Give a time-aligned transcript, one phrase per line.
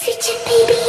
[0.00, 0.87] La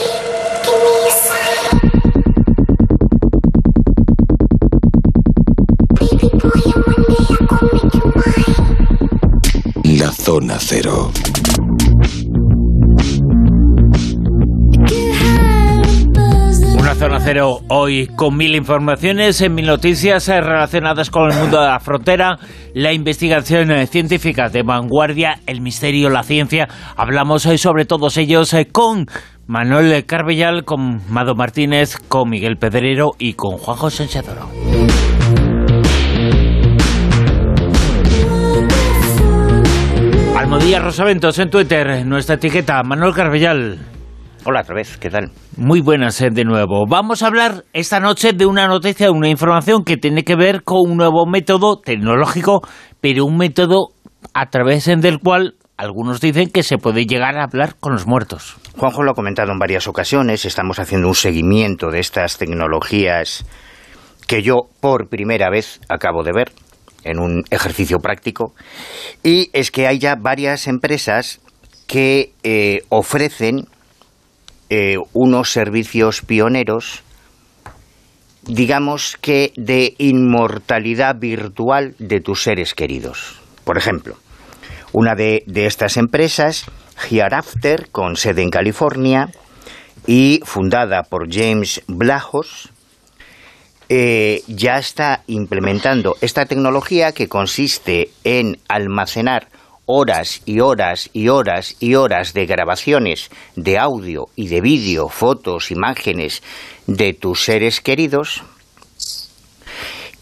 [17.32, 21.80] cero hoy con mil informaciones, en mil noticias eh, relacionadas con el mundo de la
[21.80, 22.39] frontera,
[22.73, 26.68] la investigación eh, científica de vanguardia, el misterio, la ciencia.
[26.95, 29.05] Hablamos hoy sobre todos ellos eh, con
[29.45, 34.50] Manuel Carbellal, con Mado Martínez, con Miguel Pedrero y con Juan José Enchadoro.
[40.36, 43.88] Almodía Rosaventos en Twitter, nuestra etiqueta, Manuel Carbellal.
[44.52, 45.30] Hola otra vez, ¿qué tal?
[45.58, 46.88] Muy buenas eh, de nuevo.
[46.88, 50.89] Vamos a hablar esta noche de una noticia, una información que tiene que ver con
[50.89, 52.62] un nuevo método tecnológico,
[52.99, 53.89] pero un método
[54.34, 58.55] a través del cual algunos dicen que se puede llegar a hablar con los muertos.
[58.75, 63.45] Juanjo lo ha comentado en varias ocasiones, estamos haciendo un seguimiento de estas tecnologías
[64.25, 66.52] que yo por primera vez acabo de ver
[67.03, 68.55] en un ejercicio práctico,
[69.23, 71.39] y es que hay ya varias empresas
[71.86, 73.67] que eh, ofrecen
[74.70, 77.03] eh, unos servicios pioneros,
[78.44, 83.39] digamos que de inmortalidad virtual de tus seres queridos.
[83.64, 84.16] Por ejemplo,
[84.92, 86.66] una de, estas empresas,
[87.09, 89.30] Hereafter, con sede en California
[90.08, 92.70] y fundada por James Blajos,
[93.89, 99.48] eh, ya está implementando esta tecnología que consiste en almacenar
[99.92, 105.72] horas y horas y horas y horas de grabaciones de audio y de vídeo, fotos,
[105.72, 106.44] imágenes
[106.86, 108.44] de tus seres queridos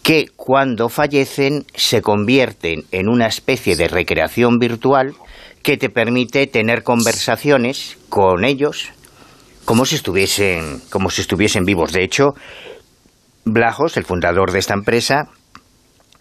[0.02, 5.14] que cuando fallecen se convierten en una especie de recreación virtual
[5.62, 8.88] que te permite tener conversaciones con ellos
[9.66, 11.92] como si estuviesen como si estuviesen vivos.
[11.92, 12.32] De hecho,
[13.44, 15.28] Blajos, el fundador de esta empresa,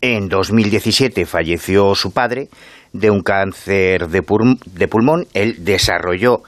[0.01, 2.49] en 2017 falleció su padre
[2.93, 5.27] de un cáncer de, pulmón.
[5.33, 6.41] Él desarrolló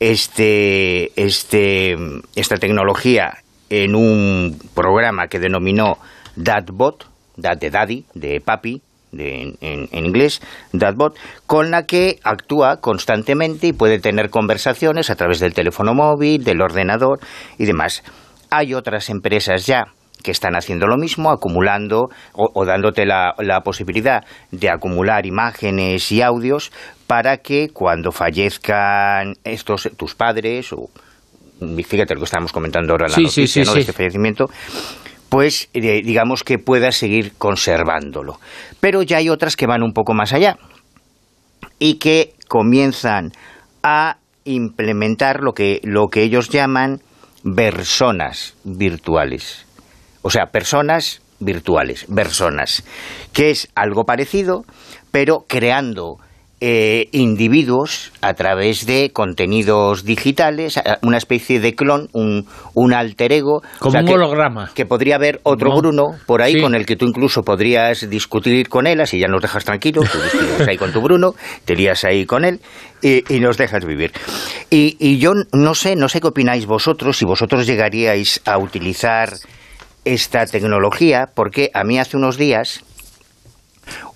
[0.00, 1.96] este, este,
[2.34, 3.38] esta tecnología
[3.70, 5.98] en un programa que denominó
[6.36, 7.06] DadBot,
[7.36, 10.40] Dad de Daddy, de Papi, en, en, inglés,
[10.72, 16.44] DadBot, con la que actúa constantemente y puede tener conversaciones a través del teléfono móvil,
[16.44, 17.20] del ordenador
[17.58, 18.02] y demás.
[18.50, 19.86] Hay otras empresas ya
[20.22, 26.72] que están haciendo lo mismo, acumulando o, dándote la, posibilidad de acumular imágenes y audios
[27.06, 30.88] para que cuando fallezcan estos tus padres o
[31.84, 34.46] fíjate lo que estábamos comentando ahora en la noticia, de este fallecimiento,
[35.28, 38.38] pues eh, digamos que puedas seguir conservándolo.
[38.80, 40.58] Pero ya hay otras que van un poco más allá
[41.78, 43.32] y que comienzan
[43.82, 47.00] a implementar lo que, lo que ellos llaman
[47.56, 49.66] personas virtuales.
[50.22, 52.84] O sea, personas virtuales, personas,
[53.32, 54.64] que es algo parecido,
[55.10, 56.18] pero creando
[56.64, 63.62] eh, individuos a través de contenidos digitales, una especie de clon, un, un alter ego.
[63.80, 64.70] Como un holograma.
[64.72, 68.86] Que podría haber otro Bruno por ahí con el que tú incluso podrías discutir con
[68.86, 71.34] él, así ya nos dejas tranquilos, tú discutes ahí con tu Bruno,
[71.64, 72.60] te lías ahí con él
[73.02, 74.12] y, nos dejas vivir.
[74.70, 79.30] Y, y yo no sé, no sé qué opináis vosotros, si vosotros llegaríais a utilizar
[80.04, 82.84] esta tecnología, porque a mí hace unos días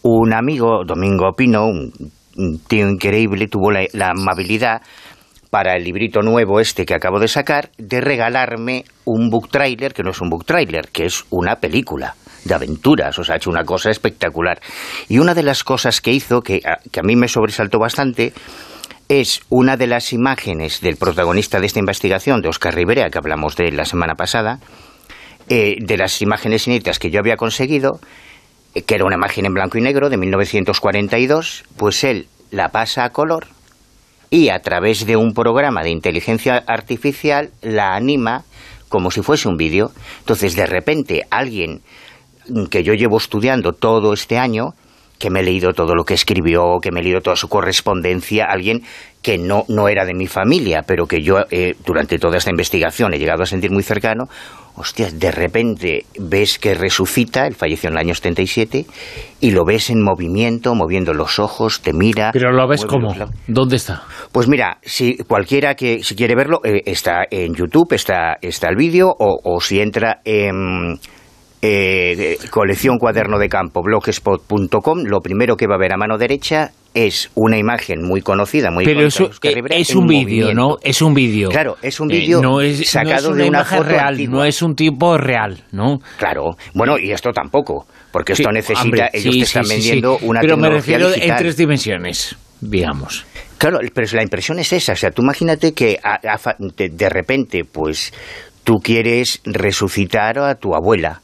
[0.02, 4.82] un amigo, Domingo Pino, un tío increíble, tuvo la, amabilidad
[5.50, 10.02] para el librito nuevo este que acabo de sacar, de regalarme un book trailer, que
[10.02, 12.14] no es un book trailer, que es una película
[12.44, 14.60] de aventuras, o sea, ha hecho una cosa espectacular.
[15.08, 18.32] Y una de las cosas que hizo, que a, que a mí me sobresaltó bastante,
[19.08, 23.56] es una de las imágenes del protagonista de esta investigación, de Oscar Rivera, que hablamos
[23.56, 24.58] de la semana pasada,
[25.48, 28.00] eh, de las imágenes inéditas que yo había conseguido,
[28.74, 33.10] que era una imagen en blanco y negro de 1942, pues él la pasa a
[33.10, 33.46] color
[34.30, 38.44] y a través de un programa de inteligencia artificial la anima
[38.88, 39.90] como si fuese un vídeo.
[40.20, 41.82] Entonces, de repente, alguien
[42.70, 44.74] que yo llevo estudiando todo este año,
[45.18, 48.46] que me he leído todo lo que escribió, que me he leído toda su correspondencia,
[48.46, 48.82] alguien
[49.22, 53.14] que no, no era de mi familia, pero que yo eh, durante toda esta investigación
[53.14, 54.28] he llegado a sentir muy cercano,
[54.76, 58.86] hostia, de repente ves que resucita, él falleció en el año 77,
[59.40, 62.30] y lo ves en movimiento, moviendo los ojos, te mira.
[62.32, 63.14] Pero lo ves cómo,
[63.46, 64.02] ¿dónde está?
[64.32, 68.76] Pues mira, si cualquiera que si quiere verlo, eh, está en YouTube, está, está el
[68.76, 70.98] vídeo, o, si entra en eh,
[72.50, 77.30] colección cuaderno de campo, blogspot.com, lo primero que va a ver a mano derecha es
[77.34, 80.78] una imagen muy conocida, muy Pero eso, eh, es un vídeo, ¿no?
[80.82, 81.50] Es un vídeo.
[81.50, 82.40] Claro, es un vídeo
[82.84, 85.98] sacado de una foto real, no es un tipo real, ¿no?
[86.16, 86.56] Claro.
[86.72, 91.10] Bueno, y esto tampoco, porque esto necesita, ellos te están vendiendo una Pero me refiero
[91.14, 93.26] en tres dimensiones, digamos.
[93.58, 95.98] Claro, pero la impresión es esa, o sea, tú imagínate que
[96.76, 98.14] de repente, pues,
[98.64, 101.20] tú quieres resucitar a tu abuela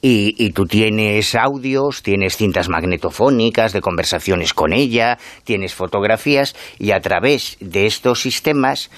[0.00, 7.00] y, tú tienes audios, tienes cintas magnetofónicas de conversaciones con ella, tienes fotografías y a
[7.00, 8.90] través de estos sistemas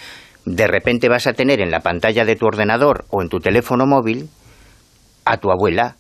[0.45, 3.87] de repente vas a tener en la pantalla de tu ordenador o en tu teléfono
[3.87, 4.29] móvil
[5.25, 5.97] a tu abuela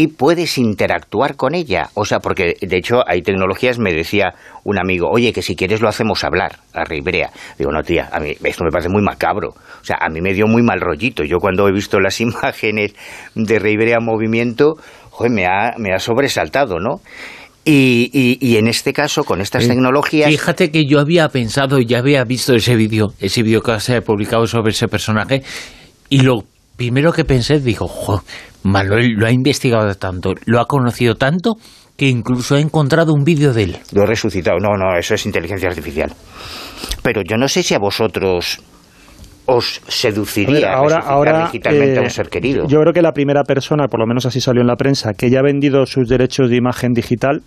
[0.00, 1.90] y puedes interactuar con ella.
[1.92, 4.32] O sea, porque de hecho hay tecnologías, me decía
[4.64, 7.28] un amigo, oye, que si quieres lo hacemos hablar a Ribrea.
[7.58, 9.48] Digo, no, tía, a mí esto me parece muy macabro.
[9.50, 11.22] O sea, a mí me dio muy mal rollito.
[11.22, 12.94] Yo cuando he visto las imágenes
[13.34, 14.76] de Ribrea en movimiento,
[15.10, 17.02] joder, me ha, me ha sobresaltado, ¿no?
[17.62, 20.30] Y, y, en este caso, con estas tecnologías...
[20.30, 24.00] Fíjate que yo había pensado, ya había visto ese vídeo, ese vídeo que se ha
[24.00, 25.42] publicado sobre ese personaje,
[26.08, 26.44] y lo
[26.80, 28.22] primero que pensé, digo, jo,
[28.62, 31.56] Manuel lo ha investigado tanto, lo ha conocido tanto,
[31.94, 33.76] que incluso ha encontrado un vídeo de él.
[33.92, 34.56] Lo he resucitado.
[34.58, 36.10] No, no, eso es inteligencia artificial.
[37.02, 38.62] Pero yo no sé si a vosotros
[39.44, 42.66] os seduciría ahora, ahora, digitalmente a un eh, ser querido.
[42.66, 45.28] Yo creo que la primera persona, por lo menos así salió en la prensa, que
[45.28, 47.42] ya ha vendido sus derechos de imagen digital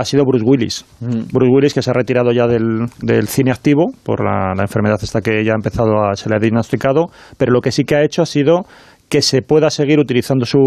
[0.00, 0.84] ha sido Bruce Willis.
[1.00, 1.32] Mm.
[1.32, 2.88] Bruce Willis que se ha retirado ya del,
[3.26, 7.06] cine activo por la, enfermedad esta que ya ha empezado a se le ha diagnosticado,
[7.36, 8.62] pero lo que sí que ha hecho ha sido
[9.08, 10.58] que se pueda seguir utilizando su,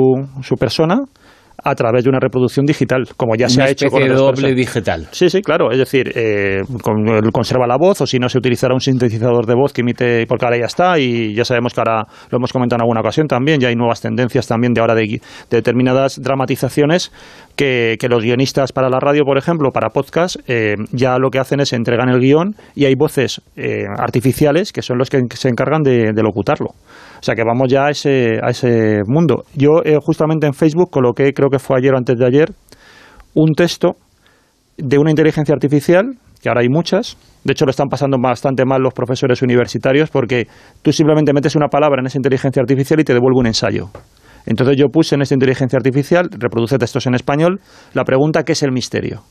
[0.41, 0.99] su persona
[1.63, 5.07] a través de una reproducción digital, como ya se ha hecho con el doble digital.
[5.11, 5.71] Sí, sí, claro.
[5.71, 6.61] Es decir, eh,
[7.31, 10.45] conserva la voz o si no se utilizará un sintetizador de voz que imite, porque
[10.45, 13.59] ahora ya está y ya sabemos que ahora lo hemos comentado en alguna ocasión también,
[13.59, 17.11] ya hay nuevas tendencias también de ahora de, determinadas dramatizaciones
[17.55, 21.39] que, que, los guionistas para la radio, por ejemplo, para podcast, eh, ya lo que
[21.39, 25.49] hacen es entregan el guion y hay voces eh, artificiales que son los que se
[25.49, 26.71] encargan de, de locutarlo.
[27.23, 29.45] O sea que vamos ya a ese, a ese mundo.
[29.55, 32.51] Yo eh, justamente en Facebook coloqué, creo que fue ayer o antes de ayer,
[33.33, 33.95] un texto
[34.77, 37.15] de una inteligencia artificial, que ahora hay muchas.
[37.45, 40.47] De hecho, lo están pasando bastante mal los profesores universitarios porque
[40.81, 43.87] tú simplemente metes una palabra en esa inteligencia artificial y te devuelve un ensayo.
[44.45, 47.61] Entonces yo puse en esta inteligencia artificial, reproduce textos en español,
[47.93, 49.21] la pregunta ¿qué es el misterio?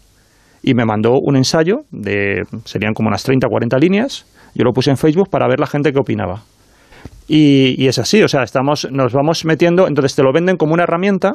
[0.63, 4.25] Y me mandó un ensayo de, serían como unas 30 o 40 líneas,
[4.55, 6.41] yo lo puse en Facebook para ver la gente qué opinaba.
[7.29, 10.83] Y, es así, o sea, estamos, nos vamos metiendo, entonces te lo venden como una
[10.83, 11.33] herramienta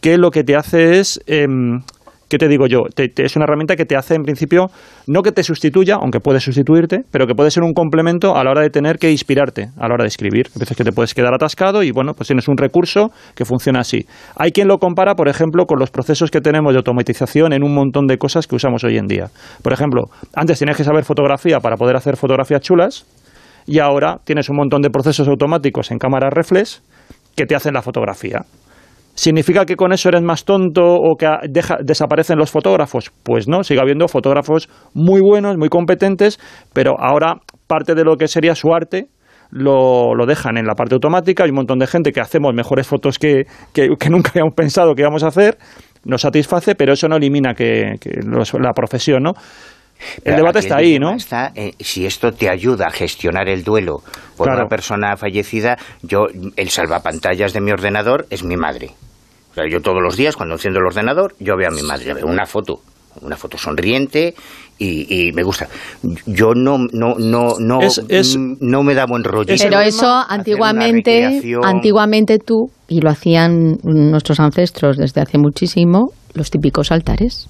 [0.00, 1.80] que lo que te hace es, em,
[2.28, 2.80] ¿qué te digo yo?
[2.96, 4.66] es una herramienta que te hace, en principio,
[5.06, 8.50] no que te sustituya, aunque puede sustituirte, pero que puede ser un complemento a la
[8.50, 10.46] hora de tener que inspirarte, a la hora de escribir.
[10.56, 13.80] A veces que te puedes quedar atascado y, bueno, pues tienes un recurso que funciona
[13.80, 14.06] así.
[14.36, 17.74] Hay quien lo compara, por ejemplo, con los procesos que tenemos de automatización en un
[17.74, 19.26] montón de cosas que usamos hoy en día.
[19.62, 20.04] Por ejemplo,
[20.34, 23.04] antes tenías que saber fotografía para poder hacer fotografías chulas,
[23.66, 26.82] y ahora tienes un montón de procesos automáticos en cámara reflex
[27.36, 28.44] que te hacen la fotografía.
[29.14, 31.28] ¿Significa que con eso eres más tonto o que
[31.82, 33.12] desaparecen los fotógrafos?
[33.22, 36.40] Pues no, sigue habiendo fotógrafos muy buenos, muy competentes,
[36.72, 37.36] pero ahora
[37.66, 39.08] parte de lo que sería su arte
[39.50, 41.44] lo, dejan en la parte automática.
[41.44, 43.44] Hay un montón de gente que hacemos mejores fotos que,
[43.74, 45.58] que, nunca habíamos pensado que íbamos a hacer,
[46.04, 47.98] nos satisface, pero eso no elimina que,
[48.60, 49.32] la profesión, ¿no?
[50.24, 51.14] El debate está ahí, ¿no?
[51.14, 54.02] Está, si esto te ayuda a gestionar el duelo
[54.36, 58.90] por una persona fallecida, yo el salvapantallas de mi ordenador es mi madre.
[59.50, 62.14] O sea, yo todos los días cuando enciendo el ordenador, yo veo a mi madre,
[62.14, 62.80] veo una foto,
[63.20, 64.34] una foto sonriente
[64.78, 65.68] y, me gusta.
[66.26, 67.78] Yo no no no no
[68.60, 69.54] no me da buen rollo.
[69.56, 76.90] Pero eso antiguamente antiguamente tú y lo hacían nuestros ancestros desde hace muchísimo los típicos
[76.90, 77.48] altares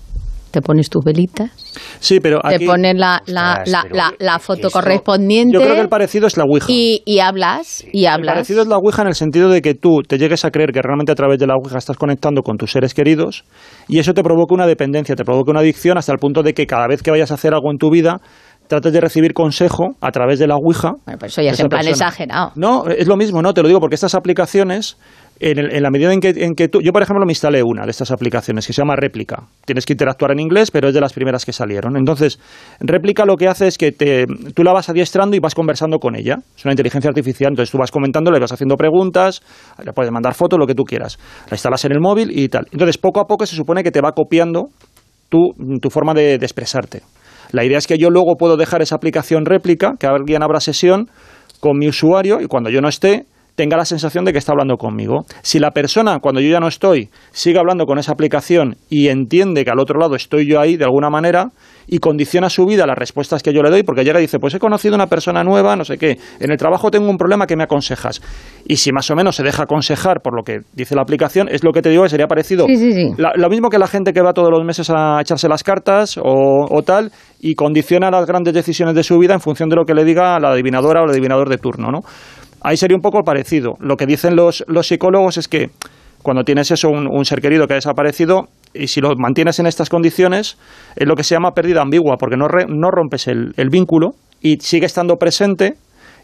[0.53, 1.51] te pones tus velitas,
[1.99, 5.55] sí, pero te pones la, la, la, la, foto correspondiente.
[5.55, 6.67] Yo creo que el parecido es la Ouija.
[6.69, 8.29] Y, y hablas, y hablas.
[8.29, 10.71] El parecido es la Ouija en el sentido de que tú te llegues a creer
[10.73, 13.45] que realmente a través de la Ouija estás conectando con tus seres queridos
[13.89, 16.67] y eso te provoca una dependencia, te provoca una adicción hasta el punto de que
[16.67, 18.21] cada vez que vayas a hacer algo en tu vida
[18.69, 20.93] trates de recibir consejo a través de la Ouija.
[21.05, 22.53] Bueno, pues eso ya es en plan exagerado.
[22.55, 23.53] No, es lo mismo, ¿no?
[23.53, 24.97] Te lo digo porque estas aplicaciones
[25.43, 27.91] en, la medida en que, en que tú, yo por ejemplo me instalé una de
[27.91, 29.43] estas aplicaciones que se llama Réplica.
[29.65, 31.97] Tienes que interactuar en inglés, pero es de las primeras que salieron.
[31.97, 32.39] Entonces,
[32.79, 36.15] Réplica lo que hace es que te, tú la vas adiestrando y vas conversando con
[36.15, 36.37] ella.
[36.57, 39.43] Es una inteligencia artificial, entonces tú vas comentando, le vas haciendo preguntas,
[39.85, 41.19] le puedes mandar fotos, lo que tú quieras.
[41.51, 42.69] La instalas en el móvil y tal.
[42.71, 44.69] Entonces, poco a poco se supone que te va copiando
[45.29, 47.01] tu, tu forma de, de expresarte.
[47.51, 51.09] La idea es que yo luego puedo dejar esa aplicación réplica, que alguien abra sesión
[51.59, 53.25] con mi usuario y cuando yo no esté,
[53.63, 55.25] tenga la sensación de que está hablando conmigo.
[55.43, 59.65] Si la persona, cuando yo ya no estoy, sigue hablando con esa aplicación y entiende
[59.65, 61.51] que al otro lado estoy yo ahí de alguna manera
[61.87, 64.53] y condiciona su vida las respuestas que yo le doy, porque llega y dice, pues
[64.55, 67.55] he conocido una persona nueva, no sé qué, en el trabajo tengo un problema que
[67.55, 68.21] me aconsejas.
[68.67, 71.63] Y si más o menos se deja aconsejar por lo que dice la aplicación, es
[71.63, 72.67] lo que te digo que sería parecido.
[72.67, 76.67] lo mismo que la gente que va todos los meses a echarse las cartas o,
[76.69, 79.95] o tal y condiciona las grandes decisiones de su vida en función de lo que
[79.95, 82.01] le diga la adivinadora o el adivinador de turno, ¿no?
[82.63, 83.75] Ahí sería un poco parecido.
[83.81, 85.71] Lo que dicen los, los psicólogos es que
[86.23, 89.89] cuando tienes eso, un, ser querido que ha desaparecido, y si lo mantienes en estas
[89.89, 90.57] condiciones,
[90.97, 94.59] es lo que se llama pérdida ambigua, porque no, no rompes el, el, vínculo y
[94.61, 95.75] sigue estando presente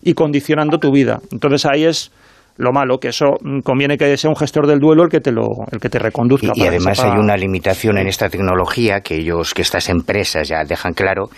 [0.02, 1.18] y condicionando tu vida.
[1.32, 2.12] Entonces ahí es
[2.56, 5.32] lo malo, que eso mm, conviene que sea un gestor del duelo el que te
[5.32, 6.52] lo, el que te reconduzca.
[6.54, 10.62] Y, y además hay una limitación en esta tecnología que ellos, que estas empresas ya
[10.64, 11.28] dejan claro,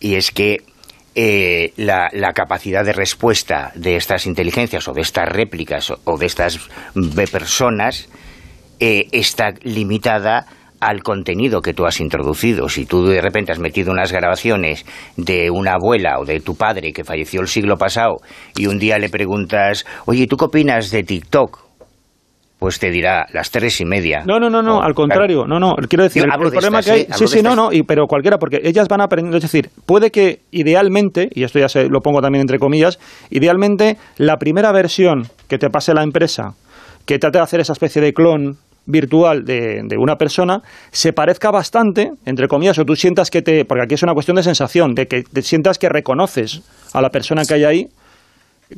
[0.00, 0.58] y es que
[1.14, 6.58] eh, la, capacidad de respuesta de estas inteligencias o de estas réplicas o de estas
[7.30, 8.08] personas
[8.80, 10.46] eh, está limitada
[10.80, 12.68] al contenido que tú has introducido.
[12.68, 14.84] Si tú de repente has metido unas grabaciones
[15.16, 18.16] de una abuela o de tu padre que falleció el siglo pasado
[18.56, 21.71] y un día le preguntas, oye, ¿tú qué opinas de TikTok?
[22.62, 24.22] Pues te dirá las tres y media.
[24.24, 27.26] No, no, no, no, al contrario, no, no, quiero decir, el, problema que hay, sí,
[27.26, 31.28] sí, no, no, y, pero cualquiera, porque ellas van aprendiendo, es decir, puede que idealmente,
[31.34, 33.00] y esto ya se, lo pongo también entre comillas,
[33.30, 36.54] idealmente la primera versión que te pase la empresa,
[37.04, 40.60] que trate de hacer esa especie de clon virtual de, de, una persona
[40.92, 43.64] se parezca bastante, entre comillas, o tú sientas que te.
[43.64, 47.10] Porque aquí es una cuestión de sensación, de que te sientas que reconoces a la
[47.10, 47.88] persona que hay ahí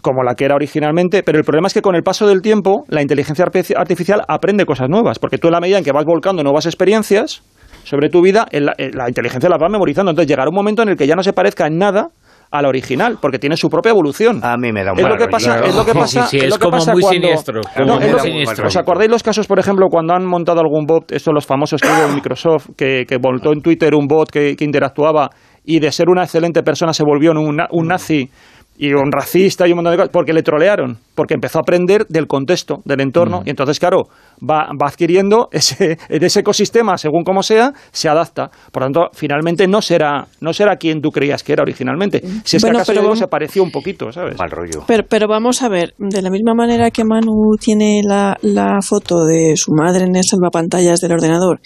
[0.03, 2.85] como la que era originalmente, pero el problema es que con el paso del tiempo
[2.89, 6.43] la inteligencia artificial aprende cosas nuevas, porque tú en la medida en que vas volcando
[6.43, 7.43] nuevas experiencias
[7.85, 10.11] sobre tu vida, la, inteligencia las va memorizando.
[10.11, 12.09] Entonces llegará un momento en el que ya no se parezca en nada
[12.51, 14.41] a la original, porque tiene su propia evolución.
[14.45, 16.59] A mí me da un es lo que pasa, Es lo que pasa, es, lo
[16.59, 18.67] que pasa muy cuando, siniestro.
[18.67, 21.89] ¿Os acordáis los casos, por ejemplo, cuando han montado algún bot, estos los famosos que
[21.89, 25.31] hubo en Microsoft, que, que montó en Twitter un bot que, interactuaba
[25.65, 28.31] y de ser una excelente persona se volvió un, un nazi
[28.77, 32.07] y un racista y un montón de cosas, porque le trolearon, porque empezó a aprender
[32.09, 34.09] del contexto, del entorno, y entonces, claro,
[34.43, 38.51] va, va adquiriendo ese, ese ecosistema, según como sea, se adapta.
[38.73, 42.21] Por tanto, finalmente no será, no será quien tú creías que era originalmente.
[42.45, 44.37] Si es que acaso luego se pareció un poquito, ¿sabes?
[44.39, 44.85] Mal rollo.
[44.87, 49.25] Pero, pero vamos a ver, de la misma manera que Manu tiene la, la foto
[49.25, 51.61] de su madre en el salvapantallas del ordenador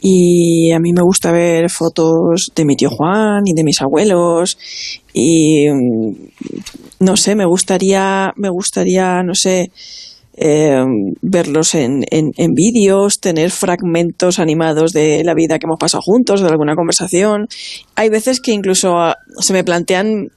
[0.00, 4.56] y a mí me gusta ver fotos de mi tío Juan y de mis abuelos
[5.18, 6.12] y mm,
[7.00, 9.72] no sé, me gustaría, me gustaría, no sé,
[10.36, 10.84] eh,
[11.20, 16.40] verlos en, en, en vídeos, tener fragmentos animados de la vida que hemos pasado juntos,
[16.40, 17.48] de alguna conversación.
[17.96, 20.30] Hay veces que incluso ah, se me plantean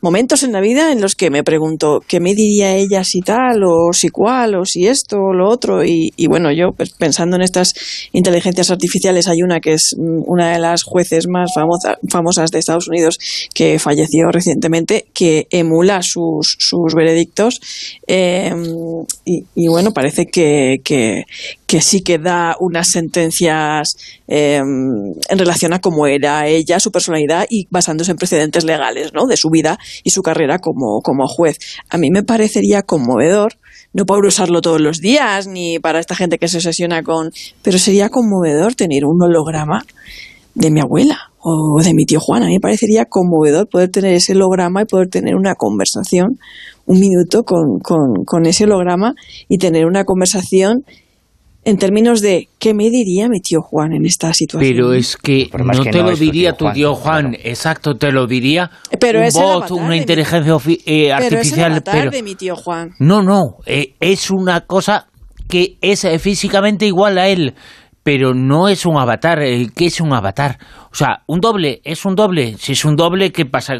[0.00, 3.62] momentos en la vida en los que me pregunto qué me diría ella si tal
[3.64, 7.42] o si cual o si esto o lo otro y, bueno yo pues, pensando en
[7.42, 7.74] estas
[8.12, 11.50] inteligencias artificiales hay una que es mm, una de las jueces más
[12.08, 13.18] famosas de Estados Unidos
[13.54, 17.60] que falleció recientemente que emula sus, sus veredictos
[18.06, 21.24] em, y, bueno parece que, que,
[21.70, 23.94] que sí que da unas sentencias
[24.26, 29.28] em, en relación a cómo era ella, su personalidad y basándose en precedentes legales ¿no?
[29.28, 31.58] de su vida y su carrera como, como juez.
[31.88, 33.52] A mí me parecería conmovedor,
[33.92, 37.30] no para usarlo todos los días ni para esta gente que se obsesiona con,
[37.62, 39.84] pero sería conmovedor tener un holograma
[40.56, 42.42] de mi abuela o de mi tío Juan.
[42.42, 46.40] A mí me parecería conmovedor poder tener ese holograma y poder tener una conversación,
[46.86, 49.14] un minuto con, con, con ese holograma
[49.48, 50.82] y tener una conversación
[51.70, 54.70] en términos de qué me diría mi tío Juan en esta situación.
[54.70, 59.20] Pero es que no te lo diría tu tío Juan, exacto, te lo diría pero
[59.20, 61.82] un bot, una inteligencia eh, artificial.
[61.84, 62.90] Pero es de mi tío Juan.
[62.98, 65.06] No, no, eh, es una cosa
[65.48, 67.54] que es eh, físicamente igual a él,
[68.02, 69.40] pero no es un avatar.
[69.74, 70.58] ¿Qué es un avatar?
[70.92, 72.56] O sea, un doble, es un doble.
[72.58, 73.74] Si es un doble, ¿qué pasa?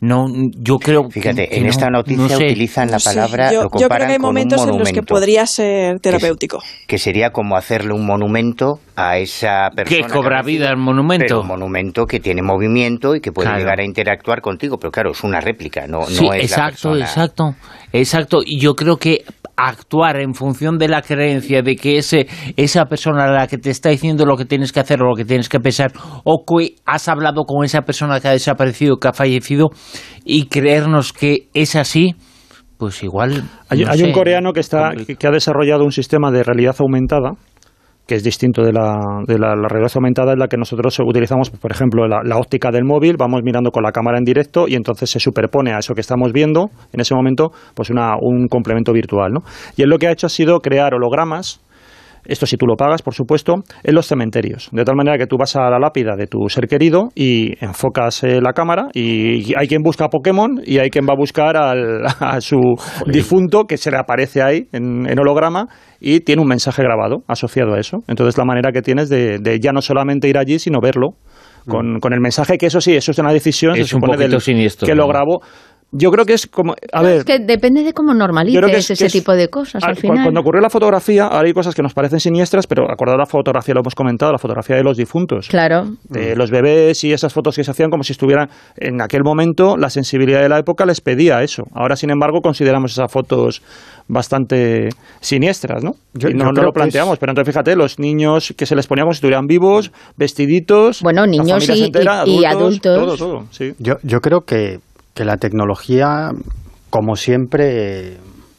[0.00, 0.26] No,
[0.58, 3.52] yo creo Fíjate, en esta noticia utilizan la palabra.
[3.52, 6.58] Yo, creo que hay momentos en los que podría ser terapéutico.
[6.86, 10.06] Que, sería como hacerle un monumento a esa persona.
[10.06, 11.40] Que cobra vida el monumento.
[11.40, 14.76] un monumento que tiene movimiento y que puede llegar a interactuar contigo.
[14.78, 17.04] Pero claro, es una réplica, no, no es exacto, la persona.
[17.04, 17.54] Exacto, exacto.
[17.92, 19.24] Y yo creo que
[19.56, 23.70] actuar en función de la creencia de que ese, esa persona a la que te
[23.70, 25.92] está diciendo lo que tienes que hacer o lo que tienes que pensar,
[26.24, 29.70] o que has hablado con esa persona que ha desaparecido, que ha fallecido,
[30.24, 32.14] y creernos que es así,
[32.78, 33.44] pues igual.
[33.68, 37.32] Hay, un coreano que, está, que, ha desarrollado un sistema de realidad aumentada
[38.06, 41.70] que es distinto de la, de la, realidad aumentada, es la que nosotros utilizamos, por
[41.70, 45.10] ejemplo, la, la, óptica del móvil, vamos mirando con la cámara en directo y entonces
[45.10, 49.32] se superpone a eso que estamos viendo en ese momento, pues una, un complemento virtual.
[49.32, 49.40] ¿no?
[49.76, 51.60] Y él lo que ha hecho ha sido crear hologramas
[52.24, 54.68] esto si tú lo pagas, por supuesto, en los cementerios.
[54.72, 58.22] De tal manera que tú vas a la lápida de tu ser querido y enfocas
[58.24, 61.56] eh, la cámara y hay quien busca a Pokémon y hay quien va a buscar
[61.56, 62.60] al, a su
[63.06, 65.66] difunto que se le aparece ahí en, holograma
[66.00, 67.98] y tiene un mensaje grabado asociado a eso.
[68.08, 71.16] Entonces la manera que tienes de, ya no solamente ir allí, sino verlo.
[71.64, 72.00] Con, mm.
[72.00, 74.84] con, el mensaje que eso sí, eso es una decisión, es se supone un siniestro,
[74.84, 75.42] que lo grabo
[75.92, 76.74] yo creo que es como.
[76.92, 77.18] A ver.
[77.18, 79.84] Es que depende de cómo normalices ese tipo de cosas.
[79.84, 80.24] Al, final.
[80.24, 83.74] Cuando ocurrió la fotografía, ahora hay cosas que nos parecen siniestras, pero acordado la fotografía,
[83.74, 85.48] lo hemos comentado, la fotografía de los difuntos.
[85.48, 85.90] Claro.
[86.08, 88.48] De los bebés y esas fotos que se hacían como si estuvieran.
[88.76, 91.64] En aquel momento, la sensibilidad de la época les pedía eso.
[91.74, 93.62] Ahora, sin embargo, consideramos esas fotos
[94.08, 94.88] bastante
[95.20, 95.92] siniestras, ¿no?
[96.14, 99.18] y no, lo planteamos, pero entonces fíjate, los niños que se les ponía como si
[99.18, 101.02] estuvieran vivos, vestiditos.
[101.02, 103.72] Bueno, niños y, adultos, Todo, todo, sí.
[103.78, 104.80] yo, yo creo que
[105.14, 106.30] que la tecnología,
[106.90, 108.18] como siempre,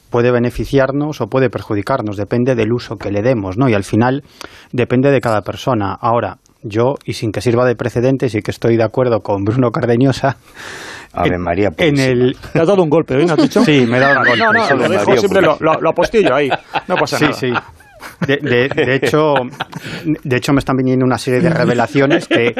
[0.10, 3.68] puede beneficiarnos o puede perjudicarnos, depende del uso que le demos, ¿no?
[3.70, 4.24] Y al final
[4.72, 5.98] depende de cada persona.
[6.00, 9.72] Ahora, yo, y sin que sirva de precedente, sí que estoy de acuerdo con Bruno
[9.72, 10.38] Cardeñosa.
[11.14, 12.38] Ave María en el...
[12.54, 13.26] ¿Te has dado un golpe, ¿eh?
[13.26, 13.64] ¿no has dicho?
[13.64, 14.40] Sí, me he dado un golpe.
[14.40, 16.50] No, no, lo dejo siempre, lo, lo, apostillo ahí.
[16.88, 17.34] No pasa nada.
[17.34, 17.54] Sí, sí.
[18.28, 19.34] De, hecho,
[20.06, 22.54] de hecho, me están viniendo una serie de revelaciones que,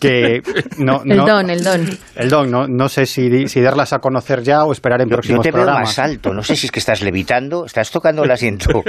[0.00, 0.42] que
[0.78, 1.88] no, el don, el don.
[2.16, 5.44] El don, no, no sé si, si darlas a conocer ya o esperar en próximos
[5.44, 8.30] yo te Veo más alto, no sé si es que estás levitando, estás tocando el
[8.30, 8.82] asiento.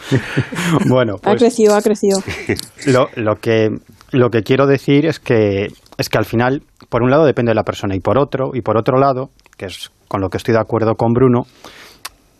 [0.88, 2.20] bueno, pues, ha crecido, ha crecido.
[2.86, 3.70] Lo, lo, que,
[4.12, 5.68] lo que quiero decir es que,
[5.98, 8.60] es que al final, por un lado depende de la persona y por otro, y
[8.62, 11.44] por otro lado, que es con lo que estoy de acuerdo con Bruno,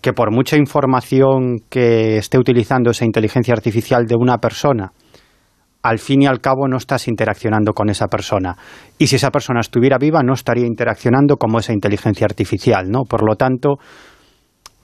[0.01, 4.93] que por mucha información que esté utilizando esa inteligencia artificial de una persona,
[5.83, 8.57] al fin y al cabo no estás interaccionando con esa persona.
[8.99, 13.05] Y si esa persona estuviera viva, no estaría interaccionando como esa inteligencia artificial, ¿no?
[13.05, 13.79] Por lo tanto,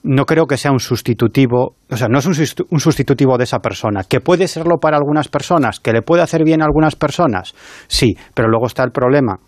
[0.03, 4.03] no creo que sea un sustitutivo, o sea, no es un, sustitutivo de esa persona,
[4.03, 7.53] que puede serlo para algunas personas, que le puede hacer bien a algunas personas,
[7.87, 9.39] sí, pero luego está el problema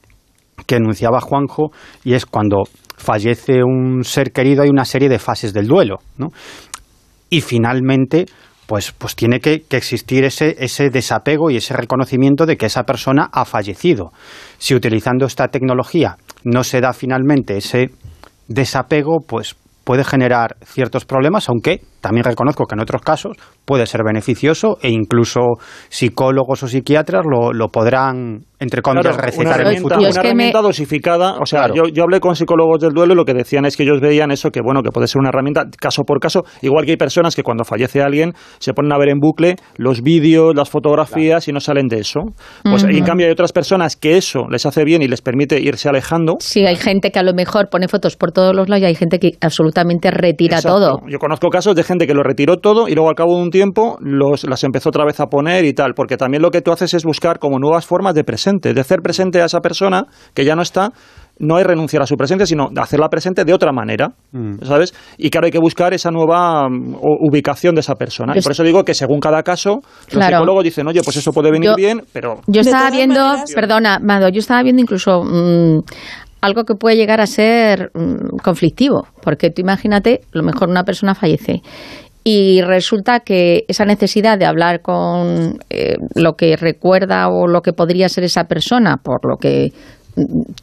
[0.68, 1.72] que enunciaba Juanjo
[2.04, 2.64] y es cuando
[3.00, 6.00] fallece un ser querido, hay una serie de fases del duelo.
[7.30, 8.26] Y finalmente,
[8.68, 13.30] pues, pues tiene que, existir ese, ese desapego y ese reconocimiento de que esa persona
[13.32, 14.12] ha fallecido.
[14.58, 17.90] Si utilizando esta tecnología no se da finalmente ese
[18.48, 23.38] desapego, pues puede generar ciertos problemas, aunque también reconozco que en otros casos
[23.70, 29.68] puede ser beneficioso e incluso psicólogos o psiquiatras lo, lo podrán entre comillas, recetar en
[29.68, 30.00] el futuro.
[30.02, 31.38] Una herramienta dosificada.
[31.40, 33.84] O sea, yo, yo hablé con psicólogos del duelo y lo que decían es que
[33.84, 36.92] ellos veían eso, que bueno, que puede ser una herramienta caso por caso, igual que
[36.92, 40.70] hay personas que cuando fallece alguien se ponen a ver en bucle los vídeos, las
[40.70, 42.20] fotografías y no salen de eso.
[42.64, 45.88] Pues en cambio hay otras personas que eso les hace bien y les permite irse
[45.88, 46.36] alejando.
[46.40, 48.96] Sí, hay gente que a lo mejor pone fotos por todos los lados y hay
[48.96, 51.00] gente que absolutamente retira todo.
[51.08, 53.52] Yo conozco casos de gente que lo retiró todo y luego al cabo de un
[53.52, 53.59] tiempo
[54.02, 56.94] los, las empezó otra vez a poner y tal, porque también lo que tú haces
[56.94, 60.56] es buscar como nuevas formas de presencia de hacer presente a esa persona que ya
[60.56, 60.92] no está,
[61.40, 64.64] no es renunciar a su presencia, sino hacerla presente de otra manera, mm.
[64.64, 64.94] ¿sabes?
[65.18, 68.34] Y claro, hay que buscar esa nueva mm, ubicación de esa persona.
[68.36, 69.80] y por eso digo que según cada caso,
[70.12, 72.42] los psicólogos dicen, oye, pues eso puede venir bien, pero...
[72.48, 75.80] Yo estaba viendo, perdona, Mado, yo estaba viendo incluso mm,
[76.42, 77.92] algo que puede llegar a ser
[78.44, 81.62] conflictivo, porque tú imagínate, lo mejor una persona fallece
[82.24, 87.74] y resulta que esa necesidad de hablar con eh, lo que recuerda o lo que
[87.74, 89.72] podría ser esa persona, por lo que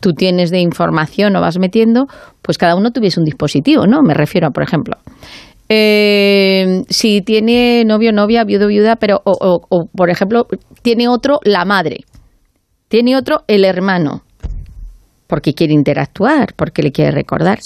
[0.01, 2.07] tú tienes de información o vas metiendo,
[2.43, 4.03] pues cada uno tuviese un dispositivo, ¿no?
[4.03, 4.97] Me refiero a, por ejemplo,
[5.69, 10.47] eh, si tiene novio, novia, viudo, viuda, pero, o, o, por ejemplo,
[10.83, 12.05] tiene otro la madre,
[12.89, 14.23] tiene otro el hermano,
[15.27, 17.59] porque quiere interactuar, porque le quiere recordar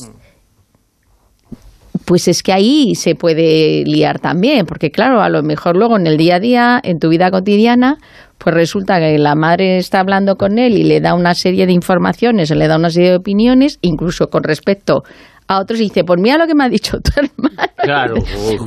[2.04, 6.06] pues es que ahí se puede liar también, porque claro, a lo mejor luego en
[6.06, 7.98] el día a día, en tu vida cotidiana,
[8.38, 11.72] pues resulta que la madre está hablando con él y le da una serie de
[11.72, 15.02] informaciones, le da una serie de opiniones, incluso con respecto
[15.50, 17.72] a otros y dice, pues mira lo que me ha dicho tu hermano.
[17.76, 18.14] Claro.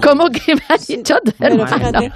[0.02, 2.12] ¿Cómo que me ha dicho tu hermano?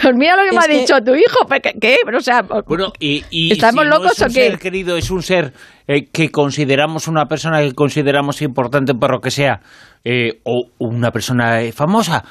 [0.00, 1.44] Pues mira lo que me ha dicho tu hijo.
[1.48, 1.96] Pues, ¿Qué?
[2.16, 4.32] O sea, bueno, y, ¿estamos locos o qué?
[4.50, 5.52] Ser querido es un ser
[5.88, 9.60] eh, que consideramos una persona que consideramos importante por lo que sea,
[10.04, 12.24] eh, o una persona eh, famosa.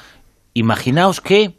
[0.54, 1.54] Imaginaos que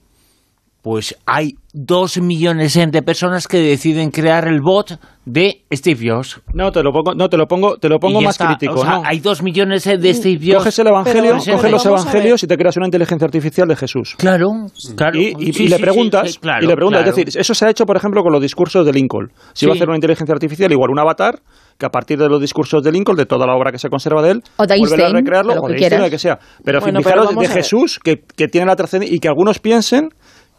[0.82, 6.42] pues hay dos millones de personas que deciden crear el bot de Steve Jobs.
[6.54, 8.48] No, te lo pongo, no, te lo pongo, te lo pongo más está.
[8.48, 8.82] crítico.
[8.82, 9.04] O sea, ¿no?
[9.06, 10.58] hay dos millones de Steve Jobs.
[10.58, 14.16] Coges el evangelio, Pero- coges los evangelios y te creas una inteligencia artificial de Jesús.
[14.18, 14.50] Claro,
[14.98, 15.18] claro.
[15.18, 17.18] Y, y- Sí, y le preguntas, sí, sí, claro, y le preguntas, claro.
[17.18, 19.32] es decir, eso se ha hecho, por ejemplo, con los discursos de Lincoln.
[19.54, 21.40] Si va a hacer una inteligencia artificial, igual un avatar,
[21.78, 24.22] que a partir de los discursos de Lincoln, de toda la obra que se conserva
[24.22, 26.40] de él, O de vuelve a Einstein, recrearlo, o que de Einstein, que sea.
[26.64, 27.48] Pero Bueno, fijaros, pero de.
[27.48, 30.10] Jesús, que, que tiene la trascendencia, y que algunos piensen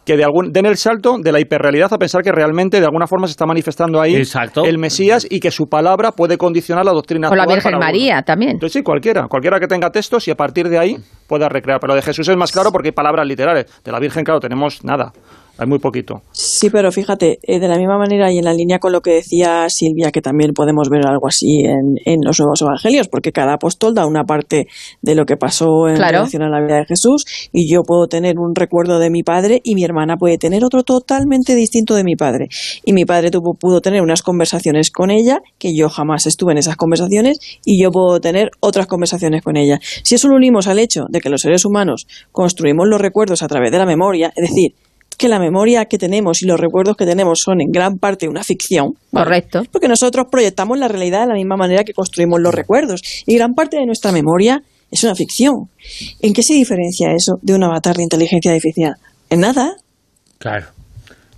[0.05, 3.07] que de algún, den el salto de la hiperrealidad a pensar que realmente de alguna
[3.07, 4.63] forma se está manifestando ahí Exacto.
[4.63, 8.51] el Mesías y que su palabra puede condicionar la doctrina O la Virgen María también.
[8.51, 10.97] Entonces sí, cualquiera, cualquiera que tenga textos y a partir de ahí
[11.27, 11.79] pueda recrear.
[11.79, 13.65] Pero lo de Jesús es más claro porque hay palabras literales.
[13.83, 15.11] De la Virgen, claro, tenemos nada.
[15.57, 16.21] Hay muy poquito.
[16.31, 19.11] Sí, pero fíjate, eh, de la misma manera y en la línea con lo que
[19.11, 23.53] decía Silvia, que también podemos ver algo así en, en los nuevos evangelios, porque cada
[23.53, 24.67] apóstol da una parte
[25.01, 26.17] de lo que pasó en Claro.
[26.17, 29.61] relación a la vida de Jesús, y yo puedo tener un recuerdo de mi padre
[29.63, 32.47] y mi hermana puede tener otro totalmente distinto de mi padre.
[32.83, 36.57] Y mi padre tuvo, pudo tener unas conversaciones con ella, que yo jamás estuve en
[36.57, 39.79] esas conversaciones, y yo puedo tener otras conversaciones con ella.
[40.03, 43.47] Si eso lo unimos al hecho de que los seres humanos construimos los recuerdos a
[43.47, 44.73] través de la memoria, es decir,
[45.15, 48.43] que la memoria que tenemos y los recuerdos que tenemos son en gran parte una
[48.43, 48.93] ficción.
[49.11, 49.25] ¿vale?
[49.25, 49.63] Correcto.
[49.71, 53.01] Porque nosotros proyectamos la realidad de la misma manera que construimos los recuerdos.
[53.25, 55.69] Y gran parte de nuestra memoria es una ficción.
[56.21, 58.95] ¿En qué se diferencia eso de un avatar de inteligencia artificial?
[59.29, 59.75] En nada.
[60.37, 60.67] Claro.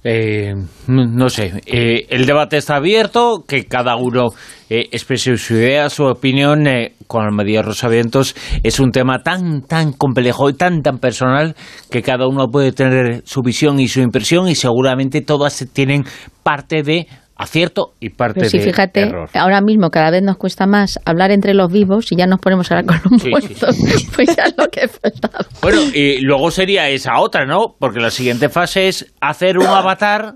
[0.10, 0.54] Eh,
[0.88, 4.30] no sé, eh, el debate está abierto, que cada uno
[4.70, 8.34] eh, exprese su idea, su opinión, eh, con el medio Rosavientos.
[8.63, 11.58] Es un tema tan, tan complejo y tan, tan personal
[11.91, 16.06] que cada uno puede tener su visión y su impresión y seguramente todas tienen
[16.41, 19.30] parte de acierto y parte Pero sí, de fíjate, error.
[19.34, 22.71] ahora mismo cada vez nos cuesta más hablar entre los vivos y ya nos ponemos
[22.71, 23.76] ahora con los Sí, sí, muertos.
[24.15, 25.45] Pues ya es lo que faltaba.
[25.62, 27.76] Bueno, y luego sería esa otra, ¿no?
[27.80, 30.36] Porque la siguiente fase es hacer un avatar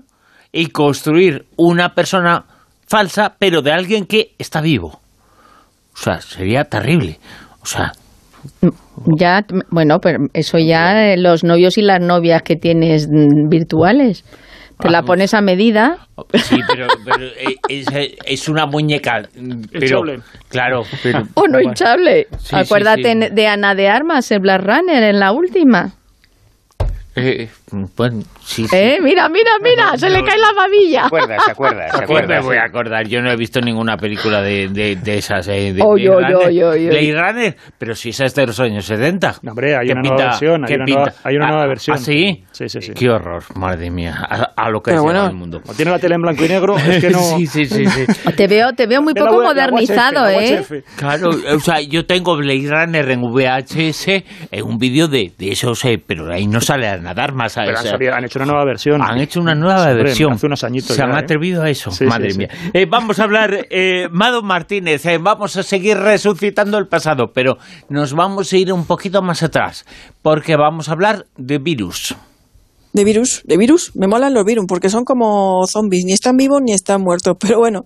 [0.52, 2.44] y construir una persona
[2.86, 5.00] falsa, pero de alguien que está vivo.
[5.94, 7.18] O sea, sería terrible.
[7.62, 7.92] O sea,
[9.18, 14.24] Ya, bueno, pero eso ya eh, los novios y las novias que tienes mm, virtuales.
[14.82, 15.98] Te la Ah, pones a medida.
[16.34, 17.86] sí, pero, pero, eh, es,
[18.26, 19.22] es una muñeca.
[19.32, 20.20] Pero, Hinchable.
[20.48, 21.26] claro, pero...
[21.34, 22.26] O no hinchable.
[22.38, 23.28] Sí, Acuérdate sí, sí.
[23.34, 25.92] de Ana de Armas, el Black Runner, en la última.
[27.14, 27.48] Eh,
[27.96, 28.76] bueno, sí, sí.
[28.76, 28.98] ¿Eh?
[29.02, 31.00] Mira, mira, mira, se le cae la babilla.
[31.02, 31.38] ¿Se acuerda?
[31.44, 31.86] ¿Se acuerda?
[31.88, 32.34] ¿Se Pues acuerda?
[32.40, 35.48] me voy a acordar, yo no he visto ninguna película de, de, de esas.
[35.48, 36.86] eh, de Oy, Blade oy.
[36.88, 39.36] Blade Runner, pero si esa es de los años 70.
[39.42, 40.30] No, hombre, hay ¿Qué una nueva pinta?
[40.30, 41.96] versión, hay ¿Qué una nueva- hay una Ah, nueva versión.
[41.96, 42.44] ¿Ah, sí?
[42.52, 42.92] Sí, sí, sí.
[42.94, 45.26] Qué horror, madre mía, a, a lo que Pero bueno.
[45.26, 45.60] el mundo.
[45.66, 47.18] O tiene la tele en blanco y negro, es que no...
[47.20, 48.06] sí, sí, sí, sí.
[48.36, 50.60] Te veo, te veo muy poco web- modernizado, UHF, la ¿eh?
[50.60, 50.96] UHF.
[50.96, 54.08] Claro, o sea, yo tengo Blade Runner en VHS,
[54.50, 57.56] en un vídeo de, de esos, eh, pero ahí no sale a nadar más.
[57.66, 59.02] Pero han, hecho una nueva versión.
[59.02, 60.32] Han hecho una nueva versión.
[60.32, 61.18] hace unos añitos Se ya, han ¿eh?
[61.18, 61.90] atrevido a eso.
[61.90, 62.38] Sí, Madre sí, sí.
[62.38, 62.48] mía.
[62.72, 67.58] Eh, vamos a hablar, eh, Mado Martínez, eh, vamos a seguir resucitando el pasado, pero
[67.88, 69.84] nos vamos a ir un poquito más atrás,
[70.22, 72.16] porque vamos a hablar de virus.
[72.94, 76.60] De virus, de virus, me molan los virus porque son como zombies, ni están vivos
[76.62, 77.36] ni están muertos.
[77.40, 77.84] Pero bueno,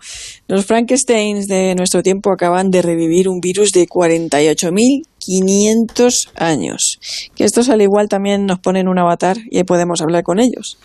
[0.48, 6.98] los Frankensteins de nuestro tiempo acaban de revivir un virus de 48.500 años.
[7.34, 10.78] Que estos al igual también nos ponen un avatar y ahí podemos hablar con ellos.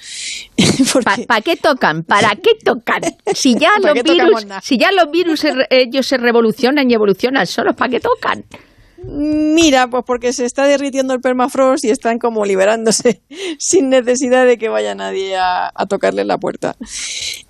[0.94, 2.04] Porque- ¿Para qué tocan?
[2.04, 3.02] ¿Para qué tocan?
[3.34, 7.76] Si ya ¿Para los virus, si ya los virus ellos se revolucionan y evolucionan solos,
[7.76, 8.44] ¿para qué tocan?
[9.04, 13.22] Mira, pues porque se está derritiendo el permafrost y están como liberándose
[13.58, 16.76] sin necesidad de que vaya nadie a, tocarle la puerta.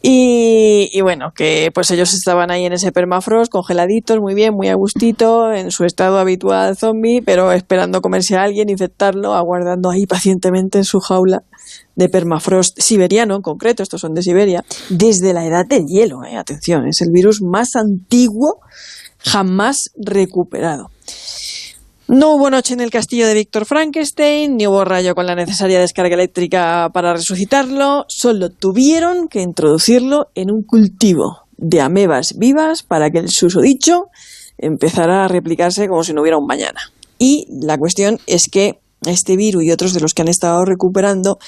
[0.02, 4.70] Y, y bueno, que pues ellos estaban ahí en ese permafrost, congeladitos, muy bien, muy
[4.70, 10.06] a gustito, en su estado habitual zombie, pero esperando comerse a alguien, infectarlo, aguardando ahí
[10.06, 11.44] pacientemente en su jaula
[11.96, 16.38] de permafrost siberiano, en concreto, estos son de Siberia, desde la edad del hielo, eh,
[16.38, 18.60] atención, es el virus más antiguo
[19.24, 20.90] jamás recuperado.
[22.14, 25.80] No hubo noche en el castillo de Víctor Frankenstein, ni hubo rayo con la necesaria
[25.80, 33.12] descarga eléctrica para resucitarlo, solo tuvieron que introducirlo en un cultivo de amebas vivas para
[33.12, 34.08] que el susodicho
[34.58, 36.82] empezara a replicarse como si no hubiera un mañana.
[37.18, 41.40] Y la cuestión es que este virus y otros de los que han estado recuperando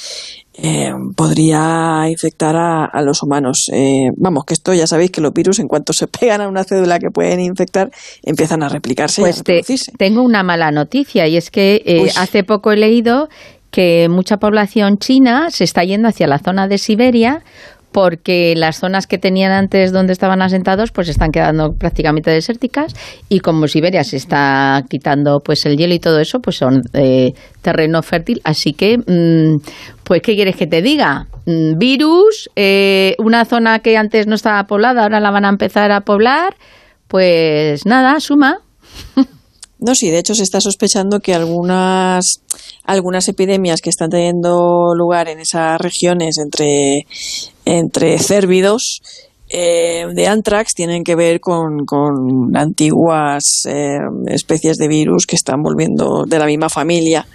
[0.56, 3.70] eh, podría infectar a, a los humanos.
[3.74, 6.64] Eh, vamos, que esto ya sabéis que los virus en cuanto se pegan a una
[6.64, 7.90] cédula que pueden infectar,
[8.24, 9.64] empiezan a replicarse y a Pues te-
[9.98, 13.30] tengo una mala noticia y es que eh, hace poco he leído
[13.72, 17.42] que mucha población china se está yendo hacia la zona de Siberia
[17.94, 22.94] porque las zonas que tenían antes donde estaban asentados pues están quedando prácticamente desérticas
[23.30, 27.34] y como Siberia se está quitando pues el hielo y todo eso, pues son eh,
[27.62, 28.42] terreno fértil.
[28.44, 29.62] Así que, mm,
[30.04, 31.28] pues, ¿qué quieres que te diga?
[31.46, 35.92] Mm, virus, eh, una zona que antes no estaba poblada, ahora la van a empezar
[35.92, 36.56] a poblar,
[37.08, 38.60] pues nada, suma.
[39.86, 42.42] No, sí, de hecho se está sospechando que algunas,
[42.86, 47.06] algunas epidemias que están teniendo lugar en esas regiones entre,
[47.66, 49.02] entre cérvidos
[49.50, 55.62] eh, de anthrax tienen que ver con, con antiguas eh, especies de virus que están
[55.62, 57.28] volviendo de la misma familia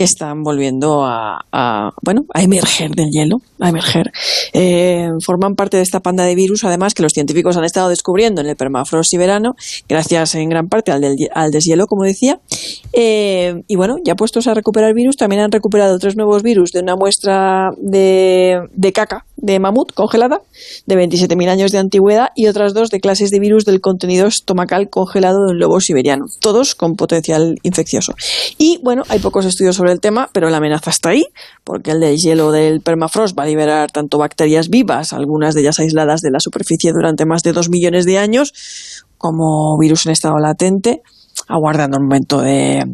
[0.00, 4.10] que están volviendo a, bueno a emerger del hielo, a emerger.
[4.54, 8.40] Eh, forman parte de esta panda de virus, además que los científicos han estado descubriendo
[8.40, 9.56] en el permafrost verano,
[9.90, 12.40] gracias en gran parte al, al deshielo, como decía.
[12.94, 16.80] Eh, y bueno, ya puestos a recuperar virus, también han recuperado tres nuevos virus de
[16.80, 20.42] una muestra de, de caca de mamut congelada
[20.86, 24.90] de 27.000 años de antigüedad y otras dos de clases de virus del contenido estomacal
[24.90, 28.14] congelado de un lobo siberiano, todos con potencial infeccioso.
[28.58, 31.26] Y bueno, hay pocos estudios sobre el tema, pero la amenaza está ahí,
[31.64, 36.20] porque el deshielo del permafrost va a liberar tanto bacterias vivas, algunas de ellas aisladas
[36.20, 38.52] de la superficie durante más de dos millones de años,
[39.18, 41.02] como virus en estado latente,
[41.50, 42.84] aguardando el momento de,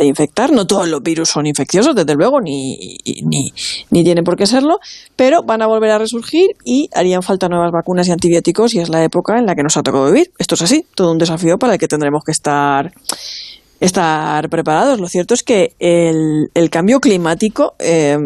[0.00, 0.52] infectar.
[0.52, 3.52] No todos los virus son infecciosos, desde luego, ni, ni,
[3.90, 4.78] ni tienen por qué serlo,
[5.14, 8.88] pero van a volver a resurgir y harían falta nuevas vacunas y antibióticos y es
[8.88, 10.30] la época en la que nos ha tocado vivir.
[10.38, 12.92] Esto es así, todo un desafío para el que tendremos que estar
[13.78, 15.00] estar preparados.
[15.00, 18.16] Lo cierto es que el, el cambio climático eh,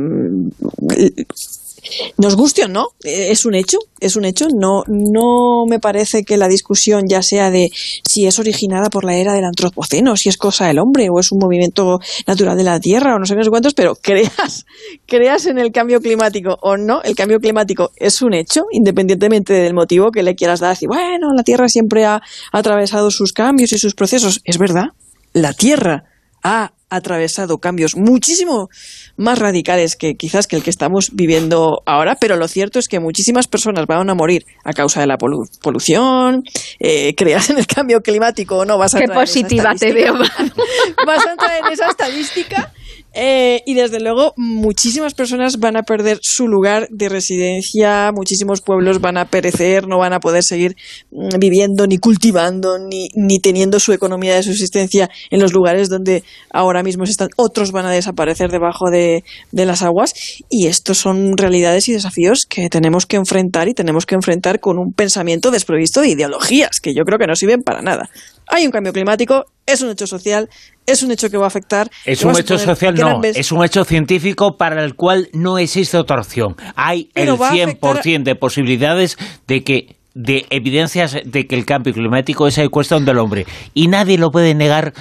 [2.18, 4.48] nos guste o no, eh, es un hecho, es un hecho.
[4.54, 7.70] No, no me parece que la discusión ya sea de
[8.08, 11.32] si es originada por la era del antropoceno, si es cosa del hombre o es
[11.32, 14.66] un movimiento natural de la Tierra o no sé qué cuántos, pero creas,
[15.06, 19.74] creas en el cambio climático o no, el cambio climático es un hecho, independientemente del
[19.74, 20.70] motivo que le quieras dar.
[20.70, 24.40] Decir, bueno, la Tierra siempre ha atravesado sus cambios y sus procesos.
[24.44, 24.88] Es verdad,
[25.32, 26.04] la Tierra
[26.42, 28.68] ha atravesado cambios muchísimo
[29.16, 33.00] más radicales que quizás que el que estamos viviendo ahora, pero lo cierto es que
[33.00, 36.42] muchísimas personas van a morir a causa de la polución,
[36.78, 40.14] eh, creas en el cambio climático o no, vas a Qué positiva te veo.
[41.06, 42.72] vas a entrar en esa estadística
[43.12, 49.00] eh, y desde luego muchísimas personas van a perder su lugar de residencia, muchísimos pueblos
[49.00, 50.76] van a perecer, no van a poder seguir
[51.10, 56.22] mm, viviendo, ni cultivando, ni, ni teniendo su economía de subsistencia en los lugares donde
[56.52, 57.30] ahora mismo están.
[57.36, 60.14] Otros van a desaparecer debajo de, de las aguas
[60.48, 64.78] y estos son realidades y desafíos que tenemos que enfrentar y tenemos que enfrentar con
[64.78, 68.10] un pensamiento desprovisto de ideologías que yo creo que no sirven para nada
[68.50, 70.50] hay un cambio climático, es un hecho social,
[70.92, 71.90] es un hecho que va a afectar.
[72.04, 76.20] Es un hecho social, no, es un hecho científico para el cual no existe otra
[76.20, 76.56] opción.
[76.76, 82.58] Hay el 100% de posibilidades de que de evidencias de que el cambio climático es
[82.58, 84.92] el cuestión del hombre y nadie lo puede negar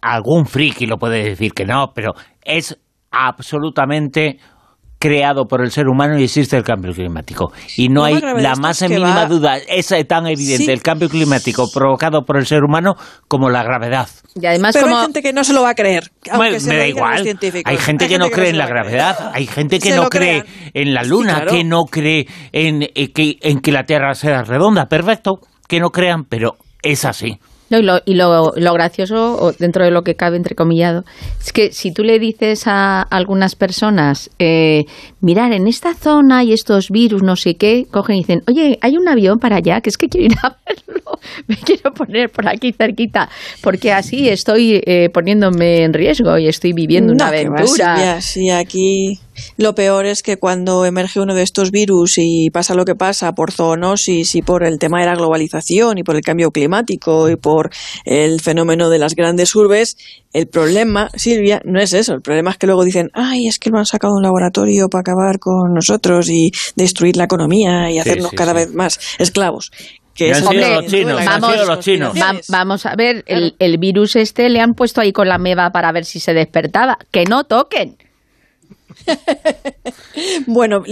[0.00, 2.78] algún friki lo puede decir que no, pero es
[3.10, 4.38] absolutamente
[5.04, 7.52] creado por el ser humano y existe el cambio climático.
[7.76, 12.38] Y no, hay la más mínima duda, es tan evidente el cambio climático provocado por
[12.38, 12.94] el ser humano
[13.28, 14.08] como la gravedad.
[14.34, 16.10] Y además Pero hay gente que no se lo va a creer.
[16.38, 17.22] me, da igual.
[17.66, 21.02] Hay gente que no cree en la gravedad, hay gente que no cree en la
[21.02, 22.80] luna, que no cree en,
[23.12, 24.86] que, en que la Tierra sea redonda.
[24.86, 25.32] Perfecto,
[25.68, 27.38] que no crean, pero es así
[27.70, 31.04] y lo, y lo, gracioso, dentro de lo que cabe entrecomillado,
[31.40, 34.84] es que si tú le dices a algunas personas, eh,
[35.20, 38.96] mirar, en esta zona hay estos virus, no sé qué, cogen y dicen, oye, hay
[38.96, 42.48] un avión para allá, que es que quiero ir a verlo, me quiero poner por
[42.48, 43.28] aquí cerquita,
[43.62, 48.20] porque así estoy eh, poniéndome en riesgo y estoy viviendo una aventura.
[48.20, 49.18] sí, aquí
[49.56, 53.32] lo peor es que cuando emerge uno de estos virus y pasa lo que pasa
[53.32, 57.36] por zoonosis y por el tema de la globalización y por el cambio climático y
[57.36, 57.70] por
[58.04, 59.96] el fenómeno de las grandes urbes,
[60.32, 62.14] el problema, Silvia, no es eso.
[62.14, 64.88] El problema es que luego dicen, ay, es que lo han sacado de un laboratorio
[64.88, 69.70] para acabar con nosotros y destruir la economía y hacernos cada vez más esclavos
[70.14, 72.14] que es los chinos, vamos, los chinos.
[72.48, 75.90] vamos a ver, el, el, virus este le han puesto ahí con la meba para
[75.92, 76.98] ver si se despertaba.
[77.10, 77.96] Que no toquen.
[80.46, 80.82] bueno,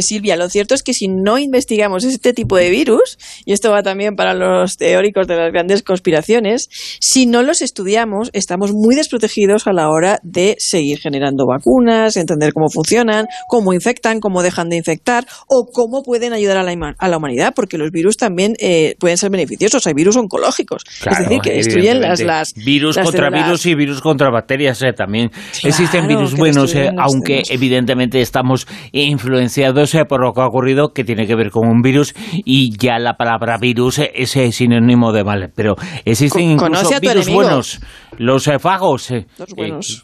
[0.00, 3.82] Silvia, lo cierto es que si no investigamos este tipo de virus, y esto va
[3.82, 6.68] también para los teóricos de las grandes conspiraciones,
[7.00, 12.52] si no los estudiamos, estamos muy desprotegidos a la hora de seguir generando vacunas, entender
[12.52, 17.08] cómo funcionan, cómo infectan, cómo dejan de infectar o cómo pueden ayudar a la, a
[17.08, 19.86] la humanidad, porque los virus también eh, pueden ser beneficiosos.
[19.86, 24.30] Hay virus oncológicos, es decir, que destruyen las, las virus contra virus y virus contra
[24.30, 24.82] bacterias.
[24.82, 25.30] Eh, también
[25.62, 31.04] existen virus buenos, eh, aunque evidentemente estamos influenciados eh, por lo que ha ocurrido, que
[31.04, 35.52] tiene que ver con un virus, y ya la palabra virus es sinónimo de mal.
[35.54, 37.80] Pero existen incluso virus buenos,
[38.18, 39.12] los fagos,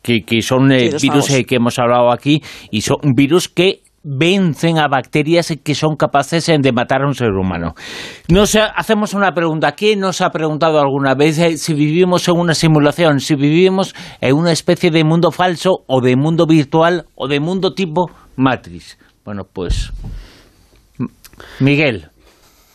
[0.03, 5.75] que, son virus que hemos hablado aquí, y son virus que vencen a bacterias que
[5.75, 7.75] son capaces de matar a un ser humano.
[8.29, 9.73] Nos hacemos una pregunta.
[9.73, 14.37] ¿Quién nos ha preguntado alguna vez eh, si vivimos en una simulación, si vivimos en
[14.37, 18.99] una especie de mundo falso o de mundo virtual o de mundo tipo Matrix?
[19.25, 19.93] Bueno, pues
[21.61, 22.09] Miguel.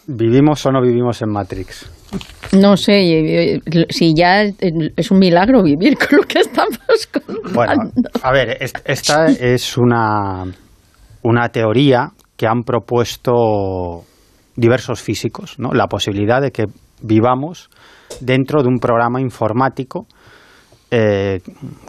[0.05, 1.89] ¿Vivimos o no vivimos en Matrix?
[2.51, 6.77] No sé, si ya es un milagro vivir con lo que estamos
[7.11, 7.53] contando.
[7.53, 10.45] Bueno, a ver, esta es una
[11.23, 14.03] una teoría que han propuesto
[14.55, 15.71] diversos físicos, ¿no?
[15.73, 16.65] la posibilidad de que
[17.01, 17.69] vivamos
[18.21, 20.05] dentro de un programa informático
[20.91, 21.39] eh,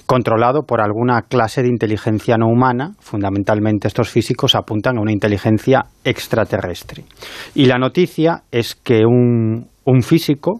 [0.06, 2.92] controlado por alguna clase de inteligencia no humana.
[3.00, 7.04] Fundamentalmente estos físicos apuntan a una inteligencia extraterrestre.
[7.54, 10.56] Y la noticia es que un, un físico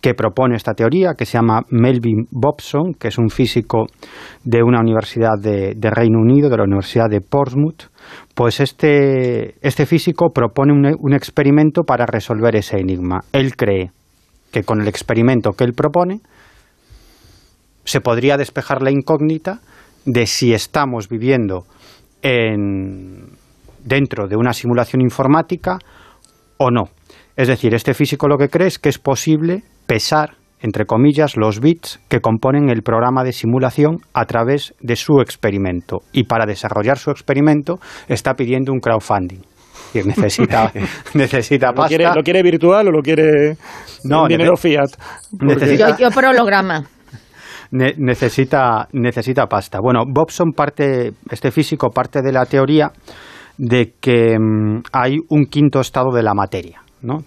[0.00, 3.86] que propone esta teoría, que se llama Melvin Bobson, que es un físico
[4.44, 7.90] de una universidad de, Reino Unido, de la Universidad de Portsmouth,
[8.34, 13.20] pues este, este físico propone un, un experimento para resolver ese enigma.
[13.32, 13.90] Él cree
[14.52, 16.20] que con el experimento que él propone
[17.84, 19.60] se podría despejar la incógnita
[20.04, 21.64] de si estamos viviendo
[22.22, 23.26] en,
[23.84, 25.78] dentro de una simulación informática
[26.58, 26.90] o no.
[27.36, 31.60] Es decir, este físico lo que cree es que es posible pesar, entre comillas, los
[31.60, 35.98] bits que componen el programa de simulación a través de su experimento.
[36.12, 39.40] Y para desarrollar su experimento está pidiendo un crowdfunding.
[39.94, 40.72] Y necesita,
[41.14, 42.14] necesita pasta.
[42.14, 43.56] ¿Lo quiere, virtual o lo quiere
[44.04, 44.90] no, dinero fiat?
[45.40, 46.84] Necesita, yo, por holograma.
[47.70, 49.78] necesita, necesita pasta.
[49.80, 52.90] Bueno, Bobson parte, este físico parte de la teoría
[53.58, 56.82] de que mm, hay un quinto estado de la materia.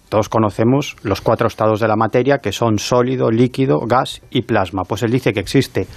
[0.09, 4.83] Todos conocemos los cuatro estados de la materia que son sólido, líquido, gas y plasma.
[4.83, 5.87] Pues él dice que existe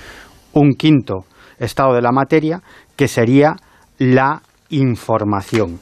[0.52, 1.24] un quinto
[1.58, 2.60] estado de la materia
[2.96, 3.56] que sería
[3.98, 5.80] la información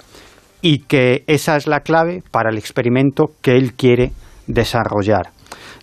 [0.62, 4.12] y que esa es la clave para el experimento que él quiere
[4.46, 5.30] desarrollar.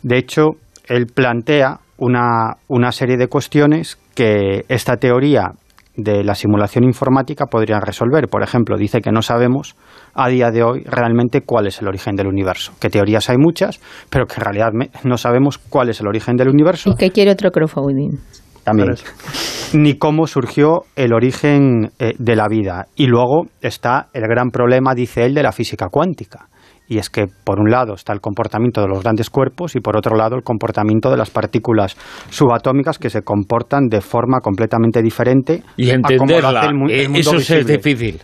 [0.04, 0.52] De hecho,
[0.86, 5.52] él plantea una, una serie de cuestiones que esta teoría
[5.96, 8.28] de la simulación informática podría resolver.
[8.30, 9.76] Por ejemplo, dice que no sabemos
[10.18, 12.74] a día de hoy realmente cuál es el origen del universo.
[12.82, 14.72] Que teorías hay muchas, pero que en realidad
[15.04, 16.90] no sabemos cuál es el origen del universo.
[16.90, 18.18] ¿Y qué quiere otro crowdfunding?
[18.64, 18.96] También.
[19.74, 22.88] Ni cómo surgió el origen eh, de la vida.
[22.96, 26.50] Y luego está el gran problema, dice él, de la física cuántica.
[26.90, 29.98] Y es que, por un lado, está el comportamiento de los grandes cuerpos y, por
[29.98, 31.98] otro lado, el comportamiento de las partículas
[32.30, 35.64] subatómicas que se comportan de forma completamente diferente.
[35.76, 38.20] Y entenderla, eh, eso es difícil.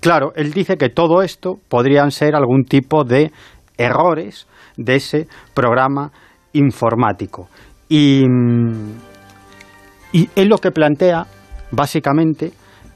[0.00, 3.30] Claro, él dice que todo esto podrían ser algún tipo de
[3.76, 6.10] errores de ese programa
[6.52, 7.48] informático.
[7.88, 8.24] Y,
[10.12, 11.26] y él lo que plantea,
[11.70, 12.52] básicamente,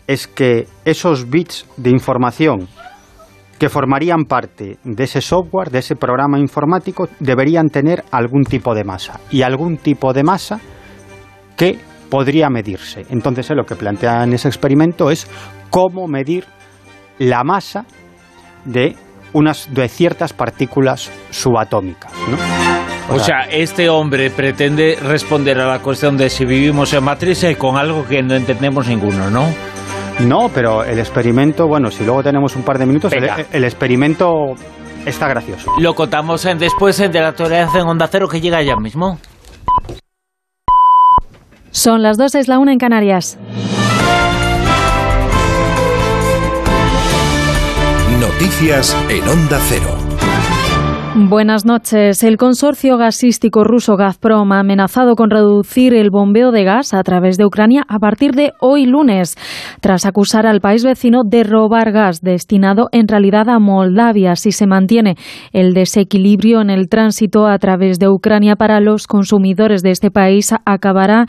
[0.06, 2.68] es que esos bits de información
[3.58, 8.84] que formarían parte de ese software, de ese programa informático, deberían tener algún tipo de
[8.84, 9.20] masa.
[9.30, 10.60] Y algún tipo de masa
[11.56, 13.04] que podría medirse.
[13.10, 15.26] Entonces, lo que plantea en ese experimento es
[15.70, 16.44] cómo medir
[17.18, 17.84] la masa
[18.64, 18.96] de
[19.32, 22.12] unas de ciertas partículas subatómicas.
[23.10, 27.76] O, sea, este hombre pretende responder a la cuestión de si vivimos en matriz con
[27.76, 29.46] algo que no entendemos ninguno, ¿no?
[30.20, 34.54] No, pero el experimento, bueno, si luego tenemos un par de minutos, el, experimento
[35.06, 35.72] está gracioso.
[35.78, 39.18] Lo contamos en, después de la actualidad en Onda Cero que llega ya mismo.
[41.70, 43.38] Son las dos, es la una en Canarias.
[48.40, 49.96] Noticias en Onda Cero.
[51.28, 52.22] Buenas noches.
[52.22, 57.36] El consorcio gasístico ruso Gazprom ha amenazado con reducir el bombeo de gas a través
[57.36, 59.34] de Ucrania a partir de hoy lunes,
[59.80, 64.36] tras acusar al país vecino de robar gas destinado en realidad a Moldavia.
[64.36, 65.16] Si se mantiene
[65.52, 70.54] el desequilibrio en el tránsito a través de Ucrania para los consumidores de este país,
[70.64, 71.26] acabará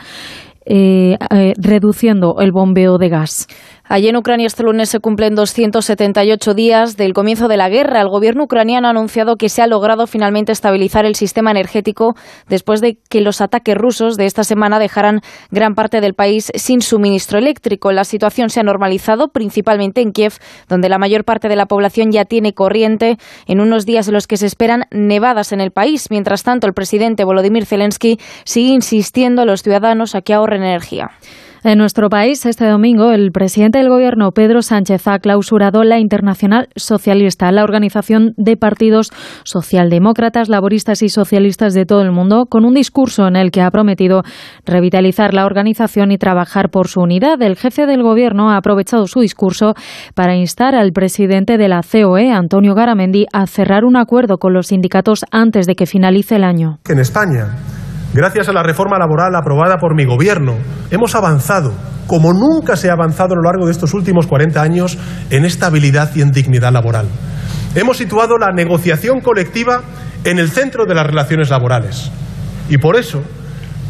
[0.71, 3.47] eh, eh, reduciendo el bombeo de gas.
[3.91, 8.01] Allí en Ucrania este lunes se cumplen 278 días del comienzo de la guerra.
[8.01, 12.13] El gobierno ucraniano ha anunciado que se ha logrado finalmente estabilizar el sistema energético
[12.47, 16.81] después de que los ataques rusos de esta semana dejaran gran parte del país sin
[16.81, 17.91] suministro eléctrico.
[17.91, 20.33] La situación se ha normalizado principalmente en Kiev,
[20.67, 24.27] donde la mayor parte de la población ya tiene corriente en unos días en los
[24.27, 26.11] que se esperan nevadas en el país.
[26.11, 31.09] Mientras tanto, el presidente Volodymyr Zelensky sigue insistiendo a los ciudadanos a que ahorren energía.
[31.61, 36.69] En nuestro país, este domingo, el presidente del Gobierno, Pedro Sánchez, ha clausurado la Internacional
[36.77, 39.11] Socialista, la organización de partidos
[39.43, 43.71] socialdemócratas, laboristas y socialistas de todo el mundo, con un discurso en el que ha
[43.71, 44.23] prometido
[44.65, 47.41] revitalizar la organización y trabajar por su unidad.
[47.41, 49.73] El jefe del Gobierno ha aprovechado su discurso
[50.15, 54.67] para instar al presidente de la COE, Antonio Garamendi, a cerrar un acuerdo con los
[54.67, 56.79] sindicatos antes de que finalice el año.
[56.87, 57.47] En España
[58.13, 60.57] Gracias a la reforma laboral aprobada por mi gobierno,
[60.89, 61.73] hemos avanzado,
[62.07, 64.97] como nunca se ha avanzado a lo largo de estos últimos 40 años,
[65.29, 67.07] en estabilidad y en dignidad laboral.
[67.75, 69.81] Hemos situado la negociación colectiva
[70.23, 72.11] en el centro de las relaciones laborales.
[72.67, 73.21] Y por eso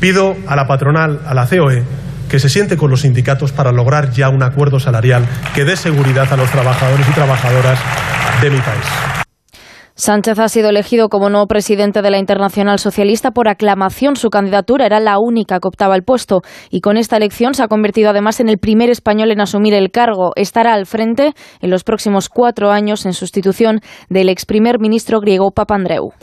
[0.02, 1.84] pido a la patronal, a la COE,
[2.30, 6.32] que se siente con los sindicatos para lograr ya un acuerdo salarial que dé seguridad
[6.32, 7.80] a los trabajadores y trabajadoras
[8.42, 9.29] de mi país.
[10.00, 14.16] Sánchez ha sido elegido como nuevo presidente de la Internacional Socialista por aclamación.
[14.16, 16.40] Su candidatura era la única que optaba el puesto
[16.70, 19.92] y con esta elección se ha convertido además en el primer español en asumir el
[19.92, 20.32] cargo.
[20.38, 25.52] Estará al frente en los próximos cuatro años en sustitución del ex primer ministro griego
[25.52, 26.14] Papandreou.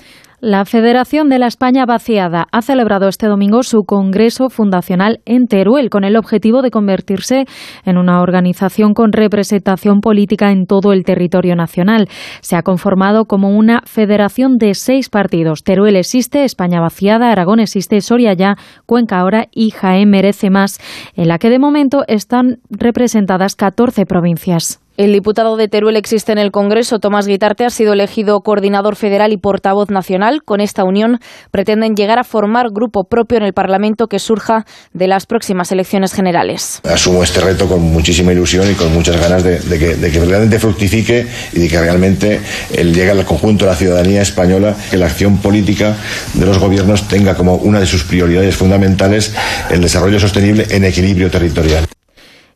[0.41, 5.89] La Federación de la España Vaciada ha celebrado este domingo su Congreso Fundacional en Teruel
[5.89, 7.47] con el objetivo de convertirse
[7.87, 12.11] en una organización con representación política en todo el territorio nacional.
[12.43, 15.62] Se ha conformado como una federación de seis partidos.
[15.64, 20.78] Teruel existe, España Vaciada, Aragón existe, Soria ya, Cuenca ahora y Jaén merece más,
[21.14, 24.86] en la que de momento están representadas 14 provincias.
[24.97, 29.30] El diputado de Teruel existe en el Congreso, Tomás Guitarte, ha sido elegido coordinador federal
[29.30, 30.40] y portavoz nacional.
[30.42, 31.18] Con esta unión
[31.51, 36.14] pretenden llegar a formar grupo propio en el Parlamento que surja de las próximas elecciones
[36.14, 36.80] generales.
[36.84, 40.59] Asumo este reto con muchísima ilusión y con muchas ganas de, que, de que, realmente
[40.59, 42.40] fructifique y de que realmente
[42.72, 45.94] llegue al conjunto de la ciudadanía española, que la acción política
[46.32, 49.34] de los gobiernos tenga como una de sus prioridades fundamentales
[49.68, 51.86] el desarrollo sostenible en equilibrio territorial.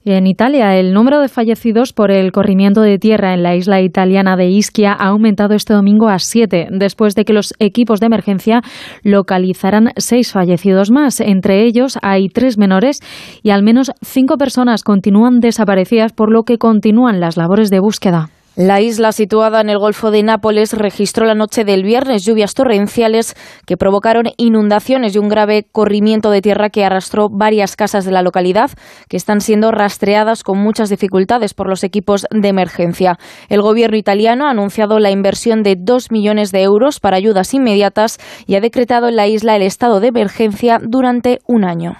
[0.02, 4.34] En Italia, el número de fallecidos por el corrimiento de tierra en la isla italiana
[4.34, 8.62] de Ischia ha aumentado este domingo a siete, después de que los equipos de emergencia
[9.02, 11.20] localizaran seis fallecidos más.
[11.20, 13.00] Entre ellos hay tres menores
[13.42, 18.30] y al menos cinco personas continúan desaparecidas, por lo que continúan las labores de búsqueda.
[18.62, 23.34] La isla situada en el Golfo de Nápoles registró la noche del viernes lluvias torrenciales
[23.64, 28.20] que provocaron inundaciones y un grave corrimiento de tierra que arrastró varias casas de la
[28.20, 28.70] localidad
[29.08, 33.18] que están siendo rastreadas con muchas dificultades por los equipos de emergencia.
[33.48, 38.18] El gobierno italiano ha anunciado la inversión de dos millones de euros para ayudas inmediatas
[38.46, 41.96] y ha decretado en la isla el estado de emergencia durante un año.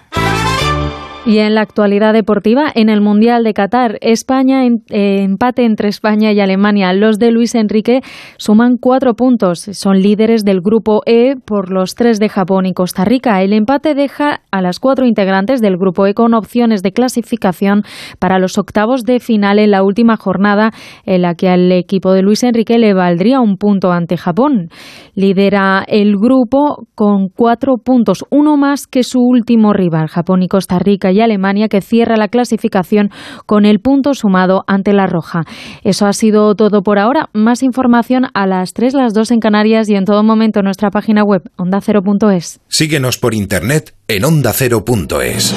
[1.27, 6.33] Y en la actualidad deportiva, en el Mundial de Qatar, España eh, empate entre España
[6.33, 6.95] y Alemania.
[6.95, 8.01] Los de Luis Enrique
[8.39, 9.61] suman cuatro puntos.
[9.61, 13.43] Son líderes del grupo E por los tres de Japón y Costa Rica.
[13.43, 17.83] El empate deja a las cuatro integrantes del grupo E con opciones de clasificación
[18.19, 20.71] para los octavos de final en la última jornada,
[21.05, 24.71] en la que al equipo de Luis Enrique le valdría un punto ante Japón.
[25.15, 30.79] Lidera el grupo con cuatro puntos, uno más que su último rival, Japón y Costa
[30.79, 33.11] Rica y Alemania, que cierra la clasificación
[33.47, 35.43] con el punto sumado ante la Roja.
[35.85, 37.29] Eso ha sido todo por ahora.
[37.33, 40.91] Más información a las 3, las 2 en Canarias y en todo momento en nuestra
[40.91, 42.61] página web ondacero.es.
[42.69, 45.55] Síguenos por internet en ondacero.es.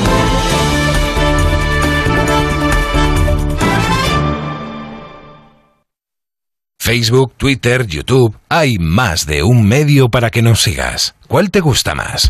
[6.83, 11.15] Facebook, Twitter, YouTube, hay más de un medio para que nos sigas.
[11.29, 12.29] ¿Cuál te gusta más?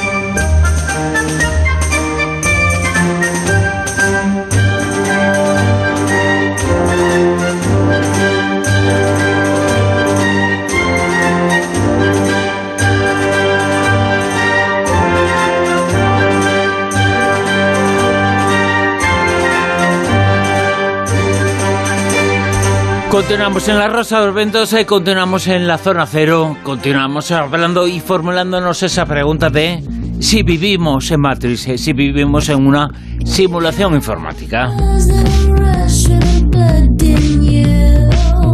[23.21, 27.87] Continuamos en la Rosa de los Ventos, eh, continuamos en la zona cero, continuamos hablando
[27.87, 29.79] y formulándonos esa pregunta de
[30.19, 32.89] si vivimos en Matrix, eh, si vivimos en una
[33.23, 34.71] simulación informática.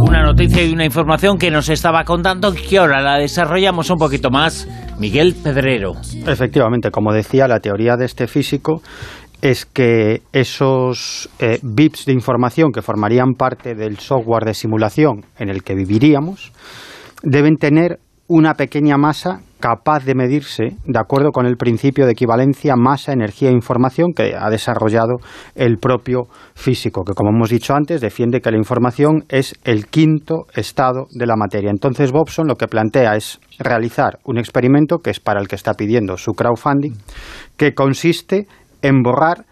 [0.06, 4.30] Una noticia y una información que nos estaba contando que ahora la desarrollamos un poquito
[4.30, 4.68] más.
[4.98, 5.92] Miguel Pedrero.
[6.26, 8.82] Efectivamente, como decía, la teoría de este físico
[9.42, 15.48] es que esos eh, bits de información que formarían parte del software de simulación en
[15.48, 16.52] el que viviríamos
[17.22, 22.76] deben tener una pequeña masa capaz de medirse de acuerdo con el principio de equivalencia
[22.76, 25.16] masa, energía e información que ha desarrollado
[25.54, 30.46] el propio físico, que como hemos dicho antes defiende que la información es el quinto
[30.54, 31.70] estado de la materia.
[31.70, 35.74] Entonces Bobson lo que plantea es realizar un experimento que es para el que está
[35.74, 36.92] pidiendo su crowdfunding,
[37.56, 38.46] que consiste
[38.82, 39.44] en borrar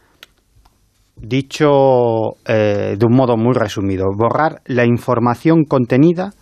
[1.17, 6.33] dicho eh, de un modo muy resumido, borrar la información contenida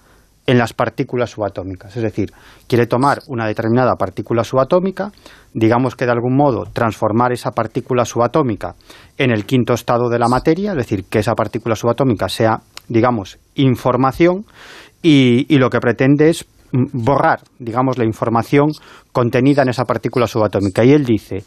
[0.47, 1.97] en las partículas subatómicas.
[1.97, 2.30] Es decir,
[2.68, 5.11] quiere tomar una determinada partícula subatómica,
[5.55, 8.74] digamos que de algún modo transformar esa partícula subatómica
[9.16, 13.39] en el quinto estado de la materia, es decir, que esa partícula subatómica sea, digamos,
[13.55, 14.45] información,
[15.03, 18.70] y, y lo que pretende es borrar, digamos, la información
[19.12, 20.85] contenida en esa partícula subatómica.
[20.85, 21.45] Y él dice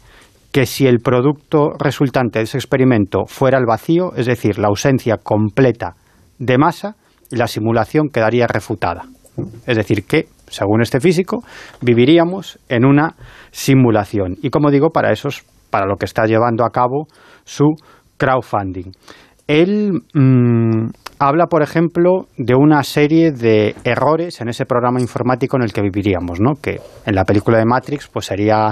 [0.52, 5.16] que si el producto resultante de ese experimento fuera el vacío, es decir, la ausencia
[5.22, 5.94] completa
[6.38, 6.96] de masa,
[7.30, 9.04] la simulación quedaría refutada.
[9.66, 11.42] Es decir, que, según este físico,
[11.80, 13.14] viviríamos en una
[13.50, 14.36] simulación.
[14.42, 17.06] Y como digo, para eso es para lo que está llevando a cabo
[17.44, 17.74] su
[18.16, 18.90] crowdfunding.
[19.46, 20.88] Él mm,
[21.18, 25.82] habla, por ejemplo, de una serie de errores en ese programa informático en el que
[25.82, 26.54] viviríamos, ¿no?
[26.54, 28.70] que en la película de Matrix pues sería,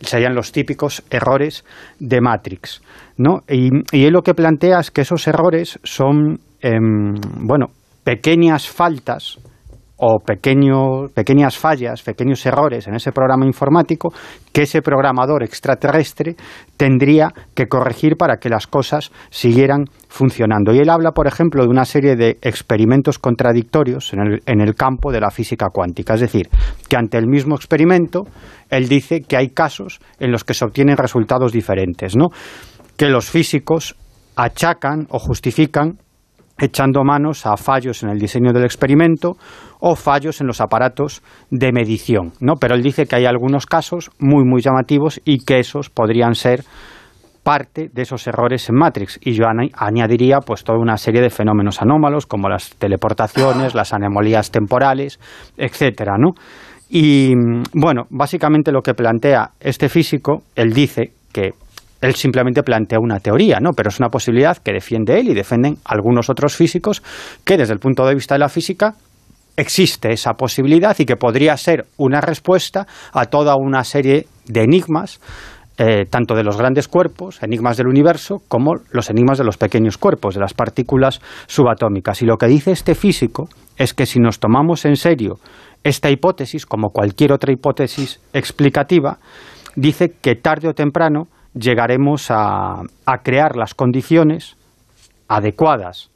[0.00, 1.64] serían los típicos errores
[1.98, 2.82] de Matrix.
[3.16, 3.40] ¿no?
[3.48, 7.68] Y, él lo que plantea es que esos errores son, em, bueno,
[8.04, 9.38] pequeñas faltas
[9.98, 14.12] o pequeñas fallas, pequeños errores en ese programa informático
[14.52, 16.36] que ese programador extraterrestre
[16.76, 20.74] tendría que corregir para que las cosas siguieran funcionando.
[20.74, 24.74] Y él habla, por ejemplo, de una serie de experimentos contradictorios en el, en el
[24.74, 26.14] campo de la física cuántica.
[26.14, 26.48] Es decir,
[26.88, 28.24] que ante el mismo experimento,
[28.68, 32.28] él dice que hay casos en los que se obtienen resultados diferentes, ¿no?
[32.96, 33.96] que los físicos
[34.36, 35.98] achacan o justifican
[36.58, 39.36] echando manos a fallos en el diseño del experimento
[39.80, 42.54] o fallos en los aparatos de medición, ¿no?
[42.58, 46.64] Pero él dice que hay algunos casos muy muy llamativos y que esos podrían ser
[47.42, 49.44] parte de esos errores en Matrix y yo
[49.74, 55.20] añadiría pues toda una serie de fenómenos anómalos como las teleportaciones, las anemolías temporales,
[55.56, 56.32] etcétera, ¿no?
[56.88, 57.34] Y
[57.72, 61.50] bueno, básicamente lo que plantea este físico, él dice que
[62.00, 63.70] él simplemente plantea una teoría, ¿no?
[63.72, 67.02] Pero es una posibilidad que defiende él y defienden algunos otros físicos
[67.44, 68.94] que desde el punto de vista de la física
[69.56, 75.20] existe esa posibilidad y que podría ser una respuesta a toda una serie de enigmas,
[75.78, 79.98] eh, tanto de los grandes cuerpos, enigmas del universo, como los enigmas de los pequeños
[79.98, 82.22] cuerpos, de las partículas subatómicas.
[82.22, 85.34] Y lo que dice este físico es que si nos tomamos en serio
[85.84, 89.18] esta hipótesis, como cualquier otra hipótesis explicativa,
[89.74, 91.28] dice que tarde o temprano
[91.58, 92.82] llegaremos a,
[93.22, 94.56] crear las condiciones
[95.28, 96.10] adecuadas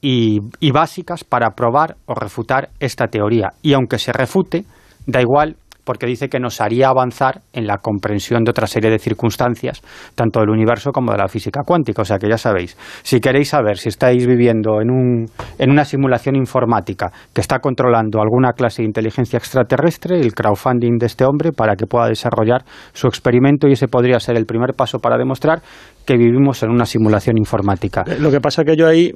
[0.00, 3.52] y, y, básicas para probar o refutar esta teoría.
[3.62, 4.64] Y aunque se refute,
[5.06, 5.56] da igual
[5.86, 9.80] porque dice que nos haría avanzar en la comprensión de otra serie de circunstancias,
[10.16, 12.02] tanto del universo como de la física cuántica.
[12.02, 15.26] O sea que ya sabéis, si queréis saber si estáis viviendo en, un,
[15.58, 21.06] en una simulación informática que está controlando alguna clase de inteligencia extraterrestre, el crowdfunding de
[21.06, 24.98] este hombre para que pueda desarrollar su experimento y ese podría ser el primer paso
[24.98, 25.62] para demostrar
[26.06, 28.04] que vivimos en una simulación informática.
[28.06, 29.12] Eh, lo que pasa que yo ahí,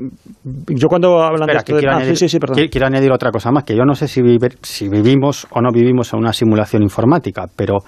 [0.69, 3.95] yo cuando hablan de, esto quiero, añadir, quiero, añadir otra cosa más, que yo no
[3.95, 4.21] sé si,
[4.63, 7.79] si vivimos o no vivimos en una simulación informática, pero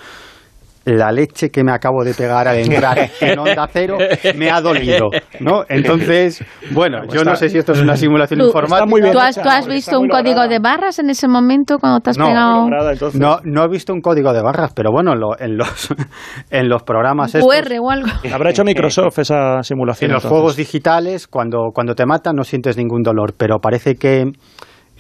[0.85, 3.99] la leche que me acabo de pegar al entrar en Onda Cero
[4.37, 5.11] me ha dolido,
[5.41, 5.65] ¿no?
[5.69, 8.87] Entonces, bueno, pues yo no sé si esto es una simulación informática.
[8.87, 12.01] Muy bien ¿Tú, has, ¿Tú has, visto un código de barras en ese momento cuando
[12.01, 12.69] te has pegado?
[13.15, 15.89] No, no he visto un código de barras, pero bueno, en los,
[16.51, 18.09] en los programas estos, QR o algo.
[18.33, 20.11] Habrá hecho Microsoft esa simulación.
[20.11, 24.25] En los juegos digitales, cuando, cuando te matan no sientes ningún dolor, pero parece que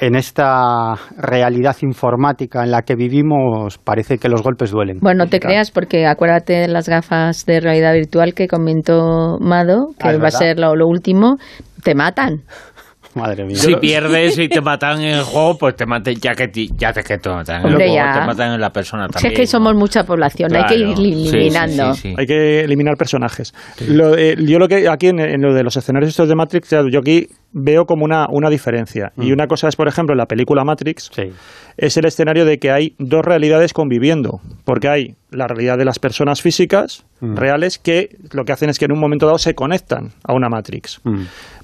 [0.02, 4.98] en esta realidad informática en la que vivimos parece que los golpes duelen.
[5.00, 9.90] Bueno, no te creas porque acuérdate de las gafas de realidad virtual que comentó Mado,
[10.00, 11.36] que ah, va a ser lo, último,
[11.84, 12.42] te matan.
[13.14, 13.56] Madre mía.
[13.56, 17.02] Si pierdes y te matan en el juego, pues te maten, ya que, ya te,
[17.02, 19.20] que te matan en el juego, te matan en la persona también.
[19.20, 21.92] Si es que somos mucha población, hay que ir eliminando.
[22.16, 23.52] hay que eliminar personajes.
[23.80, 26.98] Eh, yo lo que aquí en, en, lo de los escenarios estos de Matrix, yo
[26.98, 29.12] aquí veo como una, una diferencia.
[29.16, 29.32] Y mm.
[29.32, 31.10] una cosa es, por ejemplo, en la película Matrix,
[31.76, 35.98] es el escenario de que hay dos realidades conviviendo, porque hay la realidad de las
[35.98, 37.36] personas físicas mm.
[37.36, 40.48] reales que lo que hacen es que en un momento dado se conectan a una
[40.48, 41.00] Matrix.
[41.04, 41.22] Mm.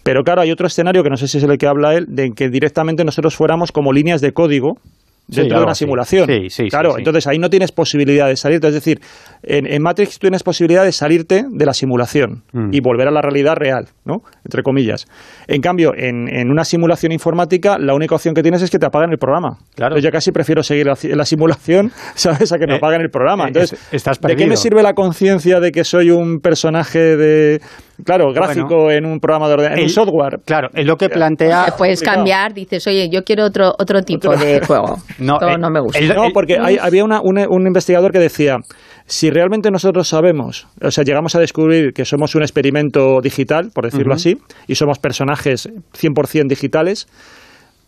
[0.09, 2.31] Pero claro, hay otro escenario que no sé si es el que habla él, de
[2.31, 4.79] que directamente nosotros fuéramos como líneas de código
[5.27, 6.27] dentro de una simulación.
[6.71, 8.69] claro, entonces ahí no tienes posibilidad de salirte.
[8.69, 9.01] Es decir,
[9.43, 12.71] en, Matrix tienes posibilidad de salirte de la simulación mm.
[12.73, 14.23] y volver a la realidad real, ¿no?
[14.47, 15.05] Entre comillas.
[15.47, 19.11] En cambio, en, una simulación informática, la única opción que tienes es que te apaguen
[19.11, 19.59] el programa.
[19.75, 19.99] Claro.
[19.99, 22.51] yo casi prefiero seguir la, simulación, ¿sabes?
[22.51, 23.45] A que me eh, apaguen el programa.
[23.45, 23.79] Eh, entonces,
[24.23, 27.61] ¿de qué me sirve la conciencia de que soy un personaje de
[28.05, 30.41] Claro, gráfico en un programa de ordenador, en un software.
[30.45, 31.75] Claro, es lo que plantea.
[31.77, 34.97] puedes cambiar, dices, oye, yo quiero otro, otro tipo de juego.
[35.19, 36.01] No, eh, no me gusta.
[36.01, 38.59] no, porque había un, investigador que decía,
[39.07, 43.85] si realmente nosotros sabemos, o sea, llegamos a descubrir que somos un experimento digital, por
[43.85, 44.39] decirlo así,
[44.69, 47.09] y somos personajes 100% digitales,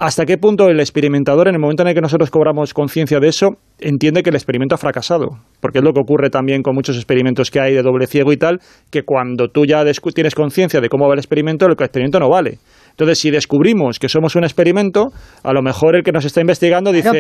[0.01, 3.29] ¿Hasta qué punto el experimentador, en el momento en el que nosotros cobramos conciencia de
[3.29, 5.37] eso, entiende que el experimento ha fracasado?
[5.61, 8.39] Porque es lo que ocurre también con muchos experimentos que hay de doble ciego y
[8.39, 9.85] tal, que cuando tú ya
[10.15, 12.57] tienes conciencia de cómo va el experimento, el experimento no vale.
[13.01, 15.09] Entonces, si descubrimos que somos un experimento,
[15.43, 17.11] a lo mejor el que nos está investigando dice,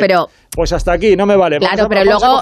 [0.54, 2.38] pues hasta aquí, no me vale, claro, pero luego,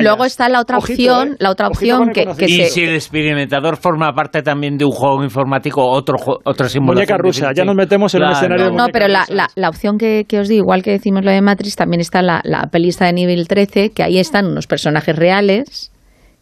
[0.00, 1.36] Luego está la otra opción, ¿eh?
[1.40, 5.84] la otra opción que, Y si el experimentador forma parte también de un juego informático,
[5.84, 6.14] otro,
[6.44, 7.08] otra simulación.
[7.08, 10.46] Muñeca rusa, ya nos metemos en un escenario No, pero la, la, opción que, os
[10.46, 13.90] digo, igual que decimos lo de Matrix, también está la, la pelista de nivel 13,
[13.90, 15.90] que ahí están unos personajes reales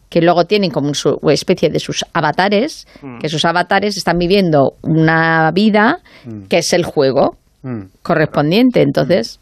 [0.09, 3.19] que luego tienen como su especie de sus avatares, mm.
[3.19, 6.45] que sus avatares están viviendo una vida mm.
[6.49, 7.83] que es el juego mm.
[8.03, 8.83] correspondiente.
[8.83, 9.41] Entonces,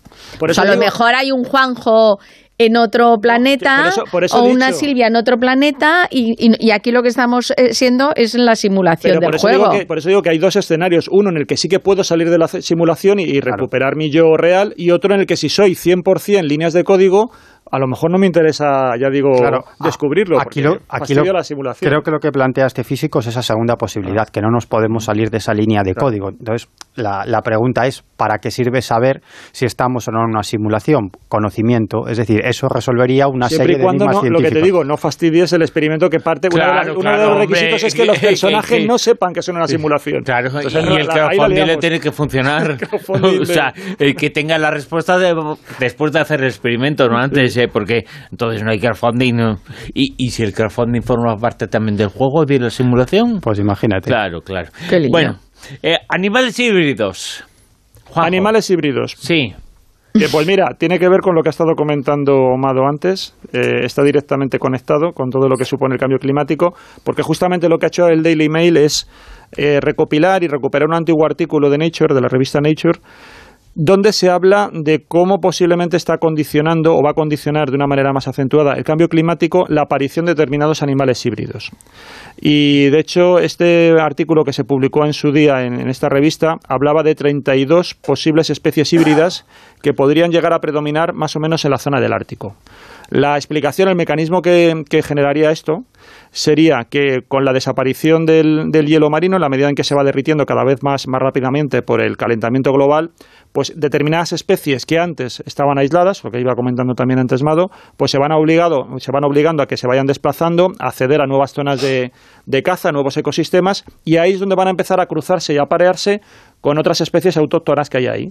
[0.56, 2.18] a lo mejor hay un Juanjo
[2.58, 3.92] en otro planeta
[4.32, 8.56] o una Silvia en otro planeta y, aquí lo que estamos eh, siendo es la
[8.56, 9.70] simulación del juego.
[9.86, 12.30] por eso digo que hay dos escenarios, uno en el que sí que puedo salir
[12.30, 15.72] de la simulación y, recuperar mi yo real y otro en el que si soy
[15.72, 17.30] 100% líneas de código
[17.72, 19.30] a lo mejor no me interesa, ya digo,
[19.80, 20.38] descubrirlo.
[20.38, 21.88] Aquí, lo, aquí la simulación.
[21.88, 25.04] creo que lo que plantea este físico es esa segunda posibilidad, que no nos podemos
[25.04, 26.28] salir de esa línea de código.
[26.28, 30.42] Entonces, la, la, pregunta es, ¿para qué sirve saber si estamos o no en una
[30.42, 31.10] simulación?
[31.28, 34.98] Conocimiento, es decir, eso resolvería una serie de enigmas no, Lo que te digo, no
[34.98, 36.48] fastidies el experimento que parte.
[36.52, 40.24] uno de los requisitos es que los personajes no sepan que son una simulación.
[40.24, 42.76] Claro, y el crowdfunding le tiene que funcionar.
[43.40, 45.18] o sea, que tenga la respuesta
[45.78, 49.56] después de hacer el experimento, no antes porque entonces no hay crowdfunding.
[49.94, 53.40] ¿Y, ¿Y si el crowdfunding forma parte también del juego, de la simulación?
[53.40, 54.08] Pues imagínate.
[54.08, 54.68] Claro, claro.
[55.10, 55.38] Bueno,
[55.82, 57.44] eh, animales híbridos.
[58.14, 59.14] Animales híbridos.
[59.18, 59.54] Sí.
[60.30, 64.02] pues mira, tiene que ver con lo que ha estado comentando Mado antes, eh, está
[64.02, 67.88] directamente conectado con todo lo que supone el cambio climático, porque justamente lo que ha
[67.88, 69.08] hecho el Daily Mail es
[69.56, 72.98] eh, recopilar y recuperar un antiguo artículo de Nature, de la revista Nature,
[73.74, 78.12] donde se habla de cómo posiblemente está condicionando o va a condicionar de una manera
[78.12, 81.70] más acentuada el cambio climático la aparición de determinados animales híbridos.
[82.40, 87.02] Y de hecho, este artículo que se publicó en su día en, esta revista hablaba
[87.02, 89.46] de 32 posibles especies híbridas
[89.80, 92.56] que podrían llegar a predominar más o menos en la zona del Ártico.
[93.10, 95.84] La explicación, el mecanismo que, generaría esto
[96.30, 99.94] sería que con la desaparición del, del, hielo marino, en la medida en que se
[99.94, 103.10] va derritiendo cada vez más, más rápidamente por el calentamiento global,
[103.52, 108.10] pues determinadas especies que antes estaban aisladas, lo que iba comentando también antes Mado, pues
[108.10, 111.52] se van, obligado, se van obligando a que se vayan desplazando, a acceder a nuevas
[111.52, 112.12] zonas de,
[112.46, 115.66] de caza, nuevos ecosistemas, y ahí es donde van a empezar a cruzarse y a
[115.66, 116.20] parearse
[116.60, 118.28] con otras especies autóctonas que hay ahí.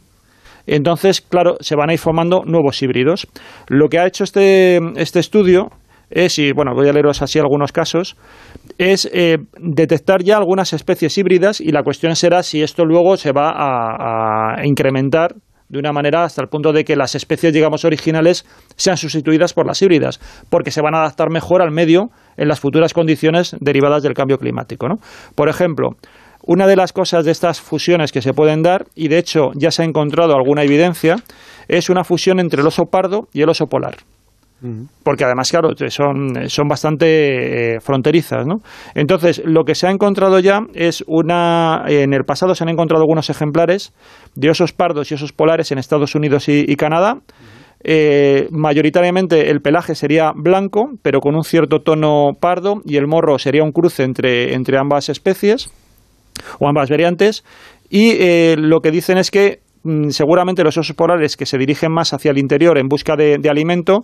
[0.67, 3.27] Entonces, claro, se van a ir formando nuevos híbridos.
[3.67, 5.69] Lo que ha hecho este, este estudio
[6.11, 8.15] es, y bueno, voy a leeros así algunos casos,
[8.81, 13.31] es eh, detectar ya algunas especies híbridas y la cuestión será si esto luego se
[13.31, 15.35] va a, incrementar
[15.69, 18.43] de una manera hasta el punto de que las especies, digamos, originales
[18.75, 20.19] sean sustituidas por las híbridas,
[20.49, 24.37] porque se van a adaptar mejor al medio en las futuras condiciones derivadas del cambio
[24.37, 24.89] climático.
[24.89, 24.95] ¿no?
[25.35, 25.91] Por ejemplo,
[26.43, 29.69] una de las cosas de estas fusiones que se pueden dar, y de hecho ya
[29.69, 31.17] se ha encontrado alguna evidencia,
[31.67, 33.97] es una fusión entre el oso pardo y el oso polar
[35.03, 38.61] porque además, claro, son, son bastante eh, fronterizas, ¿no?
[38.93, 41.83] Entonces, lo que se ha encontrado ya es una...
[41.87, 43.91] En el pasado se han encontrado algunos ejemplares
[44.35, 47.17] de osos pardos y osos polares en Estados Unidos y, Canadá.
[47.83, 53.39] Eh, mayoritariamente el pelaje sería blanco, pero con un cierto tono pardo, y el morro
[53.39, 55.71] sería un cruce entre, entre ambas especies
[56.59, 57.43] o ambas variantes.
[57.89, 61.91] Y eh, lo que dicen es que mm, seguramente los osos polares que se dirigen
[61.91, 64.03] más hacia el interior en busca de, de alimento,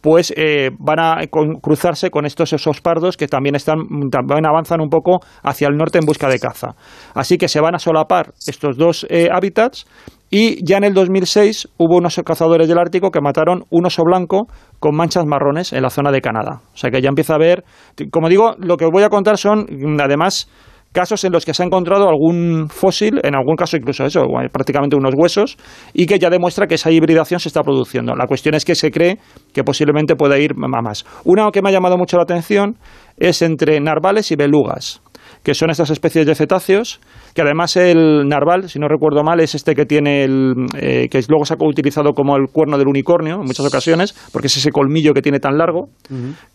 [0.00, 1.16] pues eh, van a
[1.60, 3.78] cruzarse con estos esos pardos que también están
[4.10, 6.74] también avanzan un poco hacia el norte en busca de caza.
[7.14, 9.86] Así que se van a solapar estos dos eh, hábitats
[10.30, 14.46] y ya en el 2006 hubo unos cazadores del Ártico que mataron un oso blanco
[14.78, 16.60] con manchas marrones en la zona de Canadá.
[16.72, 17.64] O sea que ya empieza a ver,
[18.12, 19.66] como digo, lo que os voy a contar son
[20.00, 20.48] además
[20.92, 24.22] casos en los que se ha encontrado algún fósil, en algún caso incluso eso,
[24.52, 25.56] prácticamente unos huesos,
[25.92, 28.14] y que ya demuestra que esa hibridación se está produciendo.
[28.14, 29.18] La cuestión es que se cree
[29.52, 31.04] que posiblemente pueda ir más.
[31.24, 32.76] Una que me ha llamado mucho la atención
[33.16, 35.02] es entre narvales y belugas
[35.42, 37.00] que son estas especies de cetáceos,
[37.34, 41.20] que además el narval, si no recuerdo mal, es este que tiene el, eh, que
[41.28, 44.70] luego se ha utilizado como el cuerno del unicornio en muchas ocasiones, porque es ese
[44.70, 45.88] colmillo que tiene tan largo.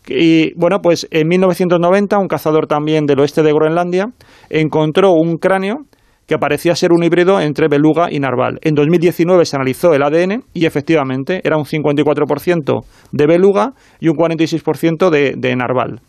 [0.08, 4.08] Y bueno, pues en 1990 un cazador también del oeste de Groenlandia
[4.50, 5.86] encontró un cráneo
[6.28, 8.60] que parecía ser un híbrido entre beluga y narval.
[8.62, 14.16] En 2019 se analizó el ADN y efectivamente era un 54% de beluga y un
[14.16, 16.02] 46% de, de narval.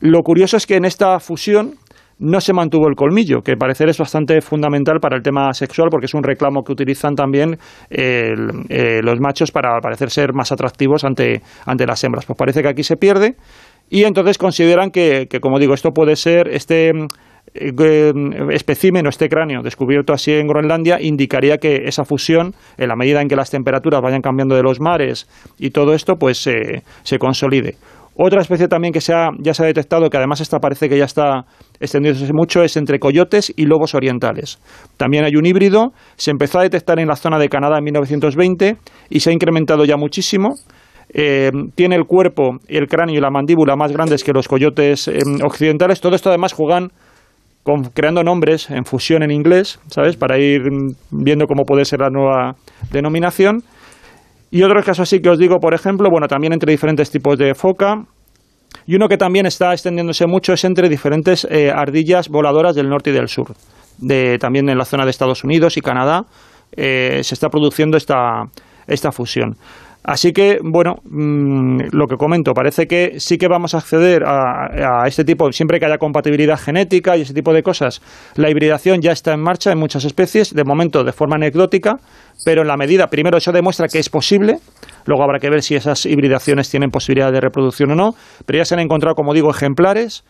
[0.00, 1.74] Lo curioso es que en esta fusión
[2.18, 6.06] no se mantuvo el colmillo, que parecer es bastante fundamental para el tema sexual porque
[6.06, 7.58] es un reclamo que utilizan también
[7.90, 8.34] eh,
[9.02, 12.26] los machos para parecer ser más atractivos ante, ante las hembras.
[12.26, 13.34] Pues parece que aquí se pierde
[13.90, 16.92] y entonces consideran que, que como digo, esto puede ser este
[17.54, 18.12] eh,
[18.50, 23.20] espécimen o este cráneo descubierto así en Groenlandia indicaría que esa fusión, en la medida
[23.20, 27.76] en que las temperaturas vayan cambiando de los mares y todo esto, pues se consolide.
[28.16, 31.04] Otra especie también que se ya se ha detectado, que además esta parece que ya
[31.04, 31.44] está
[31.80, 34.58] extendiéndose mucho, es entre coyotes y lobos orientales.
[34.96, 38.76] También hay un híbrido, se empezó a detectar en la zona de Canadá en 1920
[39.10, 40.50] y se ha incrementado ya muchísimo.
[41.12, 45.18] Eh, tiene el cuerpo, el cráneo y la mandíbula más grandes que los coyotes eh,
[45.44, 46.00] occidentales.
[46.00, 46.90] Todo esto además juegan
[47.64, 50.16] con, creando nombres en fusión en inglés, ¿sabes?
[50.16, 50.62] Para ir
[51.10, 52.54] viendo cómo puede ser la nueva
[52.92, 53.62] denominación.
[54.54, 57.56] Y otros casos así que os digo, por ejemplo, bueno, también entre diferentes tipos de
[57.56, 58.04] foca.
[58.86, 63.10] Y uno que también está extendiéndose mucho es entre diferentes eh, ardillas voladoras del norte
[63.10, 63.52] y del sur.
[63.98, 66.26] De, también en la zona de Estados Unidos y Canadá
[66.70, 68.44] eh, se está produciendo esta,
[68.86, 69.56] esta fusión.
[70.04, 75.06] Así que, bueno, mm, lo que comento, parece que sí que vamos a acceder a,
[75.06, 78.02] este tipo, siempre que haya compatibilidad genética y ese tipo de cosas.
[78.36, 81.96] La hibridación ya está en marcha en muchas especies, de momento de forma anecdótica,
[82.44, 84.58] pero en la medida, primero eso demuestra que es posible,
[85.06, 88.10] luego habrá que ver si esas hibridaciones tienen posibilidad de reproducción o no,
[88.44, 90.22] pero ya se han encontrado, como digo, ejemplares.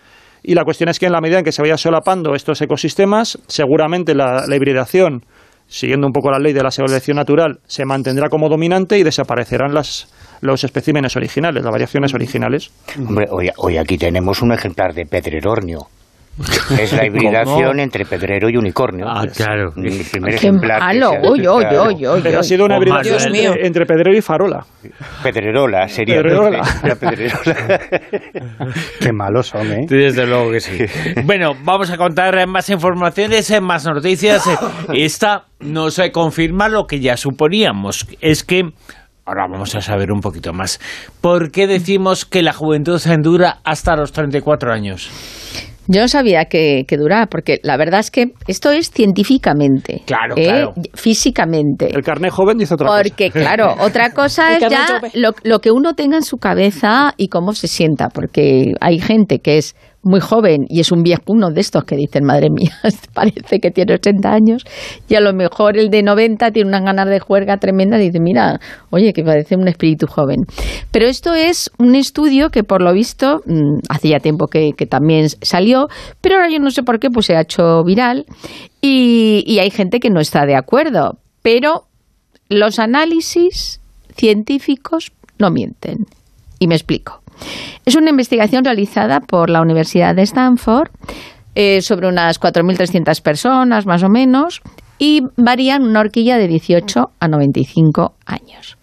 [0.44, 3.38] Y la cuestión es que en la medida en que se vaya solapando estos ecosistemas,
[3.48, 5.24] seguramente la hibridación
[5.66, 9.74] siguiendo un poco la ley de la selección natural, se mantendrá como dominante y desaparecerán
[9.74, 10.08] las,
[10.40, 12.70] los especímenes originales, las variaciones originales.
[12.98, 15.88] Hombre, hoy, hoy aquí tenemos un ejemplar de pedrerornio.
[16.78, 19.06] Es la hibridación entre pedrero y unicornio.
[19.08, 19.72] Ah, claro.
[19.76, 20.80] El primer ejemplar.
[20.80, 21.12] malo!
[21.22, 22.20] ¡Uy, uy, uy, uy!
[22.22, 24.64] Pero ha sido una hibridación entre, entre, pedrero y farola.
[25.22, 26.16] Pedrerola sería.
[26.16, 26.62] Pedrerola.
[26.82, 27.80] La pedrerola.
[29.00, 29.86] Qué malos son, ¿eh?
[29.88, 30.84] Desde luego que sí.
[31.24, 34.44] Bueno, vamos a contar más informaciones, más noticias.
[34.92, 38.06] Esta no se confirma lo que ya suponíamos.
[38.20, 38.70] Es que
[39.26, 40.78] Ahora vamos a saber un poquito más.
[41.22, 45.10] ¿Por qué decimos que la juventud se endura hasta los 34 años?
[45.86, 50.02] Yo no sabía que, que, duraba, porque la verdad es que esto es científicamente.
[50.06, 50.44] Claro, ¿eh?
[50.44, 50.74] claro.
[50.94, 51.94] Físicamente.
[51.94, 53.40] El carnet joven dice otra porque, cosa.
[53.40, 57.52] claro, otra cosa es ya lo, lo, que uno tenga en su cabeza y cómo
[57.52, 61.84] se sienta, porque hay gente que es muy joven y es un viejuno de estos
[61.84, 62.72] que dicen, madre mía,
[63.14, 64.64] parece que tiene 80 años,
[65.08, 68.20] y a lo mejor el de 90 tiene unas ganas de juerga tremenda y dice,
[68.20, 70.44] mira, oye, que parece un espíritu joven.
[70.90, 73.40] Pero esto es un estudio que por lo visto,
[73.88, 75.88] hace ya tiempo que, también salió,
[76.20, 78.26] pero ahora yo no sé por qué, pues se ha hecho viral
[78.80, 81.86] y hay gente que no está de acuerdo, pero
[82.48, 83.80] los análisis
[84.16, 86.06] científicos no mienten.
[86.58, 87.23] Y me explico.
[87.84, 90.88] Es una investigación realizada por la Universidad de Stanford
[91.54, 94.60] eh, sobre unas 4.300 personas, más o menos,
[94.98, 98.76] y varían una horquilla de 18 a 95 años.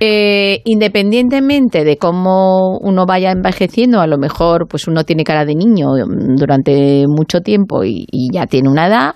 [0.00, 5.54] Eh, independientemente de cómo uno vaya envejeciendo, a lo mejor pues uno tiene cara de
[5.54, 5.90] niño
[6.36, 9.14] durante mucho tiempo y, y ya tiene una edad.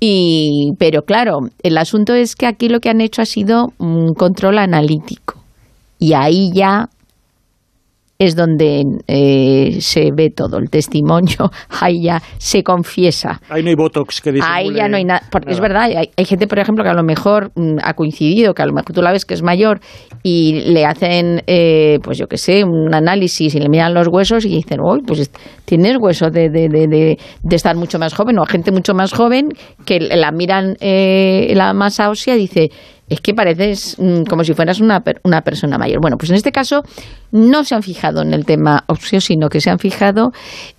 [0.00, 4.14] Y, pero claro, el asunto es que aquí lo que han hecho ha sido un
[4.14, 5.42] control analítico.
[5.98, 6.88] Y ahí ya
[8.18, 11.50] es donde eh, se ve todo el testimonio,
[11.80, 13.40] ahí ya se confiesa.
[13.48, 14.46] Ahí no hay botox que dice.
[14.48, 15.22] Ahí ya no hay nada.
[15.30, 18.54] Porque es verdad, hay, hay, gente, por ejemplo, que a lo mejor mm, ha coincidido,
[18.54, 19.80] que a lo mejor tú la ves que es mayor
[20.22, 24.44] y le hacen, eh, pues yo qué sé, un análisis y le miran los huesos
[24.44, 25.30] y dicen, uy, pues
[25.64, 29.12] tienes hueso de, de, de, de, estar mucho más joven, o a gente mucho más
[29.12, 29.48] joven
[29.84, 32.70] que la miran eh, la masa ósea y dice,
[33.08, 36.00] es que pareces mmm, como si fueras una, una, persona mayor.
[36.00, 36.82] Bueno, pues en este caso
[37.32, 40.32] no se han fijado en el tema óseo, sino que se han fijado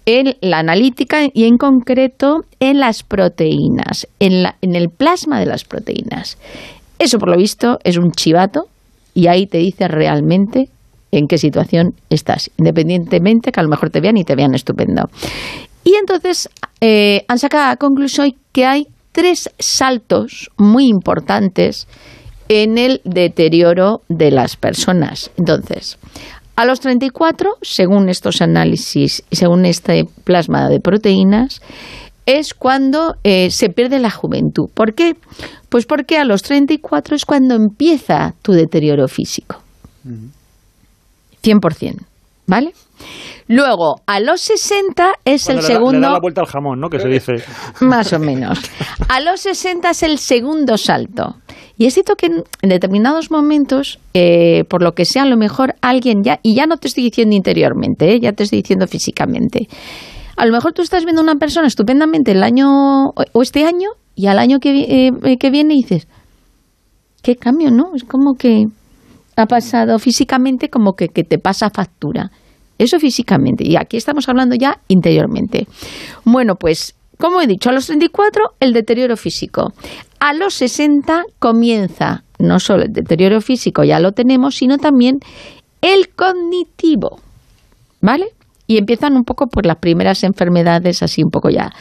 [0.06, 5.46] en la analítica y en concreto en las proteínas, en, la, en el plasma de
[5.46, 6.38] las proteínas.
[6.98, 8.66] Eso, por lo visto, es un chivato
[9.14, 10.70] y ahí te dice realmente
[11.12, 15.10] en qué situación estás, independientemente que a lo mejor te vean y te vean estupendo.
[15.84, 16.50] Y entonces
[16.82, 21.88] eh, han sacado a conclusión que hay tres saltos muy importantes
[22.50, 25.32] en el deterioro de las personas.
[25.38, 25.98] Entonces,
[26.58, 31.62] a los 34, según estos análisis y según este plasma de proteínas,
[32.26, 34.70] es cuando eh, se pierde la juventud.
[34.74, 35.16] ¿Por qué?
[35.70, 39.62] Pues porque a los 34 es cuando empieza tu deterioro físico.
[41.42, 42.02] 100%.
[42.48, 42.74] ¿Vale?
[43.48, 45.94] Luego, a los 60 es el segundo.
[45.94, 46.90] Le da la vuelta al jamón, ¿no?
[46.90, 47.34] Que se dice.
[47.82, 48.60] Más o menos.
[49.08, 51.36] A los 60 es el segundo salto.
[51.78, 55.76] Y es cierto que en, determinados momentos, eh, por lo que sea, a lo mejor
[55.82, 59.68] alguien ya, y ya no te estoy diciendo interiormente, eh, ya te estoy diciendo físicamente.
[60.38, 64.28] A lo mejor tú estás viendo una persona estupendamente el año o este año y
[64.28, 66.08] al año que, eh, que viene dices,
[67.22, 67.96] qué cambio, ¿no?
[67.96, 68.66] Es como que
[69.36, 72.32] ha pasado físicamente como que, que te pasa factura.
[72.78, 73.64] Eso físicamente.
[73.66, 75.68] Y aquí estamos hablando ya interiormente.
[76.24, 79.74] Bueno, pues como he dicho, a los 34 el deterioro físico.
[80.20, 85.20] A los 60 comienza no solo el deterioro físico, ya lo tenemos, sino también
[85.82, 87.22] el cognitivo.
[88.02, 88.28] ¿Vale?
[88.68, 91.72] Y empiezan un poco por las primeras enfermedades, así un poco ya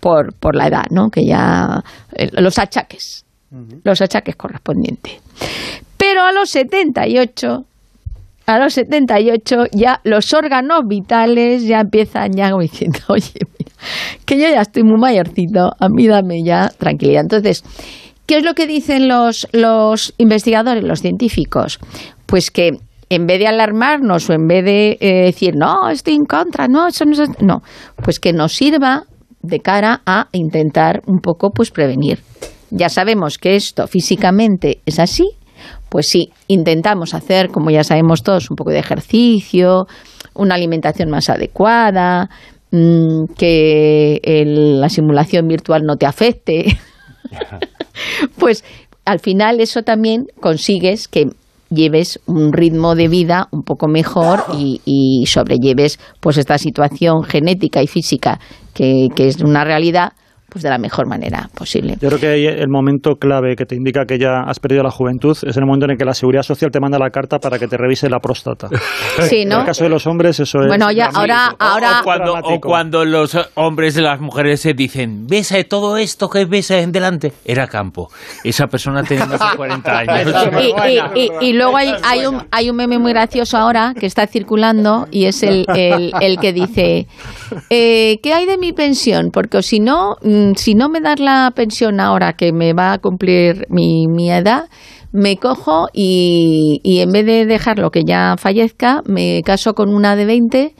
[0.00, 1.08] por, por la edad, ¿no?
[1.08, 1.82] Que ya.
[2.12, 3.24] Eh, los achaques.
[3.84, 5.22] Los achaques correspondientes.
[5.96, 7.64] Pero a los 78
[8.46, 13.40] a los 78 ya los órganos vitales ya empiezan ya diciendo, oye,
[14.24, 17.22] que yo ya estoy muy mayorcito, a mí dame ya tranquilidad.
[17.22, 17.64] Entonces,
[18.26, 21.78] ¿qué es lo que dicen los, los investigadores, los científicos?
[22.26, 22.78] Pues que
[23.10, 26.88] en vez de alarmarnos o en vez de eh, decir, no, estoy en contra, no,
[26.88, 27.30] eso no es...
[27.40, 27.62] No,
[28.02, 29.04] pues que nos sirva
[29.40, 32.20] de cara a intentar un poco pues prevenir.
[32.70, 35.30] Ya sabemos que esto físicamente es así,
[35.88, 39.86] pues sí, intentamos hacer, como ya sabemos todos, un poco de ejercicio,
[40.34, 42.28] una alimentación más adecuada,
[42.70, 46.78] mm, que la simulación virtual no te afecte.
[48.38, 48.64] pues
[49.04, 51.26] al final eso también consigues que
[51.70, 57.82] lleves un ritmo de vida un poco mejor y, y sobrelleves pues esta situación genética
[57.82, 58.38] y física
[58.74, 60.12] que, que es una realidad
[60.54, 61.96] pues de la mejor manera posible.
[62.00, 65.32] Yo creo que el momento clave que te indica que ya has perdido la juventud
[65.32, 67.66] es el momento en el que la seguridad social te manda la carta para que
[67.66, 68.68] te revise la próstata.
[69.28, 69.56] Sí, ¿no?
[69.56, 70.66] En el caso de los hombres eso es.
[70.66, 72.00] Bueno, ya ahora, ahora.
[72.00, 76.44] O, cuando, o cuando, los hombres de las mujeres se dicen, ves todo esto que
[76.44, 78.10] ves en delante, era campo.
[78.42, 80.34] Esa persona tenía más de 40 años.
[81.40, 85.26] y, luego hay, hay, un, hay un meme muy gracioso ahora que está circulando y
[85.26, 87.06] es el, el, que dice,
[87.70, 89.30] eh, ¿qué hay de mi pensión?
[89.32, 90.16] Porque si no
[90.56, 94.64] si no me das la pensión ahora que me va a cumplir mi, mi edad,
[95.12, 100.16] me cojo y, y, en vez de dejarlo que ya fallezca, me caso con una
[100.16, 100.74] de 20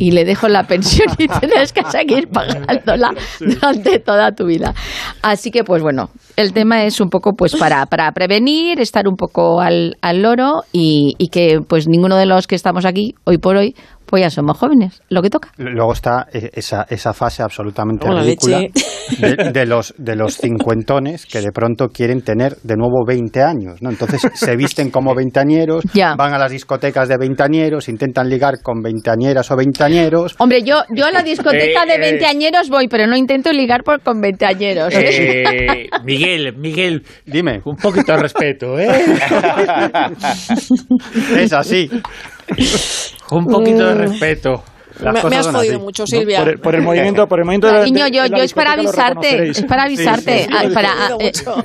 [0.00, 4.74] y le dejo la pensión y tienes que seguir pagándola durante toda tu vida.
[5.22, 9.16] Así que, pues bueno, el tema es un poco pues para, para prevenir, estar un
[9.16, 13.38] poco al, al loro y, y que pues ninguno de los que estamos aquí hoy
[13.38, 13.76] por hoy
[14.10, 15.52] pues ya somos jóvenes, lo que toca.
[15.56, 18.60] Luego está e, esa, esa fase absolutamente ridícula
[19.52, 23.90] de, los, de los cincuentones que de pronto quieren tener de nuevo 20 años, ¿no?
[23.90, 29.48] Entonces se visten como veinteañeros, van a las discotecas de veinteañeros, intentan ligar con veinteañeras
[29.52, 30.34] o veinteañeros.
[30.38, 32.00] Hombre, yo, yo a la discoteca de eh, eh.
[32.00, 34.92] veinteañeros voy, pero no intento ligar por, con veinteañeros.
[34.92, 35.88] ¿eh?
[36.04, 37.60] Miguel, Miguel, dime.
[37.64, 38.88] Un poquito de respeto, ¿eh?
[41.36, 41.88] es así.
[43.30, 44.62] Un poquito de respeto.
[45.02, 46.44] Me, has jodido mucho, Silvia.
[46.62, 49.84] Por, el, movimiento, por el movimiento de Cariño, yo, yo es para avisarte, es para
[49.84, 50.46] avisarte.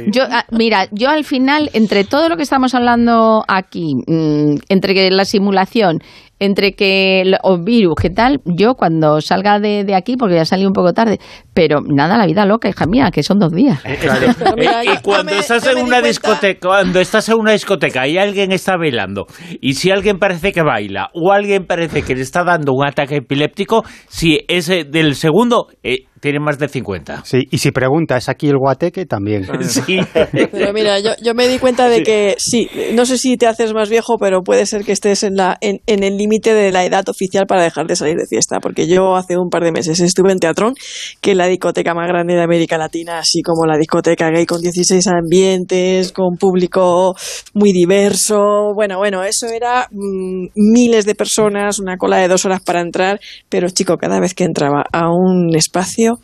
[0.08, 5.26] yo, mira, yo al final, entre todo lo que estamos hablando aquí, mm, entre la
[5.26, 6.00] simulación,
[6.40, 8.42] entre que o virus, ¿qué tal?
[8.46, 11.20] Yo cuando salga de, de, aquí, porque ya salí un poco tarde,
[11.54, 13.80] pero nada, la vida loca, hija mía, que son dos días.
[13.86, 13.98] Eh,
[14.94, 19.26] y cuando estás en una discoteca, cuando estás en una discoteca y alguien está bailando,
[19.62, 23.18] y si alguien parece que baila, o alguien parece que le está dando un ataque
[23.18, 27.24] epiléptico, si es del segundo, eh, tiene más de 50.
[27.26, 29.06] Sí, y si pregunta, ¿es aquí el guateque?
[29.06, 29.46] También.
[29.64, 30.00] Sí.
[30.52, 33.74] Pero mira, yo, yo me di cuenta de que sí, no sé si te haces
[33.74, 36.86] más viejo, pero puede ser que estés en, la, en, en el límite de la
[36.86, 38.60] edad oficial para dejar de salir de fiesta.
[38.60, 40.74] Porque yo hace un par de meses estuve en Teatrón,
[41.22, 44.62] que es la discoteca más grande de América Latina, así como la discoteca gay con
[44.62, 47.16] 16 ambientes, con público
[47.54, 48.74] muy diverso.
[48.74, 53.20] Bueno, bueno, eso era mm, miles de personas, una cola de dos horas para entrar,
[53.50, 56.20] pero chico, cada vez que entraba a un espacio, servicio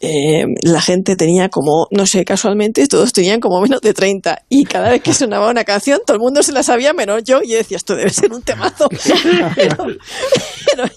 [0.00, 4.64] eh, la gente tenía como, no sé, casualmente todos tenían como menos de 30 y
[4.64, 7.52] cada vez que sonaba una canción todo el mundo se la sabía menos yo y
[7.54, 8.88] decía, esto debe ser un temazo.
[9.56, 9.86] pero,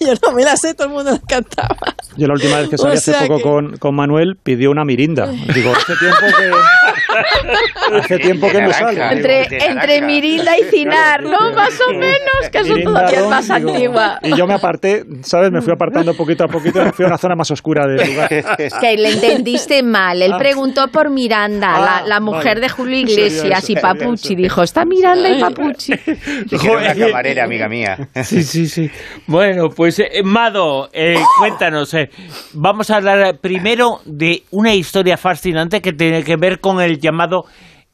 [0.00, 1.76] yo no me la sé, todo el mundo la cantaba.
[2.16, 4.84] Yo la última vez que salí O hace poco que- con, con Manuel pidió una
[4.84, 5.26] mirinda.
[5.54, 9.02] Digo, hace tiempo que, hace tiempo que no salgo.
[9.10, 11.52] Entre, entre Mirinda y Cinar, ¿no?
[11.52, 14.18] Más o menos, que eso Mirinda, todavía más digo, antigua.
[14.22, 15.50] Y yo me aparté, ¿sabes?
[15.50, 18.10] Me fui apartando poquito a poquito y me fui a una zona más oscura del
[18.10, 18.28] lugar.
[18.96, 20.22] Le entendiste mal.
[20.22, 22.60] Él preguntó por Miranda, Ah, la, la mujer vale.
[22.62, 24.34] de Julio Iglesias y sería Papuchi.
[24.34, 25.40] Dijo, está Miranda y
[26.58, 28.08] quiero una camarera, amiga mía.
[28.24, 28.90] Sí, sí, sí.
[29.26, 31.92] Bueno, pues eh, Mado, eh, cuéntanos.
[31.94, 32.10] eh,
[32.54, 37.44] vamos a hablar primero de una historia fascinante que tiene que ver con el llamado.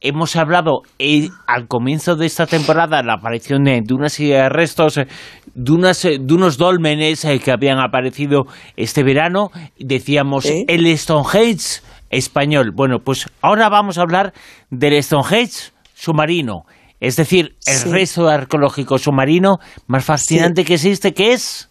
[0.06, 4.48] Hemos hablado eh, al comienzo de esta temporada la aparición de, de una serie de
[4.50, 5.06] restos, eh,
[5.54, 8.42] de, unas, eh, de unos dólmenes eh, que habían aparecido
[8.76, 9.48] este verano.
[9.78, 10.66] Decíamos ¿Eh?
[10.68, 11.80] el Stonehenge
[12.10, 12.72] español.
[12.76, 14.34] Bueno, pues ahora vamos a hablar
[14.68, 16.64] del Stonehenge submarino.
[17.00, 17.88] Es decir, el Sí.
[17.90, 21.70] resto arqueológico submarino más fascinante que existe, que es...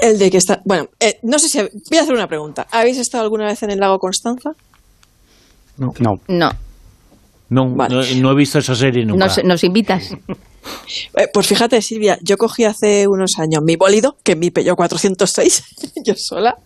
[0.00, 0.62] El de que está.
[0.64, 1.58] Bueno, eh, no sé si.
[1.60, 2.66] Voy a hacer una pregunta.
[2.72, 4.50] ¿Habéis estado alguna vez en el lago Constanza?
[5.76, 5.88] No.
[6.00, 6.50] No, No,
[7.50, 7.94] Vale.
[7.94, 9.26] no, no he visto esa serie nunca.
[9.26, 10.14] nos, nos invitas.
[11.16, 14.76] Eh, pues fíjate, Silvia, yo cogí hace unos años mi bólido, que es mi Peugeot
[14.76, 15.62] 406,
[16.04, 16.56] yo sola,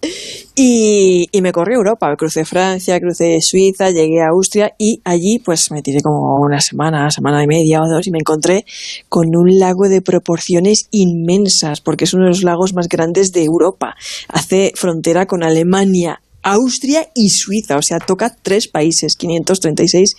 [0.54, 2.14] y, y me corrí a Europa.
[2.16, 7.10] Crucé Francia, crucé Suiza, llegué a Austria y allí pues me tiré como una semana,
[7.10, 8.64] semana y media o dos y me encontré
[9.08, 13.44] con un lago de proporciones inmensas, porque es uno de los lagos más grandes de
[13.44, 13.94] Europa.
[14.28, 16.20] Hace frontera con Alemania.
[16.42, 20.14] Austria y Suiza, o sea, toca tres países, 536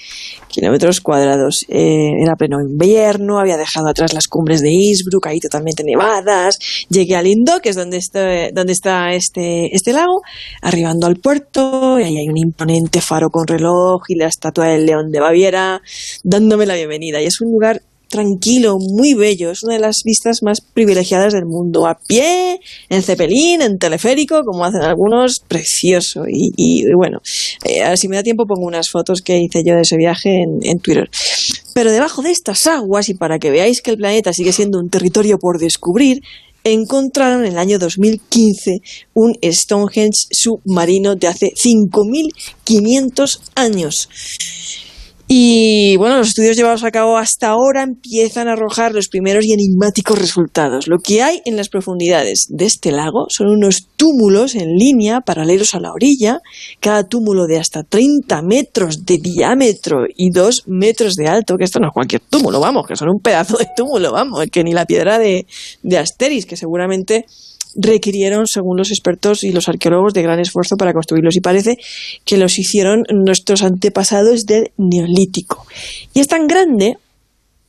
[0.47, 1.65] kilómetros cuadrados.
[1.69, 6.59] Eh, era pleno invierno, había dejado atrás las cumbres de Innsbruck, ahí totalmente nevadas.
[6.89, 10.21] Llegué a Lindo, que es donde está, donde está este, este lago,
[10.61, 14.85] arribando al puerto, y ahí hay un imponente faro con reloj y la estatua del
[14.85, 15.81] león de Baviera,
[16.23, 17.21] dándome la bienvenida.
[17.21, 21.45] Y es un lugar tranquilo, muy bello, es una de las vistas más privilegiadas del
[21.45, 26.23] mundo, a pie, en cepelín, en teleférico, como hacen algunos, precioso.
[26.27, 27.19] Y, bueno,
[27.63, 30.59] eh, si me da tiempo pongo unas fotos que hice yo de ese viaje en,
[30.63, 31.09] en Twitter.
[31.73, 34.89] Pero debajo de estas aguas, y para que veáis que el planeta sigue siendo un
[34.89, 36.21] territorio por descubrir,
[36.63, 38.81] encontraron en el año 2015
[39.13, 44.09] un Stonehenge submarino de hace 5.500 años.
[45.31, 49.53] Y bueno, los estudios llevados a cabo hasta ahora empiezan a arrojar los primeros y
[49.53, 50.87] enigmáticos resultados.
[50.87, 55.75] Lo que hay en las profundidades de este lago son unos túmulos en línea paralelos
[55.75, 56.39] a la orilla,
[56.79, 61.79] cada túmulo de hasta 30 metros de diámetro y 2 metros de alto, que esto
[61.79, 64.87] no es cualquier túmulo, vamos, que son un pedazo de túmulo, vamos, que ni la
[64.87, 65.45] piedra de,
[65.83, 67.27] de Asteris, que seguramente
[67.81, 71.35] requirieron, según los expertos y los arqueólogos, de gran esfuerzo para construirlos.
[71.35, 71.77] Y parece
[72.25, 75.65] que los hicieron nuestros antepasados del Neolítico.
[76.13, 76.97] Y es tan grande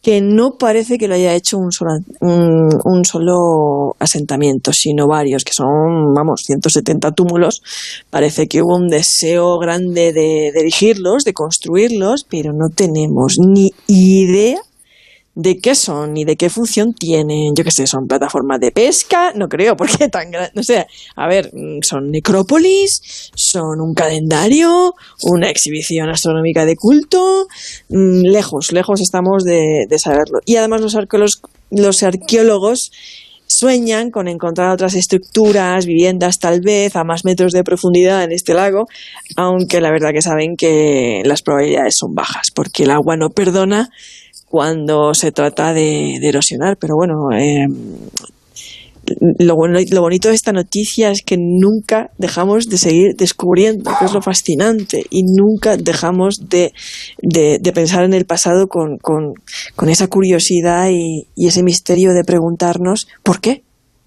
[0.03, 1.91] que no parece que lo haya hecho un solo,
[2.21, 7.63] un, solo asentamiento, sino varios, que son, vamos, 170 túmulos.
[8.09, 13.73] Parece que hubo un deseo grande de, de erigirlos, de construirlos, pero no tenemos ni
[13.89, 14.61] idea
[15.35, 17.55] de qué son ni de qué función tienen.
[17.55, 20.51] Yo qué sé, son plataformas de pesca, no creo, porque tan grande.
[20.55, 27.47] No sé, a ver, mm, son necrópolis, son un calendario, una exhibición astronómica de culto.
[27.89, 30.41] Mm, Lejos, lejos estamos de, de saberlo.
[30.45, 32.91] Y además los arqueólogos, los arqueólogos
[33.51, 38.55] sueñan con encontrar otras estructuras, viviendas tal vez a más metros de profundidad en este
[38.55, 38.87] lago,
[39.37, 43.91] aunque la verdad que saben que las probabilidades son bajas, porque el agua no perdona
[44.51, 46.77] cuando se trata de, erosionar.
[46.77, 47.69] Pero bueno, eh,
[49.39, 54.07] lo, bueno, lo bonito de esta noticia es que nunca dejamos de seguir descubriendo, que
[54.07, 56.73] es lo fascinante, y nunca dejamos de,
[57.23, 59.35] de, pensar en el pasado con, con,
[59.77, 63.63] con esa curiosidad y, y ese misterio de preguntarnos ¿por qué?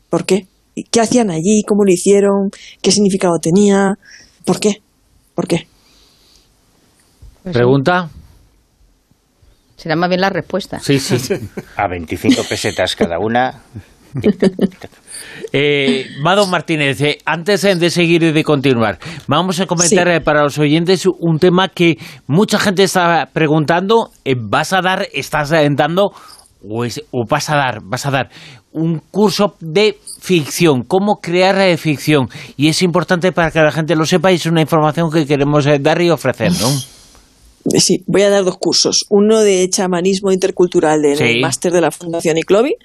[0.09, 0.45] ¿Por qué?
[0.75, 1.63] ¿Y ¿Qué hacían allí?
[1.65, 2.49] ¿Cómo lo hicieron?
[2.81, 3.97] ¿Qué significado tenía?
[4.43, 4.81] ¿Por qué?
[5.35, 5.67] ¿Por qué?
[7.43, 8.09] ¿Pregunta?
[9.83, 10.79] Será más bien la respuesta.
[10.79, 11.17] Sí, sí.
[11.75, 13.61] A 25 pesetas cada una.
[15.51, 20.13] Eh, Mado Martínez, eh, antes de seguir y de continuar, vamos a comentar Sí.
[20.15, 24.09] eh, para los oyentes un tema que mucha gente está preguntando.
[24.25, 26.11] eh, ¿Vas a dar, estás dando,
[26.67, 28.29] o, es- o vas a dar, vas a dar
[28.71, 32.29] un curso de ficción, cómo crear eh, ficción?
[32.57, 35.65] Y es importante para que la gente lo sepa y es una información que queremos
[35.81, 36.67] dar y ofrecer, ¿no?
[37.77, 39.05] Sí, voy a dar dos cursos.
[39.09, 41.23] Uno de chamanismo intercultural en Sí.
[41.23, 42.75] el máster de la Fundación Iclovi,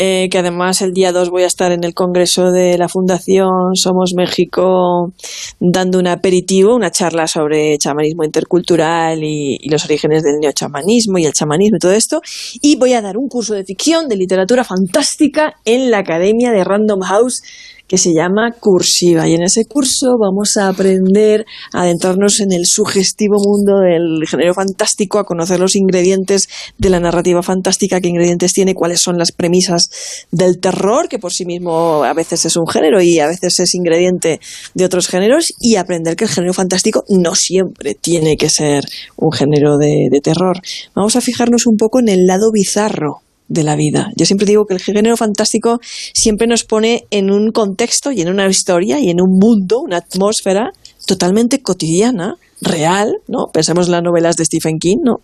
[0.00, 3.74] eh, que además el día 2 voy a estar en el congreso de la Fundación
[3.74, 5.12] Somos México
[5.58, 11.26] dando un aperitivo, una charla sobre chamanismo intercultural y, y los orígenes del neochamanismo y
[11.26, 12.20] el chamanismo y todo esto.
[12.62, 16.62] Y voy a dar un curso de ficción, de literatura fantástica en la Academia de
[16.62, 17.42] Random House
[17.88, 19.26] que se llama Cursiva.
[19.26, 24.54] Y en ese curso vamos a aprender a adentrarnos en el sugestivo mundo del género
[24.54, 29.32] fantástico, a conocer los ingredientes de la narrativa fantástica, qué ingredientes tiene, cuáles son las
[29.32, 29.90] premisas
[30.30, 33.74] del terror, que por sí mismo a veces es un género y a veces es
[33.74, 34.40] ingrediente
[34.74, 38.84] de otros géneros, y aprender que el género fantástico no siempre tiene que ser
[39.16, 40.60] un género de, terror.
[40.94, 44.10] Vamos a fijarnos un poco en el lado bizarro de la vida.
[44.16, 48.28] Yo siempre digo que el género fantástico siempre nos pone en un contexto y en
[48.28, 50.70] una historia y en un mundo, una atmósfera
[51.06, 53.46] totalmente cotidiana, real, ¿no?
[53.52, 55.20] Pensemos en las novelas de Stephen King, ¿no?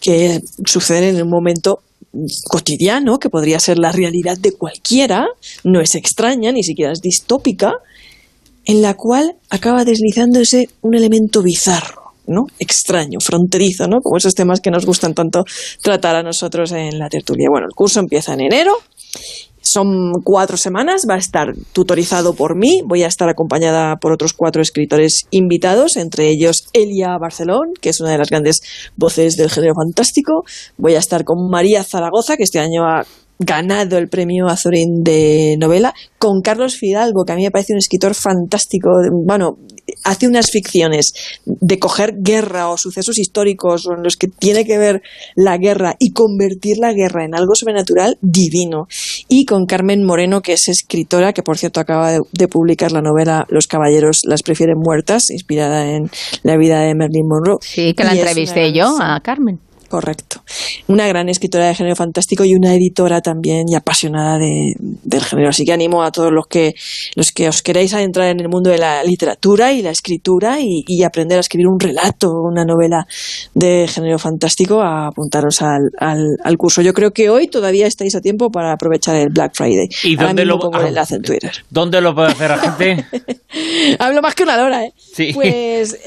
[0.00, 1.80] Que suceden en un momento
[2.44, 5.26] cotidiano, que podría ser la realidad de cualquiera,
[5.64, 7.72] no es extraña, ni siquiera es distópica,
[8.64, 12.42] en la cual acaba deslizándose un elemento bizarro ¿no?
[12.58, 14.00] extraño, fronterizo, ¿no?
[14.00, 15.44] como esos temas que nos gustan tanto
[15.82, 17.48] tratar a nosotros en la tertulia.
[17.50, 18.72] Bueno, el curso empieza en enero,
[19.62, 24.32] son cuatro semanas, va a estar tutorizado por mí, voy a estar acompañada por otros
[24.32, 28.60] cuatro escritores invitados, entre ellos Elia Barcelón, que es una de las grandes
[28.96, 30.42] voces del género fantástico,
[30.76, 33.06] voy a estar con María Zaragoza, que este año ha
[33.38, 37.78] ganado el premio Azorín de novela, con Carlos Fidalgo, que a mí me parece un
[37.78, 38.90] escritor fantástico,
[39.24, 39.56] bueno,
[40.04, 41.12] hace unas ficciones
[41.44, 45.02] de coger guerra o sucesos históricos en los que tiene que ver
[45.34, 48.86] la guerra y convertir la guerra en algo sobrenatural divino.
[49.28, 53.46] Y con Carmen Moreno, que es escritora, que por cierto acaba de, publicar la novela
[53.48, 56.10] Los caballeros las prefieren muertas, inspirada en
[56.42, 57.58] la vida de Marilyn Monroe.
[57.62, 59.58] Sí, que la entrevisté yo a Carmen.
[59.92, 60.42] Correcto.
[60.88, 65.50] Una gran escritora de género fantástico y una editora también y apasionada de, del género.
[65.50, 66.72] Así que animo a todos los que,
[67.14, 71.02] los que os queréis adentrar en el mundo de la literatura y la escritura y,
[71.02, 73.06] aprender a escribir un relato, una novela
[73.54, 76.80] de género fantástico, a apuntaros al, al, curso.
[76.80, 79.88] Yo creo que hoy todavía estáis a tiempo para aprovechar el Black Friday.
[80.04, 81.52] ¿Y dónde lo pongo el enlace en Twitter?
[81.68, 83.04] ¿Dónde lo puede hacer la gente?
[83.98, 84.94] Hablo más que una hora, ¿eh?
[84.96, 85.32] Sí.
[85.34, 85.98] Pues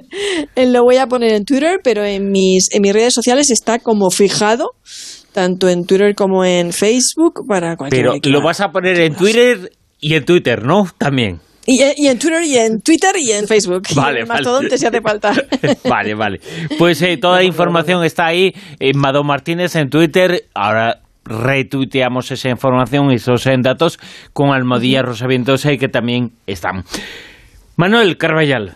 [0.56, 3.78] lo voy a poner en Twitter, pero en mis, en mis redes redes sociales está
[3.78, 4.70] como fijado
[5.32, 9.72] tanto en Twitter como en Facebook para cualquier Pero lo vas a poner en Twitter
[10.00, 10.86] y en Twitter, ¿no?
[10.98, 11.40] También.
[11.64, 13.82] Y, en Twitter y en Twitter y en Facebook.
[13.94, 15.32] Vale, y en Mastodonte si hace falta.
[15.88, 16.40] vale, vale.
[16.76, 20.44] Pues eh, toda la información está ahí en Mado Martínez en Twitter.
[20.54, 24.00] Ahora retuiteamos esa información y esos eh, datos
[24.32, 26.82] con Almodía Rosavientosa y que también están.
[27.76, 28.74] Manuel Carballal,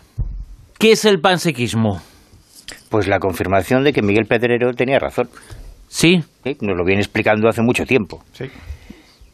[0.79, 2.01] ¿qué es el pansequismo?
[2.91, 5.29] Pues la confirmación de que Miguel Pedrero tenía razón.
[5.89, 6.23] Sí.
[6.61, 8.23] Nos lo viene explicando hace mucho tiempo.
[8.33, 8.47] Sí.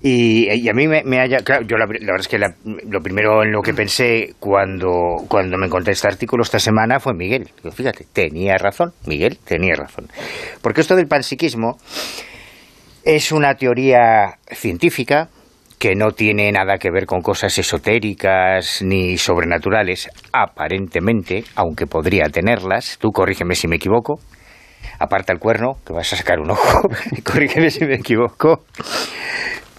[0.05, 1.39] Y, a mí me, haya...
[1.39, 5.67] Claro, yo la, verdad es que lo primero en lo que pensé cuando, cuando me
[5.67, 7.49] encontré este artículo esta semana fue Miguel.
[7.73, 10.09] fíjate, tenía razón, Miguel tenía razón.
[10.61, 11.79] Porque esto del panpsiquismo
[13.05, 15.29] es una teoría científica
[15.83, 22.99] que no tiene nada que ver con cosas esotéricas ni sobrenaturales, aparentemente, aunque podría tenerlas.
[23.01, 24.21] Tú corrígeme si me equivoco.
[25.01, 26.89] Aparta el cuerno, que vas a sacar un ojo.
[27.25, 28.63] corrígeme si me equivoco.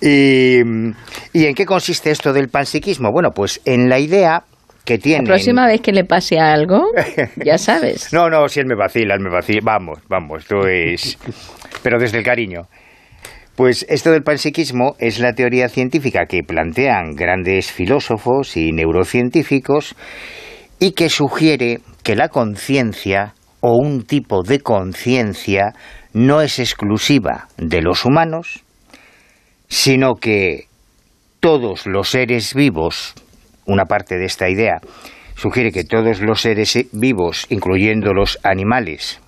[0.02, 3.10] Y, en qué consiste esto del panpsiquismo?
[3.14, 4.44] Bueno, pues en la idea
[4.84, 5.24] que tiene.
[5.24, 6.84] La próxima vez que le pase algo,
[7.38, 8.10] ya sabes.
[8.12, 9.62] no, no, si él me vacila, él me vacila.
[9.64, 11.18] Vamos, vamos, esto es.
[11.82, 12.64] Pero desde el cariño.
[13.56, 19.96] Pues esto del panpsiquismo es la teoría científica que plantean grandes filósofos y neurocientíficos
[20.80, 25.74] y que sugiere que la conciencia o un tipo de conciencia
[26.14, 28.64] no es exclusiva de los humanos,
[29.68, 30.66] sino que
[31.40, 33.14] todos los seres vivos,
[33.68, 34.82] una parte de esta idea,
[35.36, 39.22] sugiere que todos los seres vivos, incluyendo los animales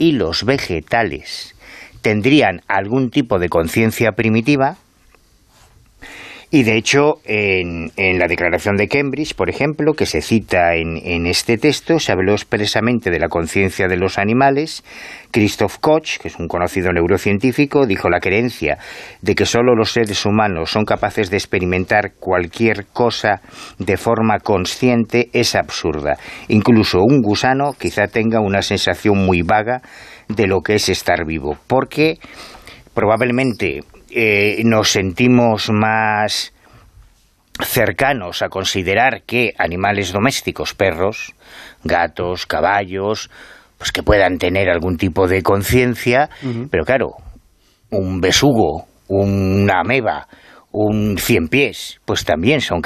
[0.00, 1.54] y los vegetales,
[2.02, 4.76] tendrían algún tipo de conciencia primitiva
[6.50, 11.58] y de hecho, en, la Declaración de Cambridge, por ejemplo, que se cita en, este
[11.58, 14.82] texto, se habló expresamente de la conciencia de los animales.
[15.30, 18.78] Christoph Koch, que es un conocido neurocientífico, dijo la creencia
[19.20, 23.42] de que solo los seres humanos son capaces de experimentar cualquier cosa
[23.78, 26.16] de forma consciente es absurda.
[26.48, 29.82] Incluso un gusano quizá tenga una sensación muy vaga
[30.28, 32.18] de lo que es estar vivo, porque
[32.94, 36.52] probablemente eh, nos sentimos más
[37.60, 41.34] cercanos a considerar que animales domésticos, perros,
[41.82, 43.30] gatos, caballos,
[43.78, 46.28] pues que puedan tener algún tipo de conciencia,
[46.70, 47.14] pero claro,
[47.90, 50.28] un besugo, una ameba,
[50.70, 52.82] un cien pies, pues también son,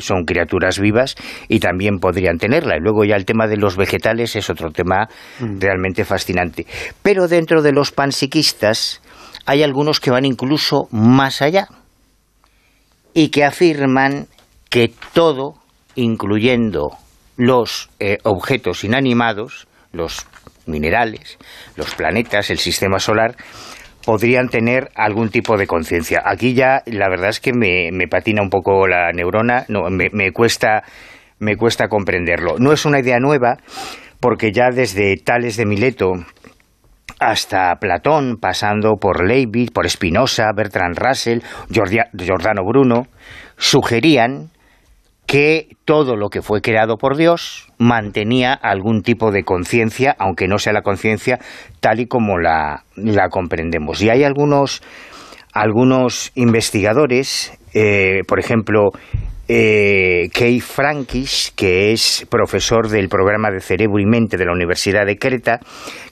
[0.00, 1.14] son criaturas vivas
[1.48, 2.76] y también podrían tenerla.
[2.76, 5.08] Y luego ya el tema de los vegetales es otro tema
[5.38, 6.66] realmente fascinante.
[7.02, 9.00] Pero dentro de los panpsiquistas
[9.46, 11.68] hay algunos que van incluso más allá
[13.12, 14.26] y que afirman
[14.68, 15.54] que todo,
[15.94, 16.90] incluyendo
[17.36, 20.26] los eh, objetos inanimados, los
[20.66, 21.38] minerales,
[21.76, 23.36] los planetas, el sistema solar,
[24.04, 26.22] podrían tener algún tipo de conciencia.
[26.24, 30.82] Aquí ya la verdad es que me, patina un poco la neurona, no, me, cuesta,
[31.38, 32.56] me cuesta comprenderlo.
[32.58, 33.58] No es una idea nueva,
[34.20, 36.12] porque ya desde Tales de Mileto
[37.18, 41.40] hasta Platón, pasando por Leibniz, por Spinoza, Bertrand Russell,
[41.70, 43.06] Giordano Bruno,
[43.56, 44.50] sugerían
[45.34, 50.58] que todo lo que fue creado por Dios mantenía algún tipo de conciencia, aunque no
[50.58, 51.40] sea la conciencia
[51.80, 52.84] tal y como la,
[53.32, 54.00] comprendemos.
[54.00, 54.80] Y hay algunos,
[55.52, 58.92] algunos investigadores, eh, por ejemplo,
[59.48, 65.04] eh, Kay Frankis, que es profesor del programa de Cerebro y Mente de la Universidad
[65.04, 65.58] de Creta,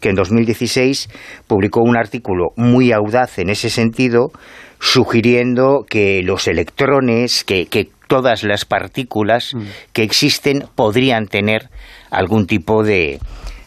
[0.00, 1.08] que en 2016
[1.46, 4.32] publicó un artículo muy audaz en ese sentido,
[4.80, 9.62] sugiriendo que los electrones, que, que todas las partículas mm.
[9.94, 11.70] que existen podrían tener
[12.10, 13.18] algún tipo de,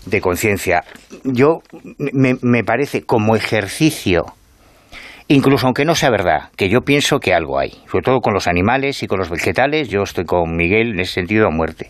[0.06, 0.84] de conciencia.
[1.24, 1.64] Yo
[1.98, 4.26] me, me parece como ejercicio
[5.28, 8.48] incluso aunque no sea verdad, que yo pienso que algo hay, sobre todo con los
[8.48, 11.90] animales y con los vegetales, yo estoy con Miguel en ese sentido a muerte.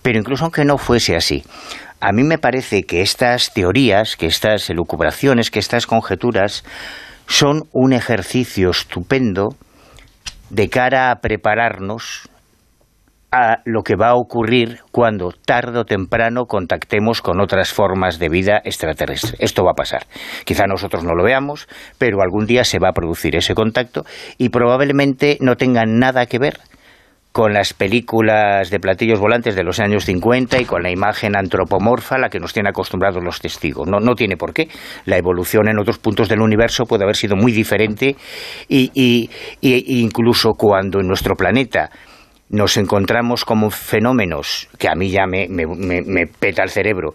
[0.00, 1.44] Pero incluso aunque no fuese así,
[2.00, 6.64] a mí me parece que estas teorías, que estas elucubraciones, que estas conjeturas
[7.26, 9.54] son un ejercicio estupendo
[10.54, 12.28] de cara a prepararnos
[13.32, 18.28] a lo que va a ocurrir cuando tarde o temprano contactemos con otras formas de
[18.28, 19.36] vida extraterrestre.
[19.40, 20.06] Esto va a pasar.
[20.44, 21.66] Quizá nosotros no lo veamos,
[21.98, 24.04] pero algún día se va a producir ese contacto
[24.38, 26.60] y probablemente no tenga nada que ver
[27.34, 32.14] con las películas de platillos volantes de los años 50 y con la imagen antropomorfa
[32.14, 33.88] a la que nos tienen acostumbrados los testigos.
[33.88, 34.68] No, no tiene por qué.
[35.04, 38.14] La evolución en otros puntos del universo puede haber sido muy diferente
[38.68, 39.28] y, y,
[39.60, 41.90] incluso cuando en nuestro planeta
[42.50, 47.14] nos encontramos como fenómenos que a mí ya me, me, me, peta el cerebro,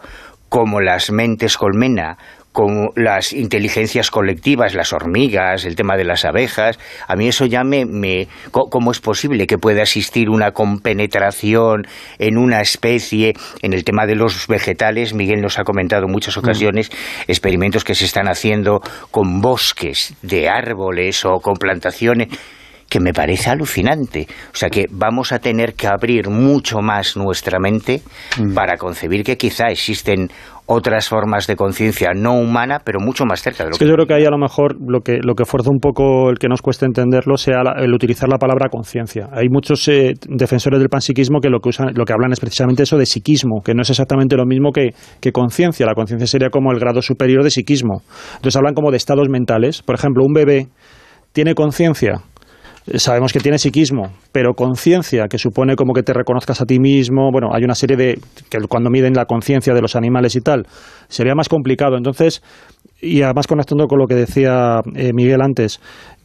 [0.50, 2.18] como las mentes colmena,
[2.60, 6.78] como las inteligencias colectivas, las hormigas, el tema de las abejas,
[7.08, 11.88] a mí eso ya me, me, ¿Cómo es posible que pueda existir una compenetración
[12.18, 13.34] en una especie?
[13.62, 16.92] En el tema de los vegetales, Miguel nos ha comentado en muchas ocasiones
[17.30, 22.28] experimentos que se están haciendo con bosques de árboles o con plantaciones
[22.90, 24.28] que me parece alucinante.
[24.52, 28.02] O sea que vamos a tener que abrir mucho más nuestra mente
[28.40, 28.54] mm.
[28.54, 30.30] para concebir que quizá existen
[30.72, 33.94] otras formas de conciencia no humana, pero mucho más cerca de lo es que, yo
[33.96, 36.48] creo que ahí a lo mejor lo que, lo que fuerza un poco el que
[36.48, 39.30] nos cueste entenderlo sea el utilizar la palabra conciencia.
[39.32, 42.84] Hay muchos eh, defensores del panpsiquismo que lo que usan, lo que hablan es precisamente
[42.84, 44.90] eso de psiquismo, que no es exactamente lo mismo que,
[45.20, 45.88] que conciencia.
[45.88, 48.04] La conciencia sería como el grado superior de psiquismo.
[48.36, 49.82] Entonces hablan como de estados mentales.
[49.82, 50.68] Por ejemplo, un bebé
[51.34, 52.22] tiene conciencia
[52.96, 57.30] sabemos que tiene psiquismo, pero conciencia, que supone como que te reconozcas a ti mismo,
[57.32, 60.66] bueno, hay una serie de, que cuando miden la conciencia de los animales y tal,
[61.08, 61.98] sería más complicado.
[61.98, 62.42] Entonces,
[63.02, 65.80] y además conectando con lo que decía eh, Miguel antes,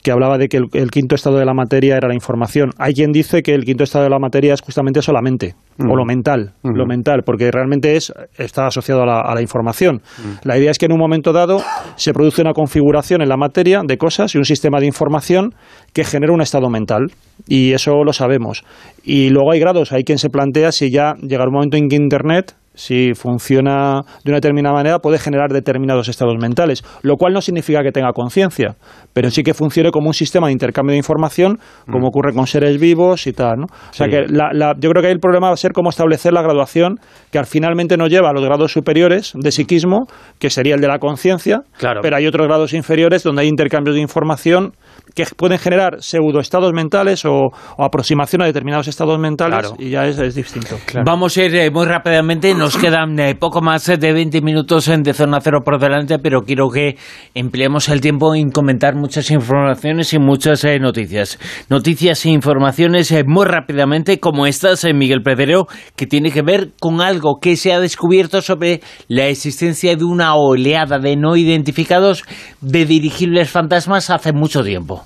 [0.05, 2.71] que hablaba de que el, quinto estado de la materia era la información.
[2.77, 6.05] Hay quien dice que el quinto estado de la materia es justamente solamente, o lo
[6.05, 10.03] mental, lo mental, porque realmente es, está asociado a la, información.
[10.43, 11.63] La idea es que en un momento dado
[11.97, 15.55] se produce una configuración en la materia de cosas y un sistema de información
[15.95, 17.07] que genera un estado mental.
[17.49, 18.63] Y eso lo sabemos.
[19.05, 21.97] Y luego hay grados, hay quien se plantea si ya llega un momento en que
[21.97, 27.41] Internet si funciona de una determinada manera, puede generar determinados estados mentales, lo cual no
[27.41, 28.77] significa que tenga conciencia,
[29.13, 32.09] pero sí que funcione como un sistema de intercambio de información, como mm.
[32.09, 33.59] ocurre con seres vivos y tal.
[33.59, 33.67] ¿no?
[33.67, 36.43] O sea que yo creo que ahí el problema va a ser cómo establecer la
[36.43, 36.99] graduación
[37.31, 40.07] que al finalmente nos lleva a los grados superiores de psiquismo,
[40.39, 41.63] que sería el de la conciencia,
[42.03, 44.73] pero hay otros grados inferiores donde hay intercambios de información
[45.15, 50.77] que pueden generar pseudoestados mentales o, aproximación a determinados estados mentales y ya es, distinto.
[51.05, 55.03] Vamos a ir eh, muy rápidamente, nos quedan eh, poco más de 20 minutos en
[55.03, 56.97] de Zona Cero por delante, pero quiero que
[57.35, 61.39] empleemos el tiempo en comentar muchas informaciones y muchas eh, noticias.
[61.69, 67.03] Noticias e informaciones muy rápidamente, como estas, en Miguel Pedrero, que tiene que ver con
[67.03, 72.25] algo que se ha descubierto sobre la existencia de una oleada de no identificados
[72.63, 75.05] de dirigibles fantasmas hace mucho tiempo.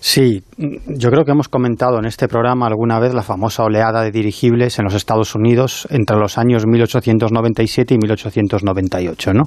[0.00, 4.10] Sí, yo creo que hemos comentado en este programa alguna vez la famosa oleada de
[4.10, 9.44] dirigibles en los Estados Unidos entre los años 1897 y 1898, ¿no?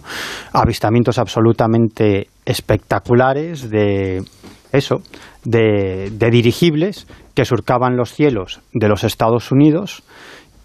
[0.53, 4.23] Avistamientos absolutamente espectaculares de
[4.71, 5.01] eso,
[5.43, 10.03] de, de dirigibles que surcaban los cielos de los Estados Unidos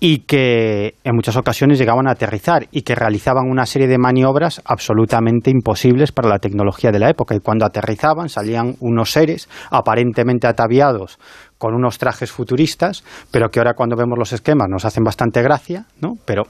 [0.05, 4.61] y que en muchas ocasiones llegaban a aterrizar y que realizaban una serie de maniobras
[4.65, 7.37] absolutamente imposibles para la tecnología de la época.
[7.37, 11.21] Y cuando aterrizaban salían unos seres aparentemente ataviados
[11.57, 15.87] con unos trajes futuristas, pero que ahora cuando vemos los esquemas nos hacen bastante gracia,
[16.01, 16.15] ¿no?
[16.25, 16.49] Pero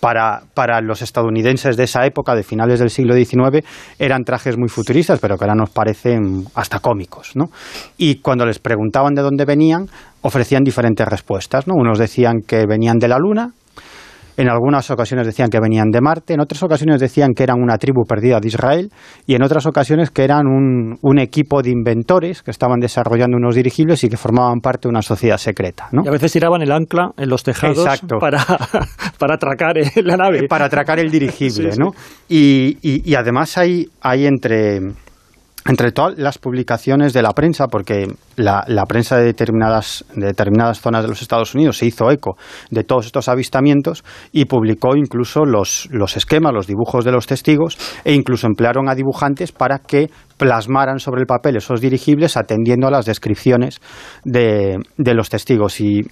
[0.00, 3.66] para, para, los estadounidenses de esa época, de finales del siglo XIX,
[3.98, 7.32] eran trajes muy futuristas, pero que ahora nos parecen hasta cómicos.
[7.34, 7.46] ¿no?
[7.96, 9.88] Y cuando les preguntaban de dónde venían,
[10.26, 11.66] ofrecían diferentes respuestas.
[11.66, 11.74] ¿no?
[11.76, 13.52] Unos decían que venían de la Luna,
[14.36, 17.78] en algunas ocasiones decían que venían de Marte, en otras ocasiones decían que eran una
[17.78, 18.90] tribu perdida de Israel
[19.26, 23.54] y en otras ocasiones que eran un, un equipo de inventores que estaban desarrollando unos
[23.54, 25.88] dirigibles y que formaban parte de una sociedad secreta.
[25.92, 26.02] ¿no?
[26.04, 27.88] Y a veces tiraban el ancla en los tejados
[28.20, 28.44] para,
[29.18, 30.48] para atracar la nave.
[30.48, 31.92] Para atracar el dirigible, sí, ¿no?
[32.28, 34.80] Y, y, y además hay, hay entre
[35.68, 38.06] entre todas las publicaciones de la prensa, porque
[38.36, 42.36] la, prensa de determinadas, de determinadas zonas de los Estados Unidos se hizo eco
[42.70, 47.78] de todos estos avistamientos y publicó incluso los, los esquemas, los dibujos de los testigos
[48.04, 52.90] e incluso emplearon a dibujantes para que plasmaran sobre el papel esos dirigibles atendiendo a
[52.90, 53.80] las descripciones
[54.24, 55.80] de, de los testigos.
[55.80, 56.02] Y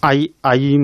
[0.00, 0.76] hay, hay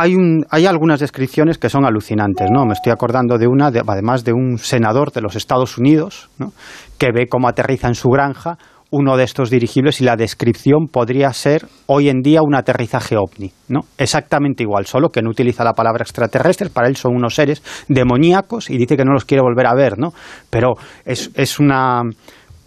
[0.00, 2.64] hay, un, hay, algunas descripciones que son alucinantes, ¿no?
[2.64, 6.52] Me estoy acordando de una, de, además de un senador de los Estados Unidos, ¿no?
[6.98, 8.58] que ve cómo aterriza en su granja
[8.90, 13.52] uno de estos dirigibles y la descripción podría ser hoy en día un aterrizaje ovni,
[13.68, 13.80] ¿no?
[13.96, 18.68] Exactamente igual, solo que no utiliza la palabra extraterrestres, para él son unos seres demoníacos
[18.68, 20.12] y dice que no los quiere volver a ver, ¿no?
[20.50, 20.74] Pero
[21.04, 22.02] es, es una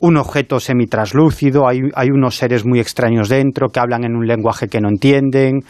[0.03, 4.67] un objeto semitraslúcido, hay, hay unos seres muy extraños dentro que hablan en un lenguaje
[4.67, 5.61] que no entienden,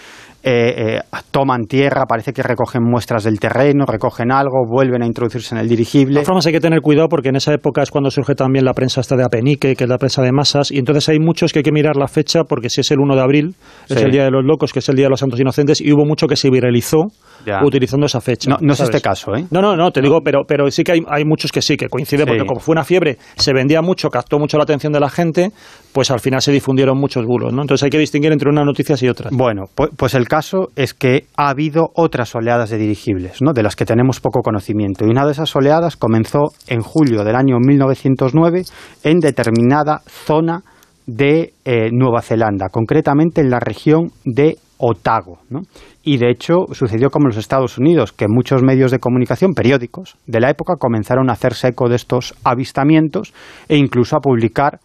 [0.46, 1.02] eh, eh,
[1.32, 5.70] toman tierra, parece que recogen muestras del terreno, recogen algo, vuelven a introducirse en el
[5.70, 6.16] dirigible.
[6.16, 8.66] De todas formas hay que tener cuidado porque en esa época es cuando surge también
[8.66, 11.54] la prensa esta de Apenique, que es la prensa de masas, y entonces hay muchos
[11.54, 13.56] que hay que mirar la fecha porque si es el 1 de abril,
[13.88, 15.94] es el Día de los Locos, que es el Día de los Santos Inocentes, y
[15.94, 17.08] hubo mucho que se viralizó
[17.46, 17.62] Ya.
[17.64, 18.50] utilizando esa fecha.
[18.50, 19.46] No, no es este caso, ¿eh?
[19.52, 21.88] No, no, no, te digo, pero, pero sí que hay, hay muchos que sí, que
[21.90, 22.30] coinciden, Sí.
[22.32, 25.52] porque como fue una fiebre, se vendía mucho, captó mucho la atención de la gente,
[25.92, 27.62] pues al final se difundieron muchos bulos, ¿no?
[27.62, 29.32] Entonces hay que distinguir entre unas noticias y otras.
[29.36, 33.54] Bueno, pu- pues el caso es que ha habido otras oleadas de dirigibles, ¿no?
[33.54, 35.06] de las que tenemos poco conocimiento.
[35.06, 38.64] Y una de esas oleadas comenzó en julio del año 1909
[39.04, 40.62] en determinada zona
[41.06, 45.40] de eh, Nueva Zelanda, concretamente en la región de Otago.
[45.50, 45.62] ¿no?
[46.04, 50.18] Y de hecho sucedió como en los Estados Unidos, que muchos medios de comunicación, periódicos
[50.28, 53.34] de la época, comenzaron a hacerse eco de estos avistamientos
[53.70, 54.82] e incluso a publicar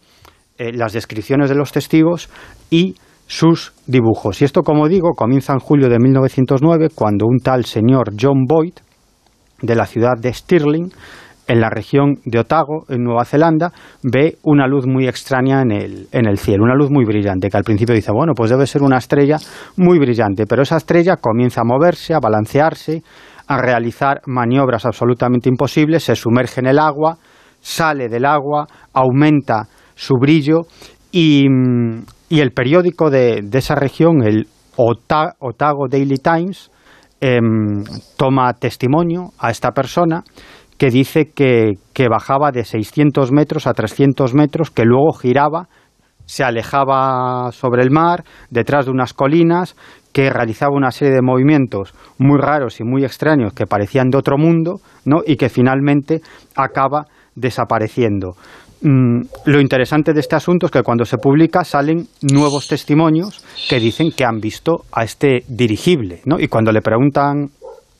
[0.57, 2.29] eh, las descripciones de los testigos
[2.69, 2.95] y
[3.27, 4.41] sus dibujos.
[4.41, 8.73] Y esto, como digo, comienza en julio de 1909, cuando un tal señor John Boyd,
[9.61, 10.91] de la ciudad de Stirling,
[11.49, 13.71] en la región de Otago, en Nueva Zelanda,
[14.03, 17.57] ve una luz muy extraña en el, en el cielo, una luz muy brillante, que
[17.57, 19.37] al principio dice, bueno, pues debe ser una estrella
[19.75, 23.01] muy brillante, pero esa estrella comienza a moverse, a balancearse,
[23.47, 27.17] a realizar maniobras absolutamente imposibles, se sumerge en el agua,
[27.59, 30.59] sale del agua, aumenta su brillo
[31.11, 31.45] y,
[32.29, 34.47] y el periódico de, de esa región, el
[34.77, 36.69] Ota- Otago Daily Times,
[37.19, 37.83] em,
[38.17, 40.23] toma testimonio a esta persona
[40.79, 45.67] que dice que, que bajaba de 600 metros a 300 metros, que luego giraba,
[46.25, 49.75] se alejaba sobre el mar, detrás de unas colinas,
[50.13, 54.37] que realizaba una serie de movimientos muy raros y muy extraños que parecían de otro
[54.37, 55.17] mundo, ¿no?
[55.25, 56.21] y que finalmente
[56.55, 58.35] acaba desapareciendo.
[58.81, 63.77] Mm, lo interesante de este asunto es que cuando se publica salen nuevos testimonios que
[63.79, 66.39] dicen que han visto a este dirigible, ¿no?
[66.39, 67.49] Y cuando le preguntan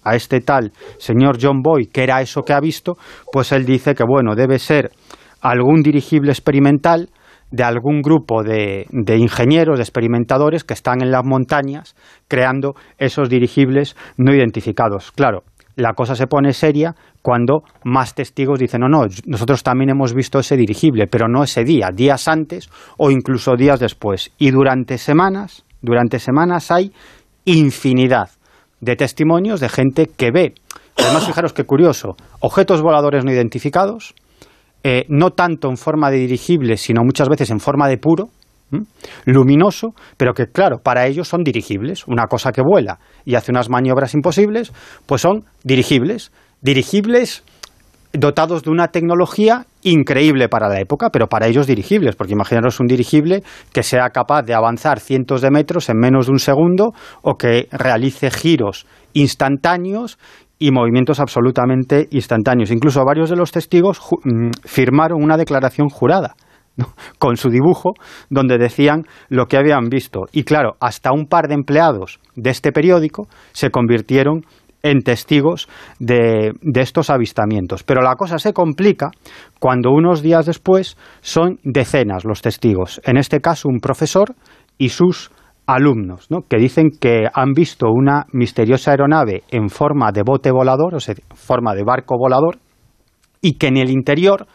[0.04, 2.98] a este tal señor John Boy qué era eso que ha visto,
[3.32, 4.92] pues él dice que bueno, debe ser
[5.42, 7.10] algún dirigible experimental
[7.52, 11.96] de algún grupo de, de ingenieros, de experimentadores que están en las montañas
[12.28, 15.12] creando esos dirigibles no identificados.
[15.12, 15.44] Claro,
[15.76, 20.40] la cosa se pone seria cuando más testigos dicen, no, no, nosotros también hemos visto
[20.40, 24.32] ese dirigible, pero no ese día, días antes o incluso días después.
[24.38, 26.92] Y durante semanas, durante semanas hay
[27.46, 28.30] infinidad
[28.82, 30.54] de testimonios de gente que ve.
[30.98, 34.14] Además, fijaros qué curioso, objetos voladores no identificados,
[34.84, 38.30] eh, no tanto en forma de dirigible, sino muchas veces en forma de puro,
[39.26, 42.08] luminoso, pero que claro, para ellos son dirigibles.
[42.08, 44.72] Una cosa que vuela y hace unas maniobras imposibles,
[45.06, 46.32] pues son dirigibles.
[46.62, 47.44] Dirigibles
[48.14, 52.88] dotados de una tecnología increíble para la época, pero para ellos dirigibles, porque imaginaros un
[52.88, 53.44] dirigible
[53.74, 57.68] que sea capaz de avanzar cientos de metros en menos de un segundo o que
[57.72, 60.18] realice giros instantáneos
[60.60, 62.72] y movimientos absolutamente instantáneos.
[62.72, 66.36] Incluso varios de los testigos mm, firmaron una declaración jurada
[67.20, 67.94] con su dibujo
[68.30, 70.26] donde decían lo que habían visto.
[70.34, 74.46] Y claro, hasta un par de empleados de este periódico se convirtieron
[75.04, 75.68] testigos
[76.00, 77.84] de, estos avistamientos.
[77.84, 79.12] Pero la cosa se complica
[79.60, 84.36] cuando unos días después son decenas los testigos, en este caso un profesor
[84.78, 85.32] y sus
[85.68, 86.42] alumnos, ¿no?
[86.50, 91.16] que dicen que han visto una misteriosa aeronave en forma de bote volador, o sea,
[91.36, 92.58] forma de barco volador,
[93.42, 94.48] y que en el interior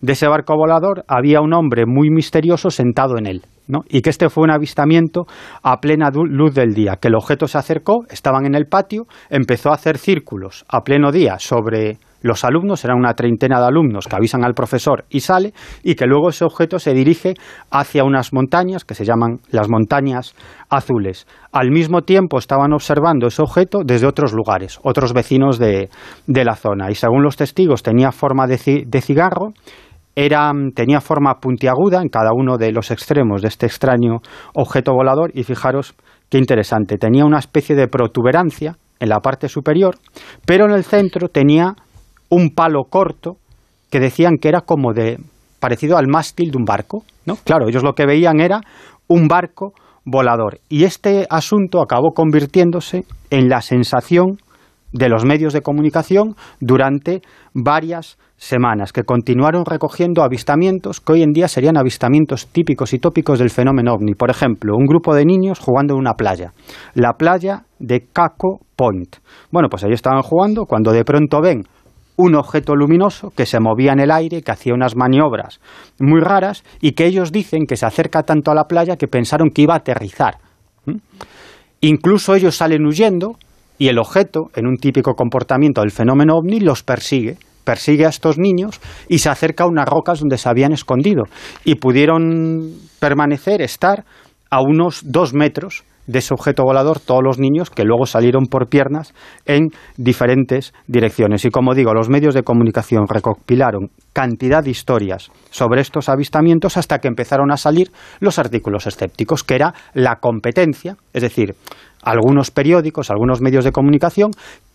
[0.00, 3.42] de ese barco volador había un hombre muy misterioso sentado en él.
[3.88, 5.26] Y que este fue un avistamiento
[5.62, 9.70] a plena luz del día, que el objeto se acercó, estaban en el patio, empezó
[9.70, 14.16] a hacer círculos a pleno día sobre los alumnos, eran una treintena de alumnos que
[14.16, 17.34] avisan al profesor y sale, y que luego ese objeto se dirige
[17.70, 20.34] hacia unas montañas que se llaman las montañas
[20.68, 21.26] azules.
[21.52, 25.88] Al mismo tiempo estaban observando ese objeto desde otros lugares, otros vecinos de,
[26.26, 28.58] la zona, y según los testigos tenía forma de,
[29.00, 29.52] cigarro,
[30.74, 34.18] tenía forma puntiaguda en cada uno de los extremos de este extraño
[34.54, 35.94] objeto volador, y fijaros
[36.28, 39.96] qué interesante, tenía una especie de protuberancia en la parte superior,
[40.44, 41.74] pero en el centro tenía
[42.30, 43.36] un palo corto
[43.90, 45.18] que decían que era como de
[45.60, 47.36] parecido al mástil de un barco, ¿no?
[47.44, 48.60] Claro, ellos lo que veían era
[49.06, 49.72] un barco
[50.04, 54.38] volador y este asunto acabó convirtiéndose en la sensación
[54.92, 57.22] de los medios de comunicación durante
[57.54, 63.38] varias semanas, que continuaron recogiendo avistamientos que hoy en día serían avistamientos típicos y tópicos
[63.38, 64.14] del fenómeno ovni.
[64.14, 66.52] Por ejemplo, un grupo de niños jugando en una playa,
[66.94, 69.16] la playa de Caco Point.
[69.50, 71.64] Bueno, pues ahí estaban jugando cuando de pronto ven
[72.16, 75.60] un objeto luminoso que se movía en el aire, que hacía unas maniobras
[76.00, 79.50] muy raras y que ellos dicen que se acerca tanto a la playa que pensaron
[79.50, 80.38] que iba a aterrizar.
[81.80, 83.36] Incluso ellos salen huyendo
[83.78, 88.38] y el objeto, en un típico comportamiento del fenómeno ovni, los persigue persigue a estos
[88.38, 91.24] niños y se acerca a unas rocas donde se habían escondido
[91.64, 94.06] y pudieron permanecer, estar
[94.48, 98.68] a unos dos metros de ese objeto volador todos los niños que luego salieron por
[98.68, 99.14] piernas
[99.44, 101.44] en diferentes direcciones.
[101.44, 106.98] Y como digo, los medios de comunicación recopilaron cantidad de historias sobre estos avistamientos hasta
[106.98, 111.54] que empezaron a salir los artículos escépticos, que era la competencia, es decir,
[112.02, 114.30] algunos periódicos, algunos medios de comunicación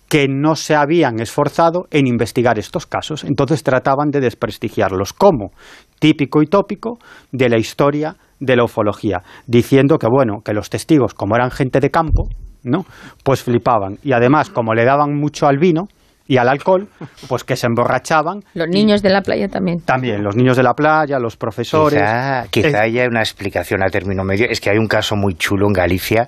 [0.10, 3.24] que no se habían esforzado en investigar estos casos.
[3.24, 5.52] Entonces trataban de desprestigiarlos como
[6.00, 7.00] típico y tópico
[7.32, 11.80] de la historia de la ufología, diciendo que bueno, que los testigos, como eran gente
[11.80, 12.28] de campo,
[12.64, 12.86] ¿no?
[13.24, 13.98] Pues flipaban.
[14.04, 15.88] Y además, como le daban mucho al vino,
[16.28, 16.88] y al alcohol,
[17.28, 18.42] pues que se emborrachaban.
[18.54, 19.82] Los niños de la playa también.
[19.82, 22.02] También, los niños de la playa, los profesores.
[22.50, 24.48] Quizá, haya una explicación a término medio.
[24.50, 26.28] Es que hay un caso muy chulo en Galicia,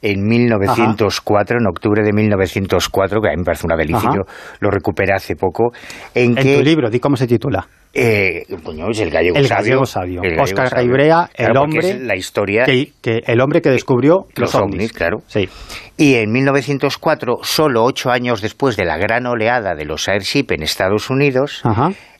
[0.00, 4.22] en 1904, en octubre de 1904, que a mí me parece una delicia, yo
[4.60, 5.72] lo recuperé hace poco.
[6.14, 7.66] En, en tu libro, di cómo se titula.
[7.96, 8.44] Eh,
[8.90, 9.86] es el gallego el sabio.
[9.86, 10.20] sabio.
[10.40, 14.92] Oscar Raibrea, el hombre la historia que, el hombre que descubrió los, ovnis.
[14.92, 15.18] claro.
[15.28, 15.48] Sí.
[15.96, 20.64] Y en 1904, solo ocho años después de la gran oleada de los airship en
[20.64, 21.62] Estados Unidos,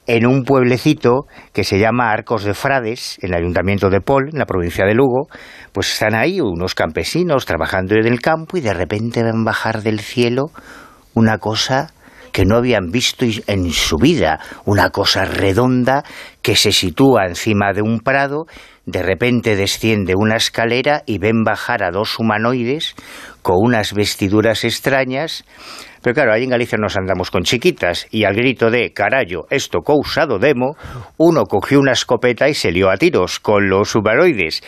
[0.07, 4.39] en un pueblecito que se llama Arcos de Frades, en el ayuntamiento de Pol, en
[4.39, 5.27] la provincia de Lugo,
[5.73, 9.99] pues están ahí unos campesinos trabajando en el campo y de repente ven bajar del
[9.99, 10.45] cielo
[11.15, 11.93] una cosa
[12.35, 16.03] que no habían visto en su vida, una cosa redonda
[16.43, 18.49] que se sitúa encima de un prado,
[18.87, 22.97] de repente desciende una escalera y ven bajar a dos humanoides
[23.43, 25.45] con unas vestiduras extrañas,
[26.05, 29.81] pero claro, ahí en Galicia nos andamos con chiquitas y al grito de carallo, esto
[29.81, 30.77] causado demo,
[31.17, 34.63] uno cogió una escopeta y se lió a tiros con los humanoides,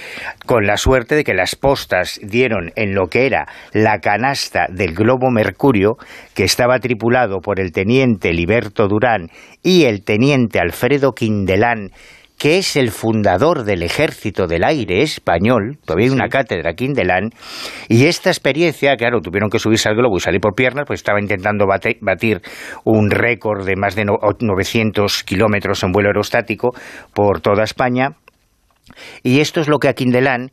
[0.47, 4.95] con la suerte de que las postas dieron en lo que era la canasta del
[4.95, 5.99] globo Mercurio,
[6.35, 9.29] que estaba tripulado por el teniente Liberto Durán
[9.63, 11.91] y el teniente Alfredo Quindelán,
[12.39, 16.95] que es el fundador del Ejército del Aire español, todavía hay una cátedra aquí en
[17.89, 21.21] y esta experiencia, claro, tuvieron que subirse al globo y salir por piernas, pues estaba
[21.21, 22.43] intentando batir
[22.85, 26.75] un récord de más de 900 kilómetros en vuelo aerostático
[27.15, 28.17] por toda España,
[29.23, 30.51] y esto es lo que a Quindelán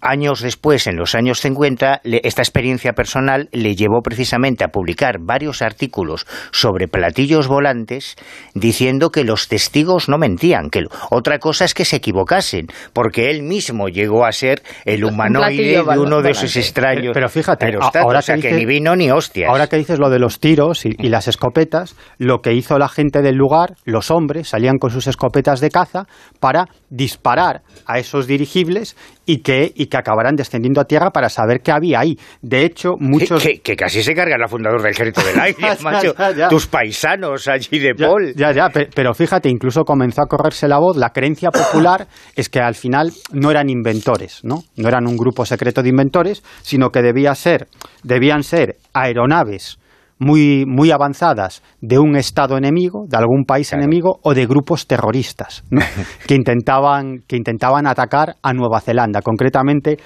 [0.00, 5.62] años después, en los años 50, esta experiencia personal le llevó precisamente a publicar varios
[5.62, 8.16] artículos sobre platillos volantes
[8.54, 13.42] diciendo que los testigos no mentían, que otra cosa es que se equivocasen, porque él
[13.42, 17.12] mismo llegó a ser el humanoide de uno de esos extraños.
[17.14, 19.48] Pero fíjate, ahora que, ni vino ni hostias.
[19.48, 22.88] Ahora que dices lo de los tiros y, y las escopetas, lo que hizo la
[22.88, 26.06] gente del lugar, los hombres, salían con sus escopetas de caza
[26.40, 28.96] para disparar a esos dirigibles
[29.26, 32.16] y que, y que acabarán descendiendo a tierra para saber qué había ahí.
[32.40, 33.42] De hecho, muchos...
[33.42, 36.14] Que, casi se carga el fundador del ejército del aire, macho.
[36.48, 38.32] Tus paisanos allí de Paul.
[38.34, 40.96] Ya, ya, pero fíjate, incluso comenzó a correrse la voz.
[40.96, 44.62] La creencia popular es que al final no eran inventores, ¿no?
[44.76, 47.66] No eran un grupo secreto de inventores, sino que debía ser,
[48.04, 49.78] debían ser aeronaves
[50.18, 55.64] muy, muy avanzadas de un Estado enemigo, de algún país enemigo o de grupos terroristas
[56.26, 59.98] que, intentaban, que intentaban atacar a Nueva Zelanda, concretamente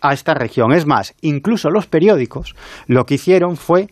[0.00, 0.72] a esta región.
[0.72, 2.54] Es más, incluso los periódicos
[2.86, 3.88] lo que hicieron fue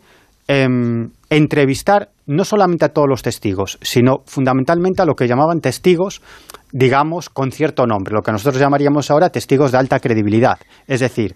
[0.47, 6.21] em, entrevistar no solamente a todos los testigos, sino fundamentalmente a lo que llamaban testigos,
[6.71, 10.57] digamos, con cierto nombre, lo que nosotros llamaríamos ahora testigos de alta credibilidad.
[10.87, 11.35] Es decir,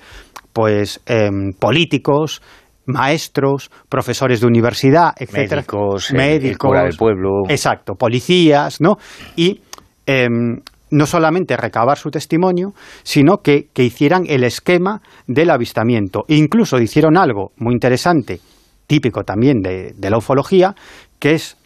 [0.53, 2.41] pues em, políticos,
[2.90, 8.98] maestros, profesores de universidad, etcétera, médicos, médicos del pueblo, exacto, policías, ¿no?
[9.36, 9.61] Y
[10.06, 10.57] em,
[10.91, 16.26] no solamente recabar su testimonio, sino que, hicieran el esquema del avistamiento.
[16.28, 18.40] E incluso hicieron algo muy interesante,
[18.88, 20.76] típico también de, la ufología,
[21.20, 21.57] que es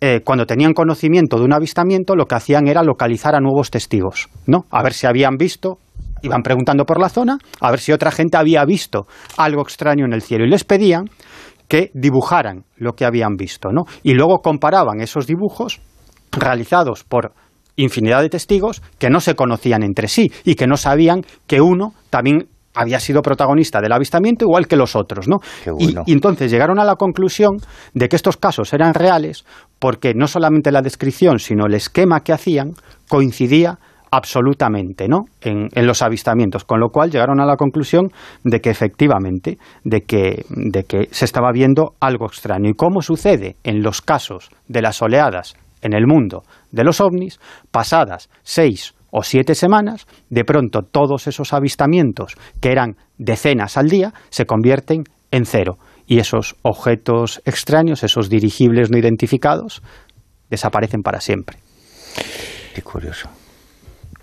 [0.00, 4.28] eh, cuando tenían conocimiento de un avistamiento, lo que hacían era localizar a nuevos testigos,
[4.46, 4.66] ¿no?
[4.70, 5.78] A ver si habían visto
[6.22, 9.06] iban preguntando por la zona a ver si otra gente había visto
[9.36, 11.04] algo extraño en el cielo y les pedían
[11.68, 13.84] que dibujaran lo que habían visto, ¿no?
[14.02, 15.80] Y luego comparaban esos dibujos
[16.32, 17.34] realizados por
[17.76, 21.94] infinidad de testigos que no se conocían entre sí y que no sabían que uno
[22.10, 22.48] también
[22.78, 25.38] había sido protagonista del avistamiento igual que los otros, ¿no?
[25.78, 27.56] y, entonces llegaron a la conclusión
[27.92, 29.44] de que estos casos eran reales
[29.78, 32.72] porque no solamente la descripción, sino el esquema que hacían
[33.08, 33.78] coincidía
[34.10, 35.24] absolutamente ¿no?
[35.40, 38.10] En, los avistamientos, con lo cual llegaron a la conclusión
[38.44, 42.70] de que efectivamente, de que, de que se estaba viendo algo extraño.
[42.70, 46.42] ¿Y cómo sucede en los casos de las oleadas en el mundo
[46.72, 47.38] de los ovnis,
[47.70, 54.12] pasadas seis o siete semanas, de pronto todos esos avistamientos, que eran decenas al día,
[54.30, 55.78] se convierten en cero.
[56.06, 59.82] Y esos objetos extraños, esos dirigibles no identificados,
[60.48, 61.58] desaparecen para siempre.
[62.74, 63.28] Qué curioso.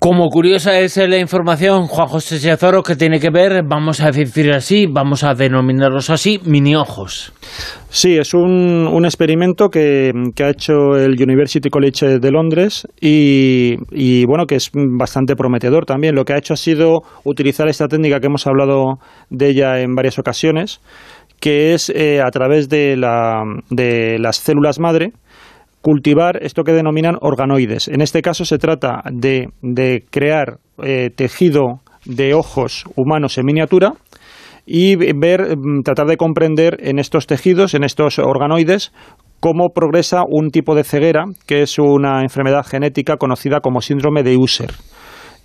[0.06, 4.52] Como curiosa es la información, Juan José Sezoro, que tiene que ver, vamos a decir
[4.52, 7.34] así, vamos a denominarlos así, mini ojos.
[7.90, 10.12] Sí, es un, un experimento que,
[10.44, 16.14] ha hecho el University College de Londres y, y, bueno, que es bastante prometedor también.
[16.14, 19.00] Lo que ha hecho ha sido utilizar esta técnica que hemos hablado
[19.32, 20.82] de ella en varias ocasiones,
[21.40, 23.42] que es eh, a través de, la,
[23.72, 25.14] de las células madre,
[25.86, 27.90] cultivar esto que denominan organoides.
[27.90, 33.94] En este caso se trata de, crear eh, tejido de ojos humanos en miniatura
[34.66, 38.94] y ver, mm, tratar de comprender en estos tejidos, en estos organoides,
[39.40, 44.38] cómo progresa un tipo de ceguera, que es una enfermedad genética conocida como síndrome de
[44.38, 44.72] User.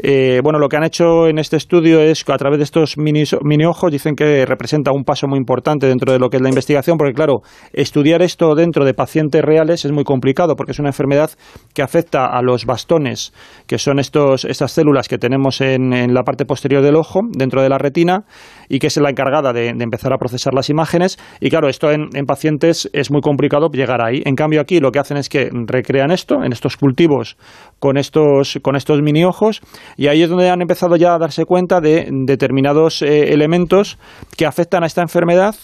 [0.03, 3.25] Eh, bueno, lo que han hecho en este estudio es a través de estos mini,
[3.67, 6.97] ojos dicen que representa un paso muy importante dentro de lo que es la investigación,
[6.97, 11.31] porque claro, estudiar esto dentro de pacientes reales es muy complicado, porque es una enfermedad
[11.75, 13.35] que afecta a los bastones,
[13.67, 17.63] que son estos, estas células que tenemos en, en la parte posterior del ojo, dentro
[17.63, 18.25] de la retina,
[18.71, 21.19] y que es la encargada de, empezar a procesar las imágenes.
[21.41, 24.23] Y claro, esto en, pacientes es muy complicado llegar ahí.
[24.25, 27.37] En cambio, aquí lo que hacen es que recrean esto en estos cultivos
[27.81, 29.61] con estos, con estos mini ojos,
[29.97, 33.99] y ahí es donde han empezado ya a darse cuenta de determinados eh, elementos
[34.37, 35.55] que afectan a esta enfermedad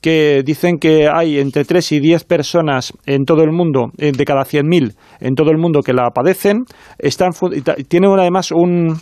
[0.00, 4.24] que dicen que hay entre 3 y 10 personas en todo el mundo, eh, de
[4.26, 6.64] cada 100.000 en todo el mundo que la padecen,
[6.98, 7.30] están,
[7.88, 8.98] tiene además un,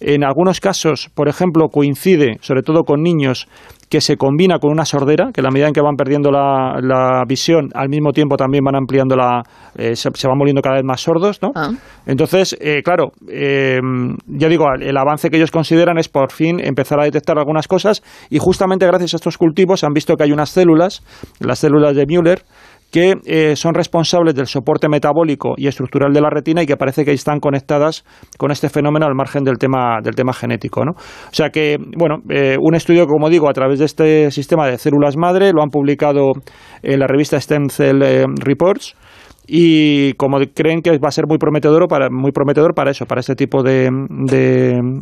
[0.00, 3.48] en algunos casos, por ejemplo, coincide, sobre todo con niños,
[3.88, 7.22] que se combina con una sordera, que a la medida en que van perdiendo la,
[7.26, 9.42] visión, al mismo tiempo también van ampliando la...
[9.76, 11.50] Eh, se, van volviendo cada vez más sordos, ¿no?
[11.54, 11.70] Ah.
[12.06, 13.78] Entonces, eh, claro, eh,
[14.26, 18.02] ya digo, el avance que ellos consideran es por fin empezar a detectar algunas cosas
[18.30, 21.02] y justamente gracias a estos cultivos han visto que hay unas células,
[21.40, 22.42] las células de Müller,
[22.90, 27.04] que eh, son responsables del soporte metabólico y estructural de la retina y que parece
[27.04, 28.04] que están conectadas
[28.38, 30.84] con este fenómeno al margen del tema, del tema genético.
[30.84, 30.92] ¿no?
[30.92, 34.78] O sea que, bueno, eh, un estudio, como digo, a través de este sistema de
[34.78, 36.32] células madre, lo han publicado
[36.82, 38.94] en la revista Stem Cell eh, Reports
[39.46, 43.20] y como creen que va a ser muy prometedor para muy prometedor para eso para
[43.20, 43.88] este tipo de,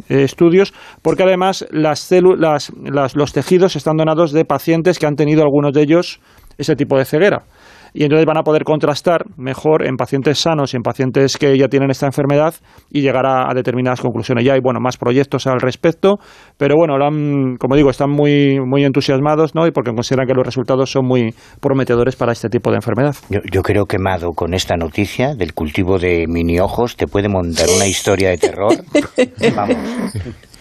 [0.08, 2.70] estudios porque además las células
[3.14, 6.20] los tejidos están donados de pacientes que han tenido algunos de ellos
[6.58, 7.44] ese tipo de ceguera
[7.94, 11.68] y entonces van a poder contrastar mejor en pacientes sanos y en pacientes que ya
[11.68, 12.54] tienen esta enfermedad
[12.90, 14.44] y llegar a, determinadas conclusiones.
[14.44, 16.16] Ya hay bueno más proyectos al respecto,
[16.58, 16.94] pero bueno,
[17.58, 19.66] como digo, están muy, muy entusiasmados ¿no?
[19.68, 23.14] y porque consideran que los resultados son muy prometedores para este tipo de enfermedad.
[23.30, 27.28] Yo, yo creo que Mado, con esta noticia del cultivo de mini ojos, te puede
[27.28, 28.74] montar una historia de terror.
[29.56, 29.76] Vamos.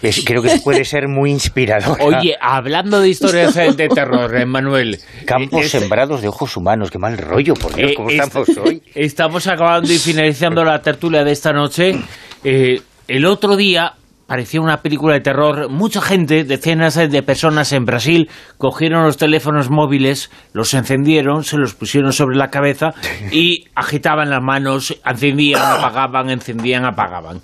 [0.04, 1.98] Es- creo que puede ser muy inspirador.
[2.02, 5.00] Oye, hablando de historias eh, de terror, Manuel.
[5.26, 8.20] Campos eh, es- sembrados de ojos humanos, qué mal rollo, por Dios, Eh, ¿cómo est-
[8.24, 8.84] estamos hoy?
[8.96, 11.96] Estamos acabando y finalizando la tertulia de esta noche.
[12.44, 13.94] Eh, el otro día
[14.28, 15.70] parecía una película de terror.
[15.70, 21.76] Mucha gente, decenas de personas en Brasil, cogieron los teléfonos móviles, los encendieron, se los
[21.76, 22.94] pusieron sobre la cabeza
[23.32, 27.42] y agitaban las manos, encendían, apagaban, encendían, apagaban.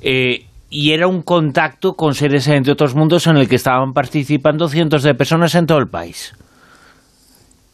[0.00, 4.68] Eh, y era un contacto con seres de otros mundos en el que estaban participando
[4.68, 6.34] cientos de personas en todo el país.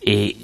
[0.01, 0.37] Eh,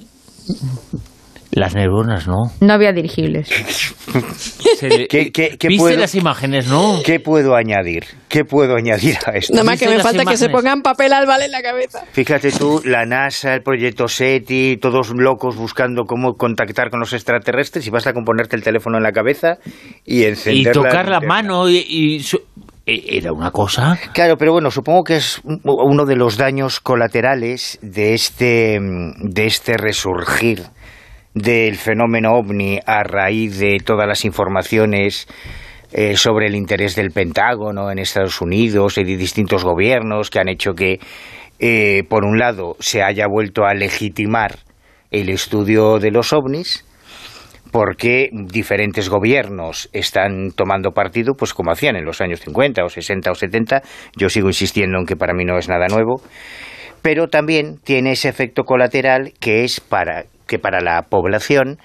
[1.53, 2.37] las neuronas, ¿no?
[2.61, 3.49] No había dirigibles.
[4.79, 7.01] Se ¿Qué, qué- qué ¿Viste puedo, las imágenes, no?
[7.05, 8.05] ¿Qué puedo añadir?
[8.29, 9.53] ¿Qué puedo añadir a esto?
[9.55, 12.01] Nada más que ¿Viste me falta que se pongan papel albal en la cabeza.
[12.13, 17.87] Fíjate tú, la NASA, el proyecto SETI, todos locos buscando cómo contactar con los extraterrestres
[17.87, 19.59] y basta con ponerte el teléfono en la cabeza
[20.05, 21.29] y Y encender tocar la linterna.
[21.29, 21.85] mano y...
[21.89, 22.41] y su-
[22.87, 23.99] eh, era una cosa...
[24.15, 29.47] Claro, pero bueno, supongo que es un- uno de los daños colaterales de este, de
[29.47, 30.63] este resurgir
[31.35, 35.29] del fenómeno ovni a raíz de todas las informaciones
[35.93, 40.49] eh, sobre el interés del Pentágono en Estados Unidos y de distintos gobiernos que han
[40.49, 41.01] hecho que,
[41.59, 44.59] eh, por un lado, se haya vuelto a legitimar
[45.11, 46.85] el estudio de los ovnis
[47.71, 53.31] porque diferentes gobiernos están tomando partido, pues como hacían en los años 50 o 60
[53.31, 53.83] o 70.
[54.17, 56.21] Yo sigo insistiendo en que para mí no es nada nuevo,
[57.03, 61.79] pero también tiene ese efecto colateral que es para que para la población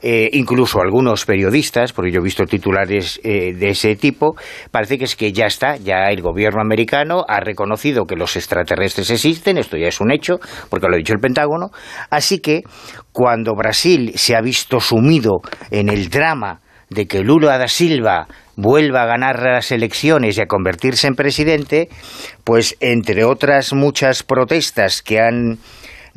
[0.00, 4.36] eh, incluso algunos periodistas, porque yo he visto titulares eh, de ese tipo,
[4.70, 9.10] parece que es que ya está, ya el gobierno americano ha reconocido que los extraterrestres
[9.10, 10.38] existen, esto ya es un hecho,
[10.70, 11.70] porque lo ha dicho el Pentágono,
[12.10, 12.62] así que
[13.10, 15.40] cuando Brasil se ha visto sumido
[15.72, 16.60] en el drama
[16.90, 21.88] de que Lula da Silva vuelva a ganar las elecciones y a convertirse en presidente,
[22.44, 25.58] pues entre otras muchas protestas que han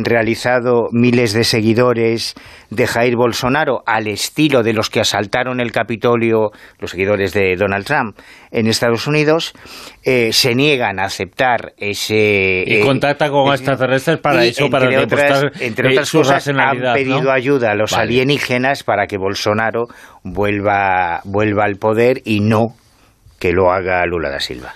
[0.05, 2.35] realizado miles de seguidores
[2.69, 7.85] de Jair Bolsonaro al estilo de los que asaltaron el Capitolio, los seguidores de Donald
[7.85, 8.17] Trump
[8.51, 9.53] en Estados Unidos,
[10.03, 12.63] eh, se niegan a aceptar ese...
[12.65, 16.79] Y eh, contacta con ese- extraterrestres para eso, para entre otras, eh, su cosas, han
[16.93, 17.31] pedido ¿no?
[17.31, 18.03] ayuda a los Vale.
[18.03, 19.87] alienígenas para que Bolsonaro
[20.23, 22.75] vuelva, vuelva al poder y no
[23.39, 24.73] que lo haga Lula da Silva.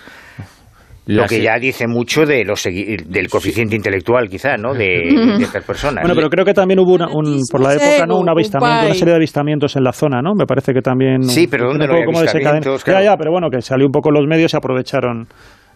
[1.06, 4.74] Lo que ya dice mucho de los del coeficiente intelectual, quizá, ¿no?
[4.74, 4.86] De,
[5.38, 6.02] de estas personas.
[6.02, 8.18] Bueno, pero creo que también hubo una, un, por la época, ¿no?
[8.18, 10.32] Un avistamiento, una serie de avistamientos en la zona, ¿no?
[10.34, 11.22] Me parece que también...
[11.22, 12.80] Sí, pero ¿dónde no como desencadena- avistamientos?
[12.80, 13.04] Ya, Claro.
[13.04, 15.26] ya, pero bueno, que salió un poco en los medios y aprovecharon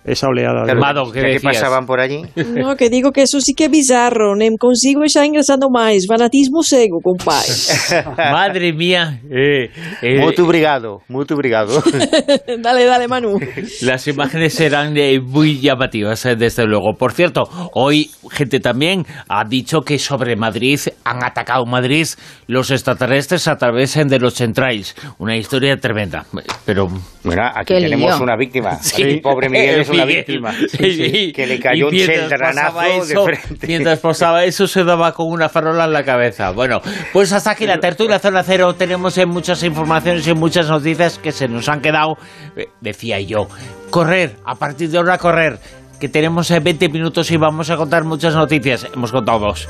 [0.05, 0.65] esa oleada.
[0.65, 2.23] de- Claro, ¿qué, pasaban por allí?
[2.57, 6.07] No, que digo que eso sí que é bizarro, nem consigo xa ingresando máis.
[6.09, 7.47] Fanatismo cego, compai.
[8.17, 9.21] Madre mía.
[9.31, 9.71] eh,
[10.03, 11.83] eh, Muito obrigado, muito obrigado.
[12.59, 13.39] dale, dale, Manu.
[13.83, 16.95] Las imágenes serán eh, muy llamativas, eh, desde luego.
[16.99, 17.43] Por cierto,
[17.75, 22.07] hoy gente también ha dicho que sobre Madrid han atacado Madrid
[22.47, 24.95] los extraterrestres a través eh, de los centrales.
[25.19, 26.25] Una historia tremenda.
[26.65, 26.89] Pero
[27.23, 28.23] Bueno, aquí Qué tenemos lío.
[28.23, 28.79] una víctima.
[28.91, 29.03] Sí.
[29.03, 30.25] Aquí, pobre Miguel es una Miguel.
[30.27, 30.53] víctima.
[30.53, 31.33] Sí, sí.
[31.33, 33.67] Que le cayó un mientras cheldranazo pasaba eso, de frente.
[33.67, 36.51] Mientras pasaba eso, se daba con una farola en la cabeza.
[36.53, 36.81] Bueno,
[37.13, 38.75] pues hasta aquí la tertulia Zona Cero.
[38.75, 42.17] Tenemos eh, muchas informaciones y muchas noticias que se nos han quedado,
[42.57, 43.49] eh, decía yo,
[43.91, 45.59] correr, a partir de ahora correr.
[46.01, 48.87] Que tenemos eh, 20 minutos y vamos a contar muchas noticias.
[48.95, 49.69] Hemos contado dos.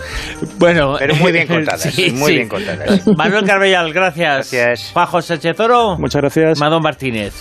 [0.59, 2.37] Bueno, Pero muy bien contadas, sí, muy sí.
[2.37, 3.05] bien contadas.
[3.17, 4.53] Manuel Carbellal, gracias.
[4.53, 4.93] Gracias.
[4.95, 5.97] Pajo Sánchez Oro.
[5.99, 6.61] Muchas gracias.
[6.61, 7.35] Madón Martínez.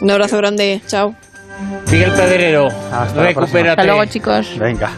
[0.00, 0.80] Un abrazo grande.
[0.86, 1.14] Chao.
[1.90, 3.70] Miguel Pedrero, Hasta recupérate.
[3.70, 4.58] Hasta luego, chicos.
[4.58, 4.90] Venga.